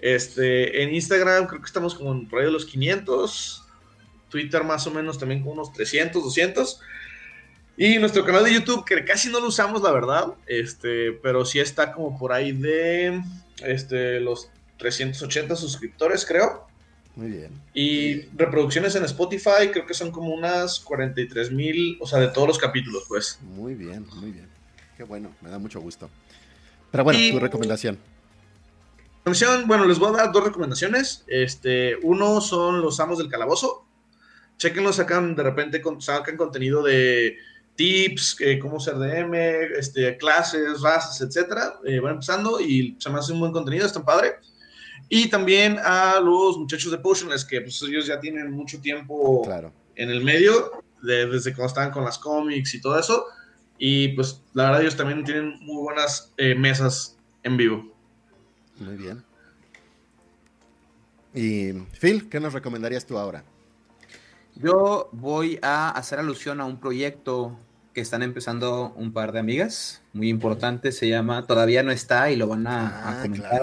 [0.00, 3.64] Este, en Instagram creo que estamos como por ahí de los 500.
[4.30, 6.80] Twitter más o menos también con unos 300, 200.
[7.82, 11.60] Y nuestro canal de YouTube, que casi no lo usamos, la verdad, este, pero sí
[11.60, 13.22] está como por ahí de
[13.64, 16.66] este, los 380 suscriptores, creo.
[17.16, 17.50] Muy bien.
[17.72, 22.46] Y reproducciones en Spotify, creo que son como unas 43 mil, o sea, de todos
[22.48, 23.38] los capítulos, pues.
[23.40, 24.46] Muy bien, muy bien.
[24.98, 26.10] Qué bueno, me da mucho gusto.
[26.90, 27.98] Pero bueno, tu recomendación.
[29.64, 31.24] Bueno, les voy a dar dos recomendaciones.
[31.28, 33.86] Este, uno son los amos del calabozo
[34.60, 37.38] chequenlo, sacan de repente, sacan contenido de
[37.80, 39.34] tips, eh, cómo ser DM,
[39.78, 41.78] este, clases, razas, etcétera.
[41.86, 44.34] Eh, van empezando y se me hace un buen contenido, están padre.
[45.08, 49.48] Y también a los muchachos de Potionless, que pues ellos ya tienen mucho tiempo
[49.96, 53.24] en el medio, desde cuando estaban con las cómics y todo eso.
[53.78, 57.90] Y pues la verdad ellos también tienen muy buenas eh, mesas en vivo.
[58.78, 59.24] Muy bien.
[61.32, 63.42] Y Phil, ¿qué nos recomendarías tú ahora?
[64.54, 67.56] Yo voy a hacer alusión a un proyecto
[68.00, 72.36] que están empezando un par de amigas, muy importante, se llama Todavía no está y
[72.36, 73.60] lo van a, ah, comentar.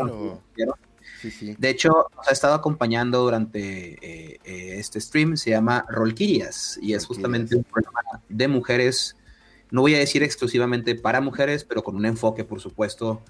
[1.58, 6.94] De hecho, nos ha estado acompañando durante eh, eh, este stream, se llama Rolquirias y
[6.94, 9.16] es justamente un programa de mujeres,
[9.72, 13.24] no voy a decir exclusivamente para mujeres, pero con un enfoque, por supuesto,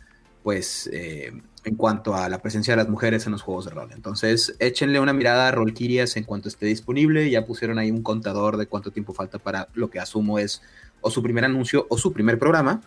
[0.44, 1.32] pues eh,
[1.64, 3.90] en cuanto a la presencia de las mujeres en los juegos de rol.
[3.94, 7.30] Entonces, échenle una mirada a Rolkirias en cuanto esté disponible.
[7.30, 10.62] Ya pusieron ahí un contador de cuánto tiempo falta para lo que asumo es
[11.02, 12.82] o su primer anuncio o su primer programa.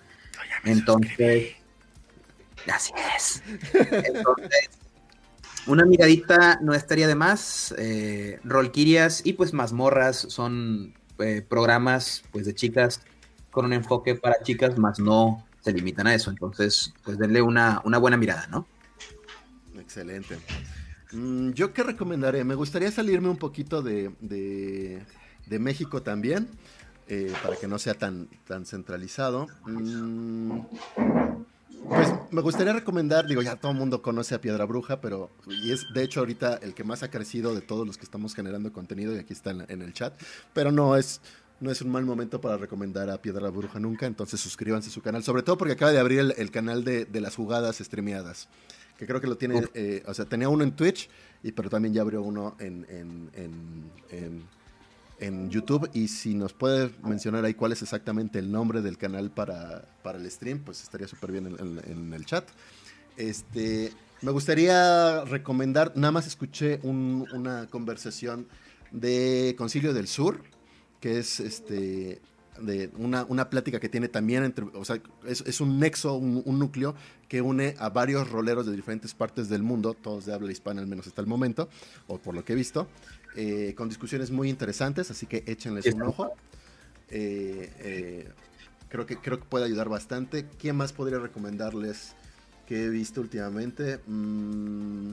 [0.64, 1.56] Entonces,
[2.72, 3.42] así es.
[3.72, 4.70] Entonces,
[5.66, 7.74] una miradita no estaría de más.
[7.78, 13.02] Eh, Rolkirias y pues mazmorras son eh, programas pues de chicas
[13.50, 16.30] con un enfoque para chicas, más no se limitan a eso.
[16.30, 18.66] Entonces, pues denle una, buena mirada, ¿no?
[19.78, 20.38] Excelente.
[21.12, 22.44] Mm, ¿Yo qué recomendaré?
[22.44, 26.48] Me gustaría salirme un poquito de, de, México también,
[27.10, 29.48] eh, para que no sea tan, tan centralizado.
[29.66, 30.60] Mm,
[31.88, 35.72] pues me gustaría recomendar, digo, ya todo el mundo conoce a Piedra Bruja, pero y
[35.72, 38.72] es de hecho ahorita el que más ha crecido de todos los que estamos generando
[38.72, 40.14] contenido y aquí está en el chat,
[40.52, 41.20] pero no es
[41.60, 45.02] no es un mal momento para recomendar a Piedra Bruja nunca, entonces suscríbanse a su
[45.02, 48.48] canal, sobre todo porque acaba de abrir el, canal de, las jugadas streameadas,
[48.96, 51.08] que creo que lo tiene, eh, o sea, tenía uno en Twitch,
[51.42, 52.86] y, pero también ya abrió uno en,
[53.34, 54.42] en,
[55.50, 55.90] YouTube.
[55.92, 60.18] Y si nos puede mencionar ahí cuál es exactamente el nombre del canal para, para
[60.18, 62.44] el stream, pues estaría súper bien en, el chat.
[63.16, 63.92] Este,
[64.22, 68.46] me gustaría recomendar, nada más escuché una conversación
[68.90, 70.42] de Concilio del Sur,
[71.00, 72.20] que es este
[72.60, 76.94] de una, una, plática que tiene también entre, o sea, es, un nexo, un, núcleo
[77.28, 80.86] que une a varios roleros de diferentes partes del mundo, todos de habla hispana al
[80.86, 81.68] menos hasta el momento,
[82.06, 82.88] o por lo que he visto,
[83.36, 86.32] eh, con discusiones muy interesantes, así que échenles un ojo.
[87.10, 88.28] Eh, eh,
[88.88, 90.46] creo, que, creo que puede ayudar bastante.
[90.58, 92.14] ¿Quién más podría recomendarles
[92.66, 94.00] que he visto últimamente?
[94.06, 95.12] Mm,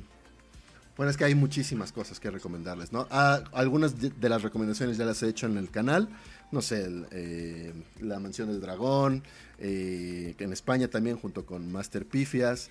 [0.95, 3.07] bueno, es que hay muchísimas cosas que recomendarles, ¿no?
[3.11, 6.09] Ah, algunas de las recomendaciones ya las he hecho en el canal
[6.51, 6.89] no sé,
[7.99, 9.21] La Mansión del Dragón,
[9.59, 12.69] en España también junto con Master Pifias.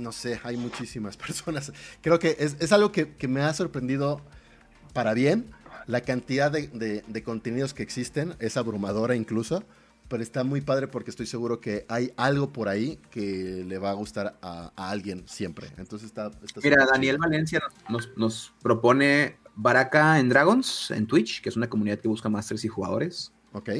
[0.00, 1.72] No sé, hay muchísimas personas.
[2.00, 4.20] Creo que es, algo que, me ha sorprendido
[4.92, 5.50] para bien.
[5.86, 9.64] La cantidad de, contenidos que existen es abrumadora incluso
[10.08, 13.90] pero está muy padre porque estoy seguro que hay algo por ahí que le va
[13.90, 15.68] a gustar a, alguien siempre.
[15.76, 16.32] Entonces está...
[16.64, 22.00] Mira, Daniel Valencia nos, nos, propone Baraka en Dragons en Twitch, que es una comunidad
[22.00, 23.32] que busca masters y jugadores.
[23.52, 23.70] Ok.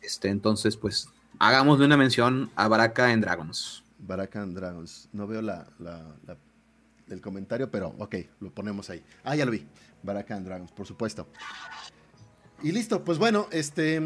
[0.00, 1.08] Este, entonces, pues,
[1.38, 3.82] hagamos de una mención a Baraka en Dragons.
[4.06, 5.08] Baraka en Dragons.
[5.12, 5.66] No veo la,
[7.08, 9.02] el comentario, pero ok, lo ponemos ahí.
[9.24, 9.66] Ah, ya lo vi.
[10.02, 11.26] Baraka en Dragons, por supuesto.
[12.62, 14.00] Y listo, pues bueno, este,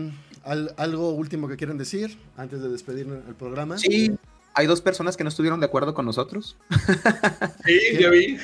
[0.77, 3.79] algo último que quieran decir antes de despedir el programa.
[3.79, 4.13] Sí,
[4.55, 6.57] hay dos personas que no estuvieron de acuerdo con nosotros.
[7.65, 8.39] Sí, ya vi.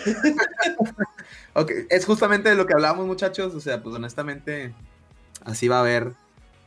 [1.54, 3.54] ok, es justamente de lo que hablábamos, muchachos.
[3.54, 4.74] O sea, pues honestamente,
[5.42, 6.12] así va a haber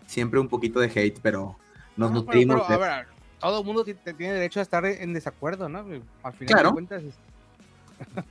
[0.07, 1.55] siempre un poquito de hate, pero
[1.95, 2.67] nos nutrimos.
[2.69, 3.07] a ver,
[3.39, 5.85] todo el mundo tiene derecho a estar en desacuerdo, ¿no?
[6.23, 7.03] Al final de cuentas.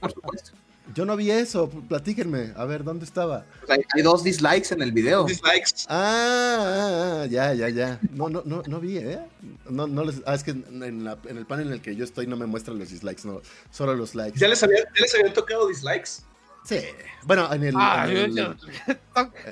[0.01, 0.53] Por supuesto.
[0.95, 2.53] Yo no vi eso, platíquenme.
[2.57, 3.45] A ver, ¿dónde estaba?
[3.67, 5.25] Pues hay, dos dislikes en el video.
[5.25, 5.85] Dislikes.
[5.89, 8.01] Ah, ah, ah, ya, ya, ya.
[8.11, 9.21] No, no, no, no vi, ¿eh?
[9.69, 12.05] No, no les, ah, es que en, la, en, el panel en el que yo
[12.05, 14.39] estoy no me muestran los dislikes, no, solo los likes.
[14.39, 16.23] ¿Ya les, había, ¿ya les habían tocado dislikes?
[16.69, 16.81] Sí.
[17.25, 17.75] Bueno, en el.
[17.79, 18.07] Ah,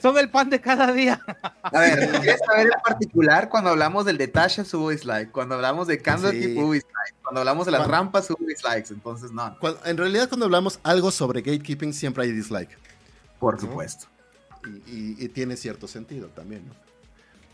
[0.02, 1.18] Son el pan de cada día.
[1.62, 5.30] A ver, ¿quieres saber en particular cuando hablamos del de Tasha hubo dislike?
[5.30, 6.58] Cuando hablamos de Candlekeep sí.
[6.58, 7.14] hubo dislike.
[7.22, 8.92] Cuando hablamos de las rampas hubo dislikes.
[8.92, 9.56] Entonces, no.
[9.86, 12.76] en realidad, cuando hablamos algo sobre gatekeeping, siempre hay dislike.
[13.38, 14.08] Por supuesto.
[14.86, 16.74] Y, tiene cierto sentido también, ¿no?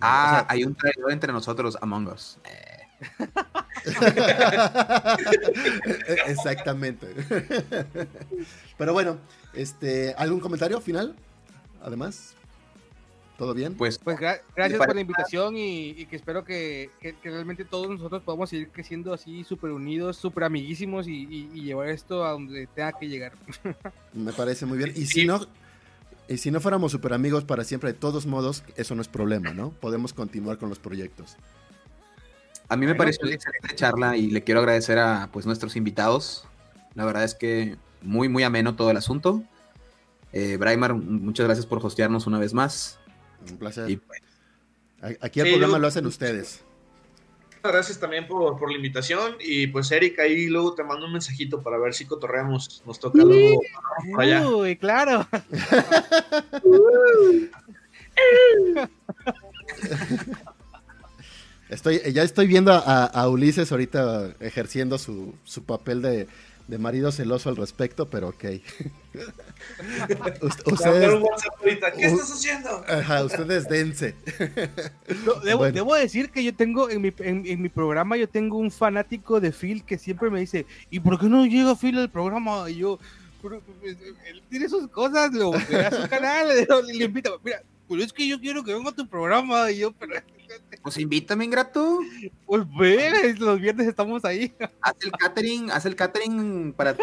[0.01, 2.37] Ah, hay un traidor entre nosotros, Among Us.
[6.27, 7.09] Exactamente.
[8.79, 9.19] Pero bueno,
[9.55, 11.15] este, ¿algún comentario final?
[11.83, 12.35] Además,
[13.39, 13.75] ¿todo bien?
[13.75, 16.91] Pues, pues gracias por la invitación y, que espero que,
[17.23, 22.31] realmente todos nosotros podamos seguir creciendo así súper unidos, súper amiguísimos y, llevar esto a
[22.31, 23.33] donde tenga que llegar.
[24.13, 24.93] Me parece muy bien.
[24.95, 25.41] Y si no,
[26.29, 29.53] y si no fuéramos súper amigos para siempre, de todos modos, eso no es problema,
[29.53, 29.71] ¿no?
[29.71, 31.37] Podemos continuar con los proyectos.
[32.69, 36.47] A mí me pareció una excelente charla y le quiero agradecer a pues nuestros invitados.
[36.95, 39.43] La verdad es que muy, muy ameno todo el asunto.
[40.33, 42.99] Eh, Braimar, muchas gracias por hostearnos una vez más.
[43.51, 44.01] Un placer.
[44.07, 44.21] Pues,
[45.21, 46.65] aquí el programa lo hacen ustedes.
[47.63, 49.37] Gracias también por, la invitación.
[49.41, 52.83] Y pues, Erika, ahí luego te mando un mensajito para ver si cotorreamos.
[52.87, 53.61] Nos toca luego
[54.19, 54.49] allá.
[54.49, 55.29] Uy, claro.
[61.73, 66.29] Estoy, ya estoy viendo a, Ulises ahorita ejerciendo su, su papel de,
[66.69, 68.45] de marido celoso al respecto, pero ok.
[70.43, 71.23] ustedes,
[71.97, 72.85] ¿Qué estás haciendo?
[72.87, 74.15] Ajá, ustedes dense.
[75.45, 79.51] debo, decir que yo tengo en mi, en, mi, programa, yo tengo un fanático de
[79.51, 82.69] Phil que siempre me dice, ¿y por qué no llega Phil al programa?
[82.69, 82.99] Y yo,
[83.41, 83.63] pues,
[84.27, 86.67] él tiene sus cosas, lo a su canal, le,
[86.99, 89.71] le invita, mira, pero es que yo quiero que venga a tu programa.
[89.71, 90.15] Y yo, pero.
[90.83, 92.01] Pues invítame, ingrato.
[92.47, 94.53] Pues ve, los viernes estamos ahí.
[94.81, 96.97] Haz el catering, haz el catering para,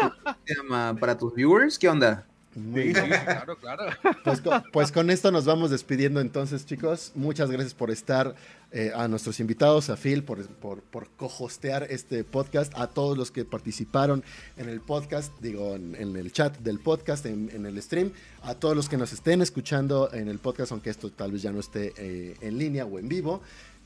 [0.98, 1.78] para tus viewers.
[1.78, 2.26] ¿Qué onda?
[2.52, 3.84] Sí, claro, claro.
[4.24, 4.42] Pues,
[4.72, 7.12] pues, con esto nos vamos despidiendo entonces, chicos.
[7.14, 8.34] Muchas gracias por estar,
[8.72, 13.30] eh, a nuestros invitados, a Phil por, por, por co-hostear este podcast, a todos los
[13.30, 14.24] que participaron
[14.56, 18.12] en el podcast, digo, en, el chat del podcast, en, el stream,
[18.42, 21.52] a todos los que nos estén escuchando en el podcast, aunque esto tal vez ya
[21.52, 23.42] no esté eh, en línea o en vivo.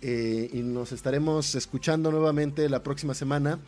[0.07, 3.59] Eh, y nos estaremos escuchando nuevamente la próxima semana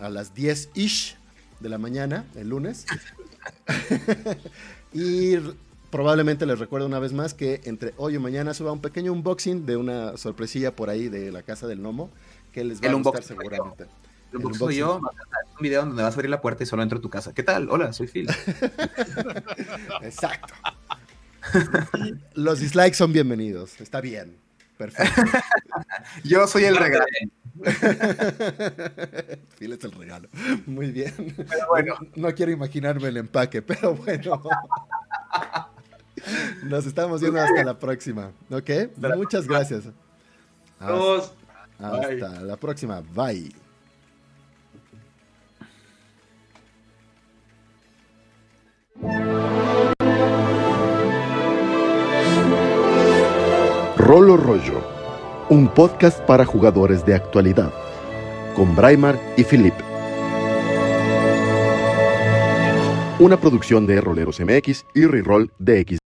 [0.00, 1.16] a las 10-ish
[1.60, 2.86] de la mañana, el lunes.
[4.94, 5.36] y
[5.90, 9.66] probablemente les recuerdo una vez más que entre hoy y mañana suba un pequeño unboxing
[9.66, 12.10] de una sorpresilla por ahí de la casa del gnomo
[12.52, 13.84] que les va a gustar seguramente.
[14.32, 16.98] El unboxing soy yo, un video donde vas a abrir la puerta y solo entro
[16.98, 17.34] a tu casa.
[17.34, 17.68] ¿Qué tal?
[17.70, 18.28] Hola, soy Phil.
[20.02, 20.54] Exacto.
[22.34, 23.80] Los dislikes son bienvenidos.
[23.80, 24.43] Está bien.
[24.76, 25.32] Perfecto.
[26.24, 27.06] Yo soy el regalo.
[29.58, 30.28] Phil es el regalo.
[30.66, 31.14] Muy bien.
[31.68, 31.94] bueno.
[32.16, 34.42] No, quiero imaginarme el empaque, pero bueno.
[36.64, 38.32] Nos estamos viendo hasta la próxima.
[38.50, 38.70] ¿Ok?
[39.16, 39.84] Muchas gracias.
[41.78, 43.02] hasta la próxima.
[43.14, 43.54] Bye.
[54.14, 54.80] Rolo Rollo,
[55.48, 57.74] un podcast para jugadores de actualidad,
[58.54, 59.74] con Braimar y Philip.
[63.18, 66.03] Una producción de Roleros MX y Reroll DX.